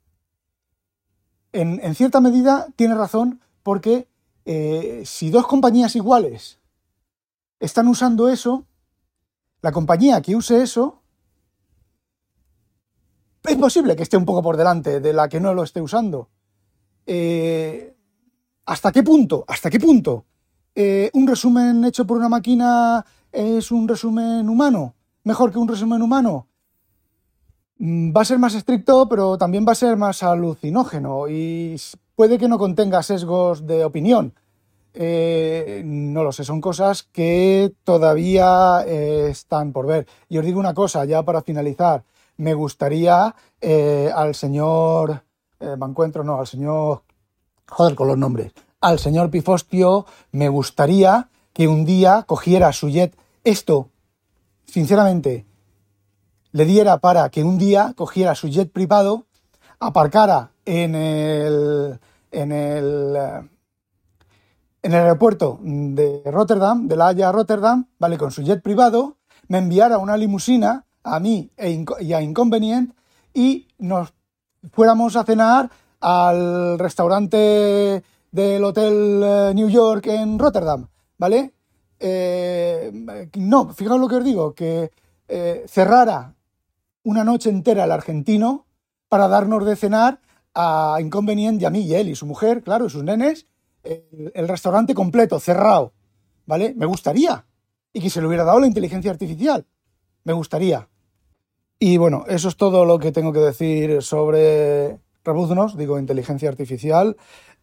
En, 1.54 1.93
cierta 1.93 2.20
medida 2.20 2.68
tiene 2.76 2.95
razón 2.95 3.39
porque 3.62 4.08
eh, 4.45 5.04
si 5.06 5.30
dos 5.30 5.45
compañías 5.45 5.95
iguales 5.95 6.60
están 7.60 7.88
usando 7.88 8.28
eso, 8.28 8.66
la 9.62 9.72
compañía 9.72 10.22
que 10.22 10.36
use 10.36 10.64
eso 10.64 11.04
es 13.43 13.56
posible 13.58 13.95
que 13.95 14.04
esté 14.04 14.18
un 14.18 14.26
poco 14.26 14.41
por 14.41 14.58
delante 14.58 14.99
de 14.99 15.14
la 15.14 15.30
que 15.30 15.39
no 15.39 15.54
lo 15.54 15.64
esté 15.64 15.80
usando. 15.80 16.30
Eh, 17.06 17.95
¿Hasta 18.66 18.91
qué 18.91 19.04
punto? 19.04 19.45
¿Hasta 19.47 19.70
qué 19.70 19.80
punto? 19.80 20.26
Eh, 20.74 21.12
¿Un 21.14 21.28
resumen 21.28 21.86
hecho 21.86 22.08
por 22.08 22.18
una 22.18 22.30
máquina 22.30 23.06
es 23.32 23.72
un 23.72 23.88
resumen 23.88 24.49
humano? 24.49 24.95
¿Mejor 25.24 25.51
que 25.51 25.60
un 25.60 25.68
resumen 25.68 26.01
humano? 26.01 26.47
Mm, 27.86 28.15
va 28.15 28.21
a 28.21 28.25
ser 28.25 28.39
más 28.39 28.55
estricto, 28.55 29.09
pero 29.09 29.38
también 29.38 29.65
va 29.67 29.73
a 29.73 29.75
ser 29.75 29.97
más 29.97 30.23
alucinógeno 30.23 31.27
y 31.27 31.75
puede 32.15 32.38
que 32.38 32.47
no 32.47 32.57
contenga 32.57 33.03
sesgos 33.03 33.67
de 33.67 33.84
opinión. 33.84 34.34
Eh, 34.93 35.81
no 35.84 36.23
lo 36.23 36.31
sé, 36.31 36.45
son 36.45 36.61
cosas 36.61 37.03
que 37.03 37.73
todavía 37.84 38.86
están 38.88 39.73
por 39.73 39.86
ver. 39.86 40.07
Y 40.29 40.38
os 40.38 40.45
digo 40.45 40.61
una 40.61 40.73
cosa, 40.73 41.03
ya 41.03 41.23
para 41.23 41.41
finalizar, 41.41 42.05
me 42.38 42.53
gustaría 42.53 43.36
eh, 43.59 44.09
al 44.15 44.34
señor, 44.34 45.21
eh, 45.59 45.75
me 45.77 45.86
encuentro, 45.86 46.23
no, 46.23 46.39
al 46.39 46.47
señor, 46.47 47.01
joder 47.67 47.95
con 47.95 48.07
los 48.07 48.17
nombres, 48.17 48.53
al 48.79 48.97
señor 48.97 49.29
Pifostio, 49.29 50.05
me 50.31 50.47
gustaría 50.47 51.27
que 51.51 51.67
un 51.67 51.84
día 51.84 52.23
cogiera 52.25 52.71
su 52.71 52.88
jet, 52.88 53.13
esto, 53.43 53.89
sinceramente, 54.63 55.45
le 56.54 56.66
diera 56.66 56.99
para 56.99 57.30
que 57.30 57.43
un 57.43 57.58
día 57.58 57.93
cogiera 57.97 58.36
su 58.36 58.47
jet 58.47 58.72
privado, 58.72 59.26
aparcara 59.80 60.51
en 60.66 60.95
el, 60.95 61.99
en 62.32 62.51
el, 62.51 63.18
en 64.84 64.93
el 64.93 64.99
aeropuerto 64.99 65.60
de 65.62 66.22
Rotterdam, 66.26 66.88
de 66.88 66.95
la 66.95 67.08
Haya 67.08 67.32
Rotterdam, 67.32 67.88
¿vale? 67.99 68.18
Con 68.18 68.32
su 68.32 68.43
jet 68.43 68.62
privado, 68.62 69.18
me 69.47 69.58
enviara 69.58 69.97
una 69.97 70.16
limusina 70.16 70.86
a 71.04 71.20
mí 71.20 71.51
e 71.58 71.84
y 71.99 72.14
a 72.14 72.22
Inconvenient 72.22 72.93
y 73.34 73.68
nos 73.80 74.14
fuéramos 74.72 75.16
a 75.16 75.26
cenar 75.26 75.70
al 75.99 76.78
restaurante 76.78 78.04
del 78.32 78.64
Hotel 78.64 79.22
eh, 79.24 79.51
New 79.56 79.70
York 79.70 80.06
en 80.08 80.38
Rotterdam, 80.38 80.88
¿vale? 81.18 81.54
Eh, 81.99 82.91
no, 83.38 83.70
fijaos 83.70 83.99
lo 83.99 84.08
que 84.08 84.16
os 84.16 84.24
digo, 84.24 84.54
que 84.54 84.91
eh, 85.28 85.66
cerrara 85.68 86.36
una 87.04 87.24
noche 87.24 87.49
entera 87.49 87.84
el 87.84 87.91
argentino 87.91 88.66
para 89.10 89.28
darnos 89.28 89.66
de 89.66 89.76
cenar 89.76 90.22
a 90.56 90.97
Inconvenient 90.99 91.62
y 91.62 91.66
a 91.66 91.70
mí 91.70 91.82
y 91.82 91.95
él 91.95 92.10
y 92.10 92.16
su 92.16 92.26
mujer, 92.26 92.64
claro, 92.64 92.86
y 92.86 92.89
sus 92.89 93.04
nenes, 93.04 93.47
el 93.84 94.47
restaurante 94.47 94.93
completo, 94.93 95.39
cerrado, 95.39 95.93
¿vale? 96.45 96.74
Me 96.76 96.86
gustaría. 96.86 97.45
Y 97.91 98.01
que 98.01 98.10
se 98.10 98.22
le 98.22 98.28
hubiera 98.28 98.43
dado 98.43 98.60
la 98.60 98.68
inteligencia 98.68 99.12
artificial. 99.12 99.66
Me 100.24 100.34
gustaría. 100.34 100.89
Y 101.80 101.97
bueno, 101.97 102.24
eso 102.28 102.47
es 102.47 102.56
todo 102.56 102.86
lo 102.86 102.97
que 102.97 103.12
tengo 103.12 103.34
que 103.34 103.39
decir 103.39 104.01
sobre 104.01 104.99
Rebuznos, 105.24 105.78
digo 105.78 105.99
inteligencia 105.99 106.49
artificial. 106.49 107.18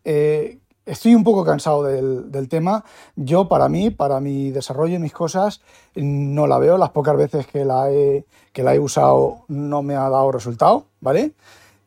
Eh, 0.04 0.59
estoy 0.86 1.14
un 1.14 1.24
poco 1.24 1.44
cansado 1.44 1.84
del, 1.84 2.48
tema. 2.48 2.84
Yo, 3.16 3.48
para 3.48 3.68
mí, 3.68 3.90
para 3.90 4.20
mi 4.20 4.50
desarrollo 4.50 4.96
y 4.96 4.98
mis 4.98 5.12
cosas, 5.12 5.60
no 5.94 6.46
la 6.46 6.58
veo. 6.58 6.78
Las 6.78 6.90
pocas 6.90 7.16
veces 7.16 7.46
que 7.46 7.64
la 7.64 7.90
he, 7.90 8.24
que 8.52 8.62
la 8.62 8.74
he 8.74 8.78
usado 8.78 9.44
no 9.48 9.82
me 9.82 9.94
ha 9.94 10.08
dado 10.08 10.32
resultado, 10.32 10.86
¿vale? 11.00 11.32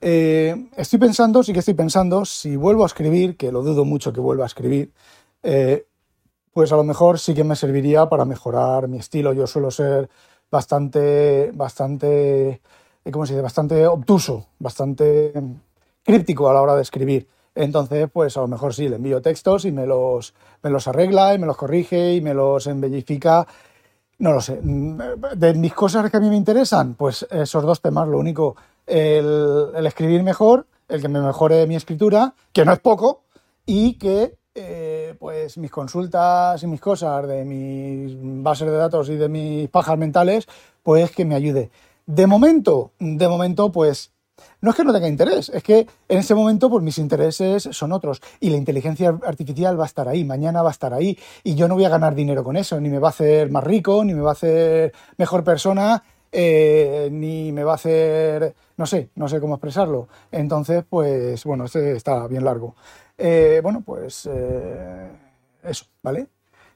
Eh, 0.02 0.68
estoy 0.76 1.00
pensando, 1.00 1.44
sí 1.44 1.54
que 1.54 1.60
estoy 1.60 1.76
pensando, 1.76 2.26
si 2.26 2.56
vuelvo 2.56 2.84
a 2.84 2.88
escribir, 2.88 3.38
que 3.38 3.52
lo 3.52 3.62
dudo 3.62 3.86
mucho 3.86 4.12
que 4.12 4.20
vuelva 4.20 4.44
a 4.44 4.48
escribir, 4.48 4.91
eh, 5.44 5.86
pues 6.54 6.72
a 6.72 6.76
lo 6.76 6.84
mejor 6.84 7.20
sí 7.20 7.34
que 7.34 7.44
me 7.44 7.56
serviría 7.56 8.08
para 8.08 8.26
mejorar 8.26 8.88
mi 8.88 8.98
estilo. 9.00 9.34
Yo 9.34 9.48
suelo 9.48 9.72
ser 9.72 10.10
bastante, 10.52 11.52
bastante, 11.54 12.62
eh, 13.06 13.12
¿cómo 13.12 13.26
se 13.26 13.34
dice? 13.34 13.41
Bastante 13.41 13.88
obtuso, 13.88 14.48
bastante 14.60 15.34
críptico 16.04 16.50
a 16.50 16.54
la 16.54 16.62
hora 16.62 16.76
de 16.76 16.82
escribir. 16.82 17.28
Entonces, 17.56 18.10
pues 18.12 18.36
a 18.38 18.41
lo 18.41 18.47
mejor 18.47 18.74
sí, 18.74 18.89
le 18.89 18.95
envío 18.95 19.22
textos 19.22 19.66
y 19.66 19.72
me 19.72 19.86
los, 19.86 20.34
me 20.62 20.70
los 20.70 20.88
arregla 20.88 21.34
y 21.34 21.39
me 21.39 21.45
los 21.45 21.58
corrige 21.58 22.14
y 22.14 22.22
me 22.22 22.34
los 22.34 22.66
embellifica. 22.68 23.45
No 24.20 24.34
lo 24.34 24.41
sé. 24.41 24.60
De 24.62 25.54
mis 25.54 25.74
cosas 25.74 26.10
que 26.10 26.18
a 26.18 26.20
mí 26.20 26.30
me 26.30 26.38
interesan, 26.38 26.95
pues 26.95 27.28
esos 27.30 27.64
dos 27.64 27.82
temas, 27.82 28.08
lo 28.08 28.18
único, 28.18 28.56
el, 28.88 29.72
escribir 29.86 30.24
mejor, 30.24 30.66
el 30.88 31.01
que 31.01 31.10
me 31.10 31.22
mejore 31.22 31.68
mi 31.68 31.76
escritura, 31.76 32.34
que 32.51 32.66
no 32.66 32.74
es 32.74 32.80
poco, 32.80 33.24
y 33.66 33.93
que 33.97 34.38
eh, 34.56 35.16
pues 35.20 35.58
mis 35.58 35.72
consultas 35.72 36.62
y 36.64 36.68
mis 36.68 36.82
cosas 36.82 37.28
de 37.28 37.43
mis 37.43 38.16
bases 38.43 38.70
de 38.70 38.78
datos 38.78 39.10
y 39.10 39.16
de 39.16 39.30
mis 39.30 39.70
pajas 39.70 39.97
mentales, 39.97 40.47
pues 40.82 41.12
que 41.12 41.26
me 41.26 41.36
ayude. 41.36 41.70
De 42.06 42.28
momento, 42.28 42.91
de 42.99 43.28
momento, 43.28 43.72
pues 43.72 44.12
no 44.61 44.71
es 44.71 44.75
que 44.75 44.84
no 44.84 44.93
tenga 44.93 45.07
interés, 45.07 45.49
es 45.49 45.63
que 45.63 45.88
en 46.07 46.17
ese 46.17 46.36
momento 46.36 46.69
pues 46.69 46.84
mis 46.84 46.97
intereses 46.97 47.69
son 47.71 47.91
otros 47.91 48.21
y 48.39 48.49
la 48.49 48.57
inteligencia 48.57 49.17
artificial 49.23 49.79
va 49.79 49.84
a 49.84 49.88
estar 49.88 50.07
ahí, 50.07 50.23
mañana 50.23 50.61
va 50.61 50.69
a 50.69 50.71
estar 50.71 50.93
ahí 50.93 51.17
y 51.43 51.55
yo 51.55 51.67
no 51.67 51.75
voy 51.75 51.86
a 51.86 51.89
ganar 51.89 52.15
dinero 52.15 52.43
con 52.43 52.55
eso, 52.57 52.79
ni 52.79 52.89
me 52.89 52.99
va 52.99 53.09
a 53.09 53.11
hacer 53.11 53.51
más 53.51 53.63
rico, 53.63 54.03
ni 54.03 54.13
me 54.13 54.21
va 54.21 54.29
a 54.29 54.34
hacer 54.34 54.93
mejor 55.17 55.43
persona, 55.43 56.03
eh, 56.31 57.09
ni 57.11 57.51
me 57.51 57.63
va 57.63 57.73
a 57.73 57.75
hacer, 57.75 58.55
no 58.77 58.88
sé, 58.88 59.09
no 59.15 59.27
sé 59.27 59.39
cómo 59.39 59.55
expresarlo. 59.55 60.07
Entonces, 60.31 60.84
pues 60.89 61.43
bueno, 61.43 61.65
este 61.65 61.95
está 61.95 62.27
bien 62.27 62.43
largo. 62.43 62.75
Eh, 63.17 63.59
bueno, 63.61 63.81
pues 63.86 64.27
eh, 64.31 65.11
eso, 65.63 65.86
¿vale? 66.01 66.27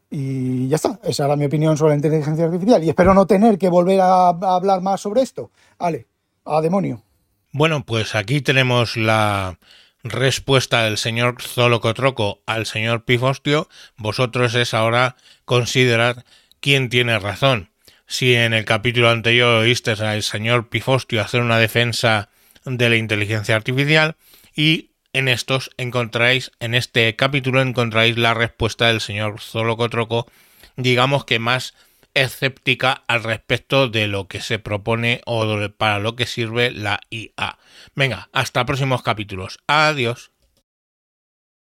Y 0.09 0.67
ya 0.69 0.75
está, 0.75 0.99
esa 1.03 1.25
era 1.25 1.35
mi 1.35 1.45
opinión 1.45 1.75
sobre 1.75 1.91
la 1.91 1.95
inteligencia 1.95 2.45
artificial 2.45 2.83
y 2.83 2.89
espero 2.89 3.13
no 3.13 3.25
tener 3.25 3.57
que 3.57 3.69
volver 3.69 3.99
a, 4.01 4.29
hablar 4.29 4.81
más 4.81 5.01
sobre 5.01 5.21
esto. 5.21 5.49
Vale, 5.79 6.07
a 6.45 6.61
demonio. 6.61 7.01
Bueno, 7.57 7.83
pues 7.87 8.13
aquí 8.13 8.39
tenemos 8.41 8.97
la 8.97 9.57
respuesta 10.03 10.83
del 10.83 10.99
señor 10.99 11.41
Zolocotroco 11.41 12.43
al 12.45 12.67
señor 12.67 13.03
Pifostio. 13.03 13.67
Vosotros 13.95 14.53
es 14.53 14.75
ahora 14.75 15.15
considerar 15.43 16.23
quién 16.59 16.89
tiene 16.89 17.17
razón. 17.17 17.71
Si 18.05 18.35
en 18.35 18.53
el 18.53 18.63
capítulo 18.63 19.09
anterior 19.09 19.55
oíste 19.55 19.93
al 19.93 20.21
señor 20.21 20.69
Pifostio 20.69 21.19
hacer 21.19 21.41
una 21.41 21.57
defensa 21.57 22.29
de 22.63 22.89
la 22.91 22.95
inteligencia 22.95 23.55
artificial 23.55 24.17
y 24.55 24.91
en 25.11 25.27
estos 25.27 25.71
encontráis, 25.77 26.51
en 26.59 26.75
este 26.75 27.15
capítulo 27.15 27.63
encontráis 27.63 28.19
la 28.19 28.35
respuesta 28.35 28.85
del 28.85 29.01
señor 29.01 29.41
Zolocotroco, 29.41 30.27
digamos 30.75 31.25
que 31.25 31.39
más 31.39 31.73
escéptica 32.23 33.03
al 33.07 33.23
respecto 33.23 33.87
de 33.87 34.07
lo 34.07 34.27
que 34.27 34.41
se 34.41 34.59
propone 34.59 35.21
o 35.25 35.69
para 35.77 35.99
lo 35.99 36.15
que 36.15 36.25
sirve 36.25 36.71
la 36.71 36.99
IA. 37.09 37.57
Venga, 37.95 38.29
hasta 38.33 38.65
próximos 38.65 39.03
capítulos. 39.03 39.59
Adiós. 39.67 40.31